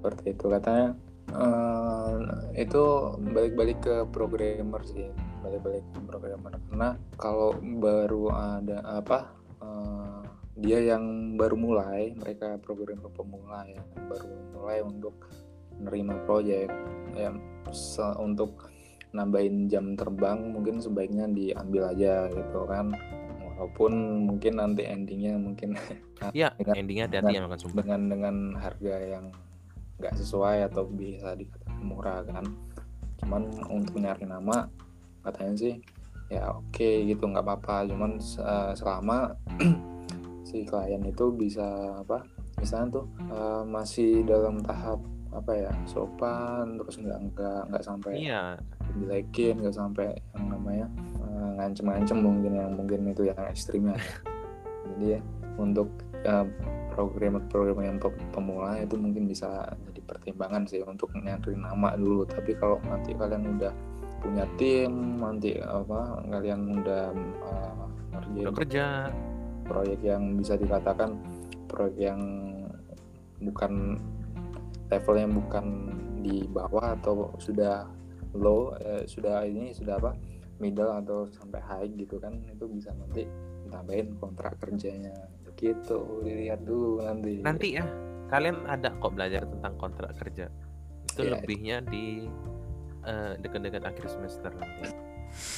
Seperti 0.00 0.34
itu 0.34 0.46
katanya 0.48 0.88
eh, 1.30 2.14
itu 2.58 2.82
balik-balik 3.20 3.78
ke 3.84 3.94
programmer 4.10 4.82
sih 4.82 5.06
balik-balik 5.42 5.84
ke 5.94 6.00
programmer. 6.06 6.52
Karena 6.70 6.90
kalau 7.18 7.54
baru 7.60 8.30
ada 8.30 8.78
apa 8.86 9.18
eh, 9.62 10.20
dia 10.58 10.78
yang 10.94 11.34
baru 11.38 11.56
mulai 11.56 12.12
mereka 12.18 12.60
programmer 12.60 13.08
pemula 13.14 13.64
ya 13.66 13.82
baru 14.10 14.28
mulai 14.52 14.78
untuk 14.84 15.16
menerima 15.80 16.14
proyek 16.28 16.68
ya 17.16 17.32
untuk 18.20 18.68
nambahin 19.12 19.68
jam 19.68 19.92
terbang 19.92 20.52
mungkin 20.56 20.80
sebaiknya 20.80 21.28
diambil 21.28 21.92
aja 21.92 22.28
gitu 22.32 22.64
kan. 22.68 22.92
Walaupun 23.42 24.26
mungkin 24.26 24.58
nanti 24.58 24.82
endingnya 24.88 25.38
mungkin 25.38 25.78
ya 26.34 26.50
Dengan- 26.58 26.76
endingnya 26.82 27.04
hati-hati 27.06 27.32
yang 27.36 27.44
makan 27.46 27.58
sumpah. 27.62 27.82
dengan 27.84 28.00
dengan 28.10 28.36
harga 28.58 28.94
yang 28.98 29.24
nggak 30.02 30.18
sesuai 30.18 30.66
atau 30.66 30.82
bisa 30.90 31.38
dikatakan 31.38 31.82
murah 31.86 32.26
kan? 32.26 32.44
Cuman 33.22 33.46
untuk 33.70 34.02
nyari 34.02 34.26
nama 34.26 34.66
katanya 35.22 35.54
sih 35.54 35.74
ya 36.26 36.50
oke 36.50 37.06
gitu 37.06 37.22
nggak 37.30 37.46
apa-apa. 37.46 37.86
Cuman 37.86 38.18
eh, 38.18 38.72
selama 38.74 39.30
si 40.48 40.66
klien 40.66 41.00
itu 41.06 41.30
bisa 41.30 41.96
apa 42.02 42.26
misalnya 42.58 43.00
tuh 43.00 43.06
eh, 43.30 43.62
masih 43.64 44.26
dalam 44.26 44.58
tahap 44.60 44.98
apa 45.32 45.52
ya 45.56 45.72
sopan 45.88 46.76
terus 46.76 47.00
nggak 47.00 47.18
nggak 47.32 47.60
nggak 47.72 47.84
sampai 47.84 48.12
iya. 48.20 48.52
dilekin 49.00 49.64
nggak 49.64 49.72
sampai 49.72 50.12
yang 50.36 50.46
namanya 50.52 50.86
eh, 51.24 51.50
ngancem-ngancem 51.56 52.18
mungkin 52.20 52.52
yang 52.52 52.70
mungkin 52.76 53.08
itu 53.08 53.32
yang 53.32 53.40
ekstrimnya 53.48 53.96
jadi 54.92 55.16
ya 55.16 55.20
untuk 55.56 55.88
eh, 56.22 56.46
program-program 56.92 57.80
yang 57.80 57.96
pe- 57.96 58.28
pemula 58.36 58.76
itu 58.76 59.00
mungkin 59.00 59.24
bisa 59.24 59.64
pertimbangan 60.12 60.68
sih 60.68 60.84
untuk 60.84 61.16
nyari 61.16 61.56
nama 61.56 61.96
dulu. 61.96 62.28
Tapi 62.28 62.52
kalau 62.60 62.76
nanti 62.84 63.16
kalian 63.16 63.56
udah 63.56 63.72
punya 64.20 64.44
tim 64.60 65.18
nanti 65.18 65.58
apa 65.58 66.22
kalian 66.30 66.78
udah 66.78 67.10
ngerjain 68.12 68.44
udah 68.46 68.54
kerja. 68.54 68.86
proyek 69.66 70.00
yang 70.04 70.38
bisa 70.38 70.54
dikatakan 70.54 71.18
proyek 71.66 72.12
yang 72.12 72.20
bukan 73.42 73.98
levelnya 74.86 75.26
bukan 75.26 75.66
di 76.22 76.46
bawah 76.46 76.94
atau 76.94 77.34
sudah 77.42 77.88
low 78.36 78.76
eh, 78.78 79.02
sudah 79.10 79.42
ini 79.42 79.74
sudah 79.74 79.98
apa 79.98 80.14
middle 80.62 80.94
atau 81.02 81.26
sampai 81.34 81.58
high 81.58 81.90
gitu 81.98 82.22
kan 82.22 82.38
itu 82.46 82.70
bisa 82.70 82.94
nanti 82.94 83.26
tambahin 83.72 84.14
kontrak 84.22 84.54
kerjanya. 84.62 85.16
Gitu 85.58 86.22
dilihat 86.22 86.62
dulu 86.62 87.02
nanti. 87.02 87.42
Nanti 87.42 87.78
ya 87.78 88.11
kalian 88.32 88.64
ada 88.64 88.96
kok 88.96 89.12
belajar 89.12 89.44
tentang 89.44 89.76
kontrak 89.76 90.16
kerja? 90.16 90.48
Itu 91.04 91.20
Iya. 91.22 91.36
lebihnya 91.36 91.76
di 91.84 92.24
eh, 93.02 93.34
dekat-dekat 93.36 93.82
akhir 93.82 94.06
semester 94.08 94.48
nanti. 94.54 94.88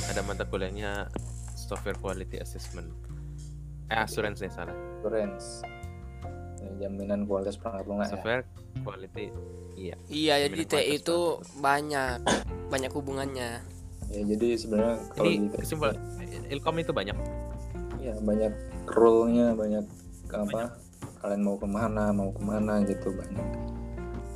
Ada 0.08 0.24
mata 0.24 0.42
kuliahnya 0.42 1.12
software 1.54 2.00
quality 2.00 2.40
assessment. 2.40 2.88
Eh 3.86 4.00
assurance 4.00 4.40
ya 4.40 4.50
salah. 4.50 4.72
Insurance 4.72 5.60
Ya, 6.56 6.88
jaminan 6.88 7.28
kualitas 7.28 7.60
perangkat 7.60 7.84
lunak 7.84 8.08
ya. 8.08 8.12
Software 8.16 8.42
quality 8.80 9.28
iya. 9.76 9.92
Iya, 10.08 10.34
jadi 10.48 10.56
Jaminan 10.56 10.64
TI 10.64 10.72
kualitas 10.72 10.96
itu 10.98 11.18
banyak 11.60 12.16
banyak 12.66 12.90
hubungannya. 12.90 13.50
ya 14.04 14.20
jadi 14.24 14.48
sebenarnya 14.56 14.96
kalau 15.12 15.24
jadi 15.28 15.36
di 15.36 15.48
kesimpulan 15.52 15.96
ilkom 16.48 16.76
itu 16.78 16.92
banyak? 16.92 17.16
Ya 18.00 18.14
banyak 18.20 18.52
role-nya 18.88 19.52
banyak 19.52 19.84
apa 20.32 20.72
kalian 21.24 21.40
mau 21.40 21.56
ke 21.56 21.64
mana 21.64 22.12
mau 22.12 22.28
ke 22.28 22.42
mana 22.44 22.84
gitu 22.84 23.08
banyak. 23.16 23.48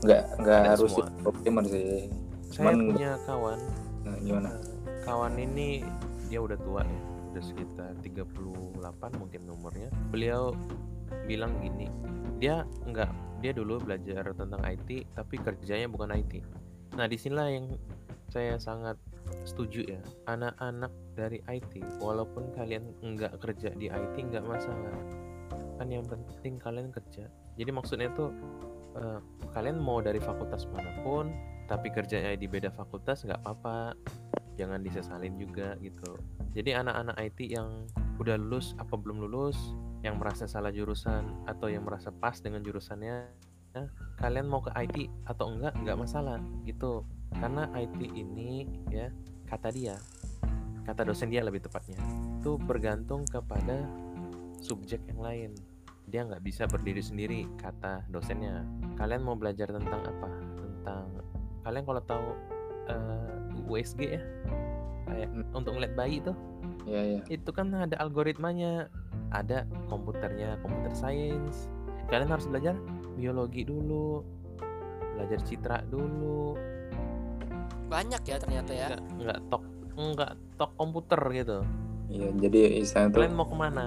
Nggak 0.08 0.24
nggak 0.40 0.60
Ada 0.64 0.70
harus 0.72 0.92
programmer 1.20 1.64
sih. 1.68 2.08
Saya 2.48 2.72
Cuman- 2.72 2.96
punya 2.96 3.10
kawan. 3.28 3.58
Nah, 4.08 4.16
gimana? 4.24 4.50
Kawan 5.04 5.34
ini 5.36 5.84
dia 6.32 6.40
udah 6.40 6.56
tua 6.60 6.84
ya 6.84 7.00
udah 7.32 7.42
sekitar 7.44 7.92
38 8.00 9.20
mungkin 9.20 9.40
nomornya 9.44 9.88
beliau 10.12 10.56
bilang 11.28 11.56
gini 11.60 11.88
dia 12.40 12.64
nggak 12.84 13.40
dia 13.44 13.52
dulu 13.52 13.80
belajar 13.80 14.32
tentang 14.32 14.60
IT 14.64 15.06
tapi 15.14 15.36
kerjanya 15.40 15.88
bukan 15.88 16.12
IT 16.12 16.40
nah 16.96 17.04
di 17.04 17.16
sinilah 17.20 17.48
yang 17.52 17.66
saya 18.28 18.56
sangat 18.60 18.96
setuju 19.44 19.84
ya 19.86 20.00
anak-anak 20.28 20.92
dari 21.16 21.40
IT 21.48 21.80
walaupun 22.00 22.52
kalian 22.56 22.92
nggak 23.00 23.40
kerja 23.40 23.72
di 23.76 23.88
IT 23.88 24.14
nggak 24.18 24.44
masalah 24.44 24.92
kan 25.78 25.88
yang 25.88 26.04
penting 26.04 26.58
kalian 26.58 26.90
kerja. 26.90 27.30
Jadi 27.54 27.70
maksudnya 27.70 28.10
tuh 28.12 28.34
eh, 28.98 29.20
kalian 29.54 29.78
mau 29.78 30.02
dari 30.02 30.18
fakultas 30.18 30.66
mana 30.68 30.90
pun 31.06 31.30
tapi 31.70 31.92
kerjanya 31.92 32.34
di 32.34 32.50
beda 32.50 32.74
fakultas 32.74 33.22
nggak 33.22 33.40
apa-apa. 33.46 33.94
Jangan 34.58 34.82
disesalin 34.82 35.38
juga 35.38 35.78
gitu. 35.78 36.18
Jadi 36.52 36.74
anak-anak 36.74 37.14
IT 37.22 37.38
yang 37.46 37.86
udah 38.18 38.34
lulus 38.34 38.74
apa 38.82 38.98
belum 38.98 39.22
lulus 39.22 39.54
yang 40.02 40.18
merasa 40.18 40.50
salah 40.50 40.74
jurusan 40.74 41.46
atau 41.46 41.70
yang 41.70 41.86
merasa 41.86 42.10
pas 42.10 42.34
dengan 42.42 42.66
jurusannya 42.66 43.30
ya, 43.78 43.82
kalian 44.18 44.50
mau 44.50 44.58
ke 44.58 44.74
IT 44.74 45.06
atau 45.30 45.54
enggak 45.54 45.78
nggak 45.78 45.98
masalah 45.98 46.42
gitu. 46.66 47.06
Karena 47.38 47.70
IT 47.78 48.02
ini 48.02 48.66
ya 48.90 49.14
kata 49.46 49.70
dia 49.70 49.96
kata 50.88 51.04
dosen 51.04 51.28
dia 51.28 51.44
lebih 51.44 51.60
tepatnya 51.60 52.00
itu 52.40 52.56
bergantung 52.56 53.28
kepada 53.28 53.84
subjek 54.64 55.04
yang 55.04 55.20
lain 55.20 55.50
dia 56.08 56.24
nggak 56.24 56.40
bisa 56.40 56.64
berdiri 56.64 57.04
sendiri 57.04 57.44
kata 57.60 58.04
dosennya. 58.08 58.64
Kalian 58.96 59.22
mau 59.22 59.36
belajar 59.36 59.68
tentang 59.68 60.00
apa? 60.00 60.28
Tentang 60.56 61.04
kalian 61.62 61.84
kalau 61.84 62.02
tahu 62.04 62.28
eh, 62.88 63.64
USG 63.68 64.00
ya? 64.16 64.22
Kayak 65.04 65.28
Hmm. 65.32 65.44
untuk 65.52 65.76
ngeliat 65.76 65.92
bayi 65.92 66.24
tuh? 66.24 66.36
Ya 66.88 67.04
ya 67.04 67.20
itu 67.28 67.50
kan 67.52 67.68
ada 67.72 67.96
algoritmanya. 68.00 68.88
Ada 69.28 69.68
komputernya 69.92 70.56
komputer 70.64 70.96
science 70.96 71.68
kalian 72.08 72.32
harus 72.32 72.48
belajar 72.48 72.72
biologi 73.20 73.68
dulu 73.68 74.24
belajar 75.12 75.38
citra 75.44 75.84
dulu. 75.92 76.56
Banyak 77.92 78.22
ya 78.24 78.36
ternyata 78.40 78.72
ya. 78.72 78.88
nggak 78.96 79.02
nggak 79.20 79.38
tok 79.52 79.62
nggak 79.98 80.32
tok 80.56 80.72
komputer 80.78 81.20
gitu. 81.36 81.58
Iya, 82.08 82.28
jadi 82.40 82.60
istilahnya 82.80 83.10
tuh 83.12 83.20
kalian 83.20 83.34
mau 83.36 83.46
ke 83.50 83.56
mana? 83.58 83.84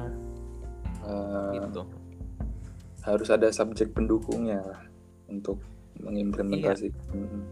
Eh, 1.02 1.50
gitu 1.58 1.82
harus 3.02 3.30
ada 3.34 3.50
subjek 3.50 3.94
pendukungnya 3.94 4.62
lah 4.62 4.82
untuk 5.30 5.62
mengimplementasikan 6.02 7.46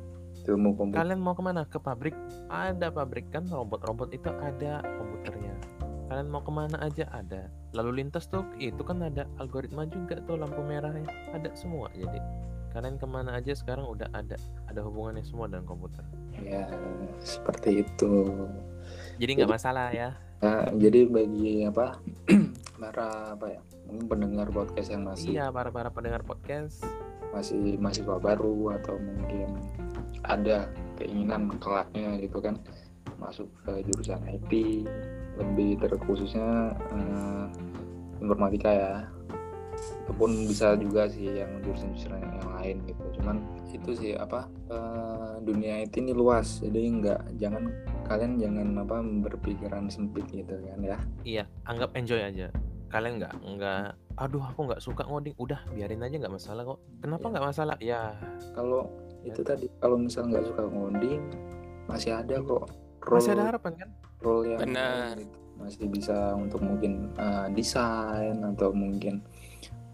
ilmu 0.49 0.73
komputer. 0.73 0.97
kalian 1.05 1.19
mau 1.21 1.37
ke 1.37 1.43
mana? 1.45 1.61
Ke 1.69 1.77
pabrik? 1.77 2.15
Ada 2.49 2.89
pabrik 2.89 3.29
kan? 3.29 3.45
Robot-robot 3.45 4.09
itu 4.15 4.29
ada 4.33 4.81
komputernya. 4.97 5.53
Kalian 6.09 6.27
mau 6.33 6.41
ke 6.41 6.49
mana 6.49 6.81
aja? 6.81 7.05
Ada. 7.13 7.53
Lalu 7.77 8.01
lintas 8.01 8.25
tuh 8.25 8.41
itu 8.57 8.81
kan 8.81 8.97
ada 9.05 9.29
algoritma 9.37 9.85
juga 9.85 10.17
tuh 10.25 10.41
lampu 10.41 10.65
merahnya. 10.65 11.05
Ada 11.37 11.53
semua 11.53 11.93
jadi 11.93 12.17
kalian 12.69 13.01
ke 13.01 13.07
mana 13.09 13.37
aja 13.37 13.53
sekarang 13.53 13.85
udah 13.85 14.09
ada. 14.13 14.37
Ada 14.69 14.81
hubungannya 14.85 15.25
semua 15.25 15.49
dengan 15.49 15.65
komputer. 15.69 16.05
Ya, 16.41 16.65
seperti 17.21 17.85
itu. 17.85 18.13
jadi 19.21 19.43
nggak 19.43 19.51
masalah 19.53 19.93
ya. 19.93 20.17
Nah, 20.39 20.71
jadi 20.71 21.03
bagi 21.11 21.67
apa 21.67 21.99
para 22.79 23.35
apa 23.35 23.59
ya 23.59 23.61
mungkin 23.85 24.05
pendengar 24.07 24.47
podcast 24.49 24.89
yang 24.89 25.03
masih 25.03 25.35
iya 25.35 25.51
para 25.51 25.69
para 25.69 25.91
pendengar 25.91 26.23
podcast. 26.23 26.81
masih 27.29 27.77
mahasiswa 27.77 28.17
baru 28.17 28.73
atau 28.81 28.97
mungkin 28.97 29.61
ada 30.25 30.65
keinginan 30.97 31.53
kelaknya 31.61 32.17
gitu 32.17 32.41
kan 32.41 32.57
masuk 33.21 33.45
ke 33.67 33.85
jurusan 33.85 34.17
IT 34.25 34.51
lebih 35.37 35.77
terkhususnya 35.77 36.73
eh, 36.89 37.45
informatika 38.19 38.69
ya. 38.73 38.93
Ataupun 40.03 40.49
bisa 40.49 40.75
juga 40.75 41.07
sih 41.07 41.39
yang 41.39 41.61
jurusan-jurusan 41.63 42.19
yang 42.19 42.49
lain 42.59 42.77
gitu. 42.83 43.03
Cuman 43.21 43.39
itu 43.71 43.91
sih 43.95 44.11
apa 44.17 44.49
eh, 44.67 45.33
dunia 45.45 45.85
IT 45.85 45.95
ini 46.01 46.11
luas 46.11 46.59
jadi 46.59 46.79
nggak 46.99 47.21
jangan 47.39 47.71
kalian 48.09 48.41
jangan 48.41 48.67
apa 48.81 48.97
berpikiran 49.29 49.85
sempit 49.87 50.25
gitu 50.33 50.57
kan 50.65 50.79
ya? 50.81 50.97
Iya 51.21 51.43
anggap 51.69 51.93
enjoy 51.93 52.19
aja. 52.19 52.49
Kalian 52.89 53.21
nggak 53.21 53.33
nggak 53.37 53.93
aduh 54.17 54.41
aku 54.41 54.65
nggak 54.65 54.81
suka 54.81 55.05
ngoding. 55.05 55.37
Udah 55.37 55.61
biarin 55.69 56.01
aja 56.01 56.17
nggak 56.17 56.33
masalah 56.33 56.65
kok. 56.65 56.79
Kenapa 56.99 57.21
Iya. 57.21 57.31
nggak 57.31 57.45
masalah? 57.45 57.75
Ya. 57.77 58.01
Kalau 58.57 58.89
itu 59.21 59.41
tadi 59.43 59.67
kalau 59.77 59.95
misal 59.99 60.25
nggak 60.25 60.45
suka 60.47 60.63
ngoding 60.65 61.21
masih 61.85 62.11
ada 62.15 62.39
kok 62.39 62.65
role 63.03 63.17
masih 63.19 63.31
ada 63.35 63.43
harapan 63.51 63.73
kan? 63.75 63.89
role 64.21 64.43
yang 64.47 64.59
Benar. 64.61 65.15
masih 65.59 65.85
bisa 65.91 66.17
untuk 66.39 66.61
mungkin 66.63 67.11
uh, 67.19 67.51
desain 67.51 68.37
atau 68.39 68.71
mungkin 68.71 69.19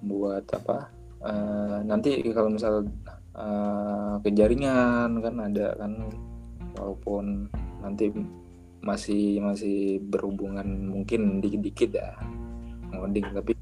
buat 0.05 0.45
apa 0.53 0.93
uh, 1.25 1.81
nanti 1.81 2.21
kalau 2.29 2.53
misal 2.53 2.85
uh, 3.33 4.21
ke 4.21 4.29
jaringan 4.29 5.17
kan 5.25 5.35
ada 5.41 5.73
kan 5.79 6.05
walaupun 6.77 7.49
nanti 7.85 8.09
masih 8.81 9.39
masih 9.41 10.01
berhubungan 10.09 10.65
mungkin 10.89 11.41
dikit-dikit 11.41 12.01
ya 12.01 12.17
ngoding 12.89 13.25
tapi 13.33 13.53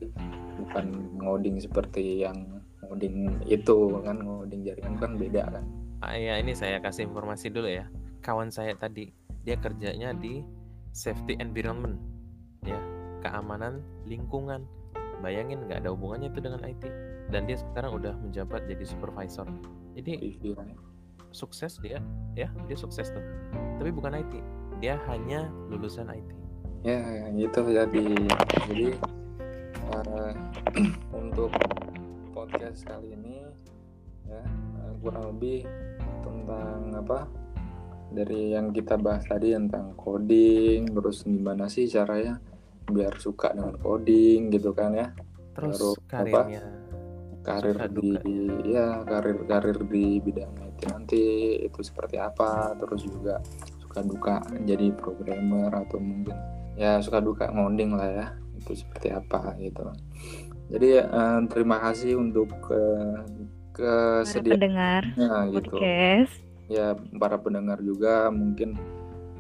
bukan 0.64 0.86
ngoding 1.20 1.56
seperti 1.60 2.24
yang 2.24 2.36
ngoding 2.84 3.36
itu 3.48 4.00
kan 4.04 4.20
ngoding 4.20 4.64
jaringan 4.64 4.96
kan 5.00 5.12
beda 5.20 5.44
kan 5.48 5.66
Ah, 6.04 6.20
ya 6.20 6.36
ini 6.36 6.52
saya 6.52 6.84
kasih 6.84 7.08
informasi 7.08 7.48
dulu 7.48 7.72
ya. 7.72 7.88
Kawan 8.20 8.52
saya 8.52 8.76
tadi 8.76 9.08
dia 9.48 9.56
kerjanya 9.56 10.12
di 10.12 10.44
safety 10.92 11.40
environment, 11.40 11.96
ya 12.68 12.76
keamanan 13.24 13.80
lingkungan. 14.04 14.68
Bayangin 15.24 15.64
nggak 15.64 15.88
ada 15.88 15.96
hubungannya 15.96 16.28
itu 16.28 16.44
dengan 16.44 16.60
IT. 16.60 16.84
Dan 17.32 17.48
dia 17.48 17.56
sekarang 17.56 18.04
udah 18.04 18.20
menjabat 18.20 18.68
jadi 18.68 18.84
supervisor. 18.84 19.48
Jadi. 19.96 20.36
Sukses 21.34 21.82
dia, 21.82 22.00
ya 22.38 22.48
dia 22.70 22.78
sukses 22.78 23.10
tuh. 23.10 23.26
Tapi 23.82 23.90
bukan 23.90 24.14
IT, 24.16 24.34
dia 24.80 24.96
hanya 25.10 25.50
lulusan 25.68 26.08
IT. 26.10 26.30
ya 26.84 27.00
gitu 27.32 27.64
jadi 27.72 28.06
jadi 28.68 28.88
eh, 29.88 30.34
untuk 31.24 31.48
podcast 32.36 32.84
kali 32.84 33.16
ini 33.16 33.40
ya 34.28 34.44
eh, 34.44 34.92
kurang 35.00 35.32
lebih 35.32 35.64
tentang 36.28 36.92
apa 36.92 37.24
dari 38.12 38.52
yang 38.52 38.76
kita 38.76 39.00
bahas 39.00 39.24
tadi 39.24 39.56
tentang 39.56 39.96
coding 39.96 40.92
terus 40.92 41.24
gimana 41.24 41.72
sih 41.72 41.88
caranya 41.88 42.36
biar 42.84 43.16
suka 43.16 43.56
dengan 43.56 43.80
coding 43.80 44.52
gitu 44.52 44.76
kan 44.76 44.92
ya 44.92 45.08
Terus 45.56 45.96
apa? 46.12 46.52
karirnya 46.52 46.64
karir 47.48 47.78
Suka 47.80 47.88
di 47.96 48.10
ya 48.68 48.88
karir 49.08 49.38
karir 49.48 49.78
di 49.88 50.20
bidang 50.20 50.52
nanti 50.90 51.22
itu 51.64 51.80
seperti 51.84 52.20
apa 52.20 52.74
terus 52.80 53.06
juga 53.06 53.40
suka 53.80 54.00
duka 54.02 54.36
jadi 54.66 54.90
programmer 54.96 55.70
atau 55.70 56.02
mungkin 56.02 56.36
ya 56.74 56.98
suka 57.04 57.22
duka 57.22 57.50
ngoding 57.54 57.94
lah 57.94 58.10
ya 58.10 58.28
itu 58.58 58.74
seperti 58.74 59.14
apa 59.14 59.54
gitu 59.62 59.86
jadi 60.74 61.06
eh, 61.06 61.40
terima 61.52 61.78
kasih 61.84 62.18
untuk 62.18 62.50
eh, 62.74 63.22
Para 63.74 64.22
kesediaannya 64.26 64.54
pendengar 64.62 65.04
gitu 65.50 65.74
podcast. 65.82 66.34
ya 66.70 66.94
para 67.18 67.38
pendengar 67.42 67.82
juga 67.82 68.30
mungkin 68.30 68.78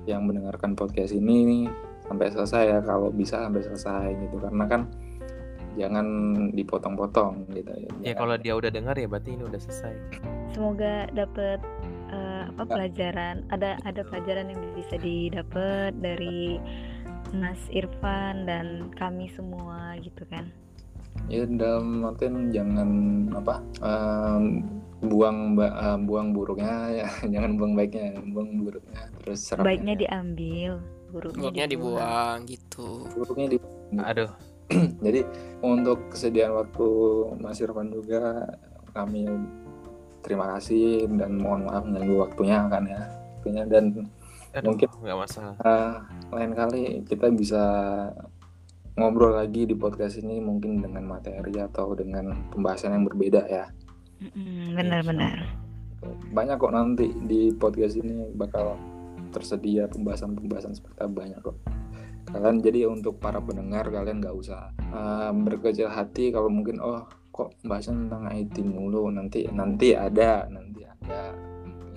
yang 0.09 0.25
mendengarkan 0.27 0.73
podcast 0.73 1.13
ini 1.13 1.37
nih 1.45 1.63
sampai 2.09 2.33
selesai 2.33 2.63
ya 2.67 2.79
kalau 2.83 3.13
bisa 3.13 3.45
sampai 3.45 3.61
selesai 3.63 4.05
gitu 4.27 4.35
karena 4.41 4.65
kan 4.67 4.81
jangan 5.73 6.05
dipotong-potong 6.53 7.49
gitu 7.53 7.71
ya. 7.73 7.89
Ya 8.05 8.13
kalau 8.13 8.37
dia 8.37 8.53
udah 8.53 8.69
dengar 8.69 8.93
ya 8.93 9.09
berarti 9.09 9.33
ini 9.33 9.43
udah 9.47 9.57
selesai. 9.57 9.93
Semoga 10.53 11.09
dapat 11.09 11.59
eh, 12.09 12.45
apa 12.47 12.63
pelajaran. 12.63 13.41
Ada 13.49 13.81
ada 13.83 14.01
pelajaran 14.03 14.47
yang 14.47 14.61
bisa 14.73 14.95
didapat 14.95 15.97
dari 15.97 16.61
Mas 17.33 17.57
Irfan 17.69 18.45
dan 18.45 18.65
kami 18.93 19.29
semua 19.29 19.97
gitu 19.99 20.21
kan. 20.27 20.47
ya 21.25 21.45
dalam 21.45 22.01
artian 22.03 22.49
jangan 22.49 22.89
apa 23.31 23.61
em, 23.79 24.65
buang 24.99 25.53
ba- 25.53 25.69
eh, 25.71 25.97
buang 25.99 26.33
buruknya 26.33 26.73
ya 26.91 27.07
jangan 27.33 27.53
buang 27.55 27.73
baiknya 27.73 28.17
buang 28.27 28.57
buruknya 28.59 29.01
terus 29.21 29.45
serapnya 29.45 29.65
Baiknya 29.67 29.95
diambil, 29.99 30.71
buruknya, 31.09 31.37
Buruknya 31.39 31.65
dibuang. 31.69 32.01
dibuang 32.01 32.37
gitu. 32.49 32.87
buruknya 33.13 33.45
di 33.45 33.57
Aduh, 33.95 34.31
jadi 35.05 35.21
untuk 35.61 36.01
kesediaan 36.09 36.53
waktu 36.55 36.87
Mas 37.37 37.61
Irfan 37.61 37.89
juga 37.89 38.49
kami 38.91 39.29
terima 40.23 40.47
kasih 40.49 41.05
dan 41.13 41.35
mohon 41.35 41.67
maaf 41.67 41.83
mengganggu 41.83 42.15
waktunya 42.17 42.63
kan 42.65 42.83
ya 42.83 43.01
waktunya 43.37 43.63
dan 43.67 43.83
aduh 44.53 44.71
Mungkin- 44.71 44.89
nggak 44.95 45.19
masalah. 45.19 45.53
eh, 45.59 45.93
lain 46.31 46.51
kali 46.53 46.81
kita 47.03 47.27
bisa 47.29 47.63
ngobrol 48.93 49.33
lagi 49.33 49.65
di 49.65 49.73
podcast 49.73 50.17
ini 50.17 50.37
mungkin 50.37 50.77
dengan 50.77 51.03
materi 51.03 51.57
atau 51.57 51.91
dengan 51.91 52.29
pembahasan 52.49 52.93
yang 52.93 53.03
berbeda 53.03 53.41
ya 53.43 53.65
Benar-benar. 54.71 55.43
banyak 56.29 56.55
kok 56.55 56.71
nanti 56.71 57.07
di 57.21 57.51
podcast 57.51 57.95
ini 57.95 58.29
bakal 58.31 58.75
tersedia 59.29 59.87
pembahasan-pembahasan 59.87 60.73
seperti 60.73 60.99
apa 60.99 61.11
banyak 61.11 61.39
kok 61.39 61.57
kalian 62.25 62.57
jadi 62.59 62.79
untuk 62.85 63.17
para 63.17 63.39
pendengar 63.39 63.87
kalian 63.87 64.19
nggak 64.19 64.33
usah 64.33 64.69
eh, 64.77 65.31
berkecil 65.33 65.87
hati 65.87 66.29
kalau 66.29 66.47
mungkin 66.47 66.77
oh 66.77 67.03
kok 67.33 67.57
pembahasan 67.59 68.07
tentang 68.07 68.29
IT 68.29 68.55
mulu 68.61 69.09
nanti 69.09 69.49
nanti 69.49 69.97
ada 69.97 70.45
nanti 70.47 70.85
ada 70.85 71.33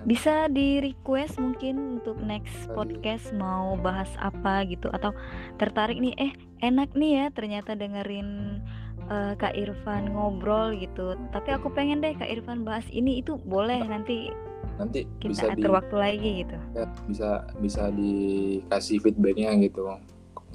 Bisa 0.07 0.47
di 0.47 0.78
request 0.78 1.43
mungkin 1.43 1.99
untuk 1.99 2.14
next 2.22 2.70
podcast 2.70 3.34
mau 3.34 3.74
bahas 3.74 4.07
apa 4.22 4.62
gitu 4.70 4.87
atau 4.95 5.11
tertarik 5.59 5.99
nih 5.99 6.14
eh 6.14 6.32
enak 6.62 6.95
nih 6.95 7.12
ya 7.18 7.26
ternyata 7.34 7.74
dengerin 7.74 8.62
eh, 9.11 9.34
Kak 9.34 9.59
Irfan 9.59 10.14
ngobrol 10.14 10.78
gitu. 10.78 11.18
Tapi 11.34 11.59
aku 11.59 11.74
pengen 11.74 12.07
deh 12.07 12.14
Kak 12.14 12.30
Irfan 12.30 12.62
bahas 12.62 12.87
ini 12.95 13.18
itu 13.18 13.34
boleh 13.51 13.82
nanti 13.82 14.30
nanti 14.78 15.11
kita 15.18 15.30
bisa 15.32 15.47
di 15.59 15.62
atur 15.66 15.72
waktu 15.74 15.97
lagi 15.99 16.30
gitu. 16.45 16.57
ya, 16.76 16.87
bisa 17.11 17.30
bisa 17.59 17.82
dikasih 17.91 18.97
feedbacknya 19.03 19.59
gitu 19.59 19.91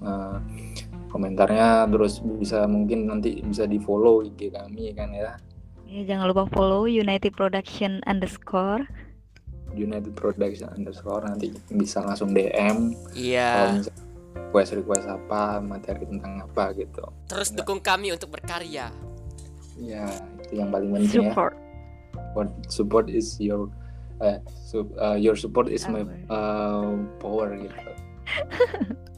Eh, 0.02 0.38
komentarnya 1.12 1.86
terus 1.88 2.18
bisa 2.24 2.64
mungkin 2.66 3.06
nanti 3.06 3.40
bisa 3.42 3.64
di 3.64 3.78
follow 3.78 4.24
IG 4.24 4.50
kami 4.50 4.92
kan 4.92 5.12
ya 5.12 5.36
Ya 5.86 6.08
jangan 6.08 6.32
lupa 6.32 6.48
follow 6.48 6.88
United 6.88 7.36
Production 7.36 8.00
underscore. 8.06 8.88
United 9.72 10.16
Production 10.16 10.72
underscore 10.72 11.20
nanti 11.22 11.52
bisa 11.70 12.00
langsung 12.00 12.32
DM 12.32 12.96
Iya. 13.12 13.76
misalnya 13.76 13.92
request 14.48 14.72
request 14.74 15.06
apa 15.06 15.60
materi 15.60 16.04
tentang 16.06 16.40
apa 16.42 16.72
gitu 16.74 17.04
Terus 17.28 17.52
dukung 17.52 17.80
kami 17.80 18.12
untuk 18.12 18.32
berkarya. 18.32 18.88
ya 19.76 20.08
itu 20.40 20.54
yang 20.54 20.70
paling 20.70 20.92
penting 20.94 21.28
ya 21.28 21.32
Support. 21.32 21.56
support, 22.14 22.50
support 22.68 23.06
is 23.08 23.36
your 23.36 23.68
eh, 24.20 24.40
su- 24.64 24.92
uh, 24.96 25.16
your 25.16 25.36
support 25.36 25.68
is 25.68 25.84
my 25.88 26.04
uh, 26.28 26.96
power 27.18 27.52
gitu 27.52 27.92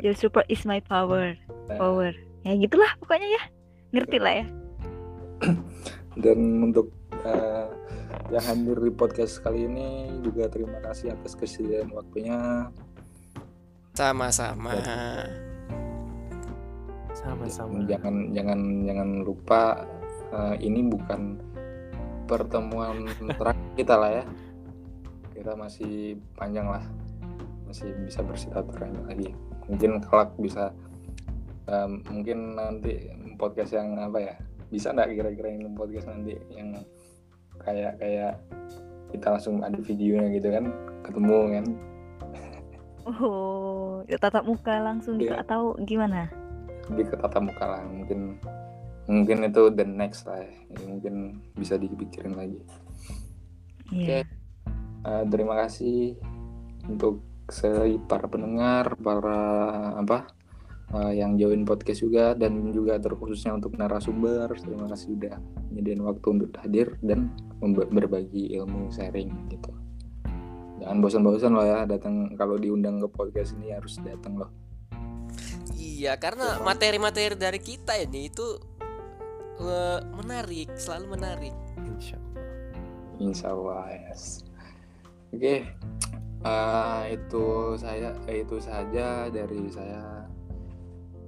Your 0.00 0.16
support 0.16 0.46
is 0.48 0.64
my 0.68 0.80
power. 0.80 1.36
Power. 1.68 2.12
Ya 2.42 2.56
gitulah 2.56 2.92
pokoknya 2.98 3.28
ya. 3.28 3.42
Ngerti 3.94 4.18
lah 4.18 4.34
ya. 4.42 4.46
dan 6.22 6.38
untuk 6.70 6.92
uh, 7.24 7.68
yang 8.30 8.44
hadir 8.46 8.78
di 8.78 8.92
podcast 8.94 9.42
kali 9.42 9.66
ini 9.66 10.20
juga 10.22 10.46
terima 10.50 10.78
kasih 10.82 11.14
atas 11.14 11.34
kesediaan 11.34 11.90
waktunya 11.94 12.68
Sama-sama. 13.94 14.72
Sama-sama. 17.10 17.84
jangan 17.84 18.32
jangan 18.32 18.60
jangan 18.86 19.08
lupa 19.26 19.84
uh, 20.32 20.56
ini 20.56 20.86
bukan 20.88 21.36
pertemuan 22.24 23.10
terakhir 23.36 23.68
kita 23.76 23.94
lah 23.98 24.10
ya 24.22 24.24
kita 25.34 25.52
masih 25.58 26.16
panjang 26.38 26.64
lah 26.70 26.84
masih 27.66 27.92
bisa 28.06 28.22
bersilaturahmi 28.22 29.00
lagi 29.04 29.30
mungkin 29.70 30.02
kelak 30.02 30.34
bisa 30.36 30.74
um, 31.70 32.02
mungkin 32.10 32.58
nanti 32.58 33.06
podcast 33.38 33.78
yang 33.78 33.94
apa 33.96 34.18
ya 34.18 34.34
bisa 34.68 34.90
nggak 34.90 35.14
kira-kira 35.14 35.48
ini 35.54 35.70
podcast 35.72 36.10
nanti 36.10 36.34
yang 36.50 36.74
kayak 37.62 37.94
kayak 38.02 38.34
kita 39.10 39.26
langsung 39.30 39.62
ada 39.62 39.78
videonya 39.78 40.28
gitu 40.34 40.48
kan 40.50 40.64
ketemu 41.06 41.38
kan 41.54 41.66
Oh, 43.00 44.04
ya 44.06 44.20
tatap 44.20 44.44
muka 44.44 44.76
langsung 44.76 45.16
gitu 45.16 45.32
Iya. 45.32 45.42
atau 45.42 45.74
gimana? 45.82 46.28
lebih 46.90 47.14
ke 47.14 47.16
tatap 47.16 47.42
muka 47.46 47.64
lah 47.64 47.82
mungkin 47.86 48.36
mungkin 49.06 49.46
itu 49.46 49.70
the 49.72 49.86
next 49.86 50.26
lah 50.26 50.42
ya. 50.42 50.50
Jadi 50.74 50.84
mungkin 50.86 51.14
bisa 51.54 51.78
dipikirin 51.78 52.34
lagi 52.34 52.58
Iya. 53.90 54.22
Eh, 55.00 55.24
terima 55.32 55.54
kasih 55.64 56.18
untuk 56.86 57.24
para 58.06 58.26
pendengar 58.30 58.94
para 58.98 59.40
apa 59.98 60.30
eh, 60.94 61.20
yang 61.20 61.34
join 61.36 61.66
podcast 61.66 62.06
juga 62.06 62.32
dan 62.38 62.70
juga 62.70 62.96
terkhususnya 62.96 63.58
untuk 63.58 63.74
narasumber 63.76 64.54
terima 64.58 64.86
kasih 64.88 65.18
sudah 65.18 65.36
menyediakan 65.70 66.02
waktu 66.06 66.26
untuk 66.30 66.50
hadir 66.62 66.86
dan 67.02 67.34
berbagi 67.90 68.54
ilmu 68.56 68.88
sharing 68.94 69.50
gitu 69.52 69.70
jangan 70.80 70.98
bosan-bosan 71.04 71.52
loh 71.52 71.66
ya 71.66 71.84
datang 71.84 72.32
kalau 72.38 72.56
diundang 72.56 73.02
ke 73.02 73.08
podcast 73.10 73.52
ini 73.58 73.74
harus 73.74 74.00
datang 74.00 74.40
loh 74.40 74.50
Iya, 75.80 76.16
karena 76.16 76.56
materi-materi 76.64 77.36
dari 77.36 77.60
kita 77.60 77.92
ini 78.00 78.32
itu 78.32 78.56
eh, 79.60 80.00
menarik, 80.16 80.72
selalu 80.80 81.06
menarik. 81.12 81.54
Insya 81.76 82.16
Allah. 82.16 82.44
Insya 83.20 83.46
Allah 83.52 83.84
yes. 84.08 84.48
Oke, 85.30 85.68
eh, 86.44 87.02
itu 87.16 87.76
saya 87.76 88.16
itu 88.28 88.56
saja 88.60 89.28
dari 89.28 89.68
saya 89.68 90.24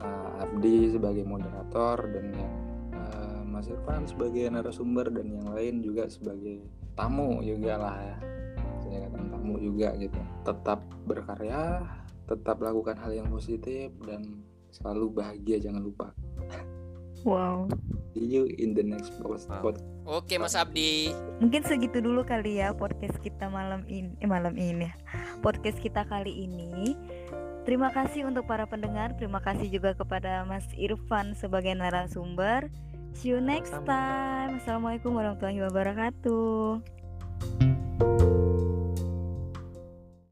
eh, 0.00 0.42
Abdi 0.42 0.92
sebagai 0.92 1.24
moderator 1.28 2.08
dan 2.08 2.26
yang 2.32 2.54
eh, 2.96 3.40
Mas 3.44 3.68
Irfan 3.68 4.08
sebagai 4.08 4.48
narasumber 4.48 5.12
dan 5.12 5.28
yang 5.28 5.48
lain 5.52 5.84
juga 5.84 6.08
sebagai 6.08 6.64
tamu 6.96 7.40
juga 7.44 7.76
lah 7.80 7.96
ya. 8.00 8.16
Saya 8.82 9.08
katakan 9.08 9.28
tamu 9.32 9.54
juga 9.62 9.88
gitu. 9.96 10.20
Tetap 10.44 10.80
berkarya, 11.08 11.86
tetap 12.28 12.60
lakukan 12.60 12.96
hal 12.98 13.12
yang 13.14 13.28
positif 13.28 13.92
dan 14.04 14.44
selalu 14.72 15.22
bahagia 15.22 15.60
jangan 15.60 15.84
lupa. 15.84 16.12
Wow. 17.22 17.70
See 18.12 18.26
you 18.28 18.44
in 18.58 18.74
the 18.74 18.82
next 18.84 19.14
post. 19.18 19.48
Wow. 19.48 19.62
pod- 19.62 19.82
Oke, 20.02 20.34
Mas 20.36 20.58
Abdi. 20.58 21.14
Mungkin 21.38 21.62
segitu 21.62 22.02
dulu 22.02 22.26
kali 22.26 22.58
ya 22.58 22.74
podcast 22.74 23.16
kita 23.22 23.46
malam 23.46 23.86
ini. 23.86 24.10
Eh, 24.18 24.26
malam 24.26 24.58
ini. 24.58 24.90
Podcast 25.40 25.78
kita 25.78 26.02
kali 26.10 26.44
ini. 26.44 26.98
Terima 27.62 27.94
kasih 27.94 28.26
untuk 28.26 28.50
para 28.50 28.66
pendengar. 28.66 29.14
Terima 29.14 29.38
kasih 29.38 29.70
juga 29.70 29.94
kepada 29.94 30.42
Mas 30.42 30.66
Irfan 30.74 31.38
sebagai 31.38 31.70
narasumber. 31.78 32.66
See 33.14 33.30
you 33.30 33.38
next 33.38 33.76
time. 33.86 34.58
Assalamualaikum 34.58 35.14
warahmatullahi 35.14 35.62
wabarakatuh. 35.70 36.82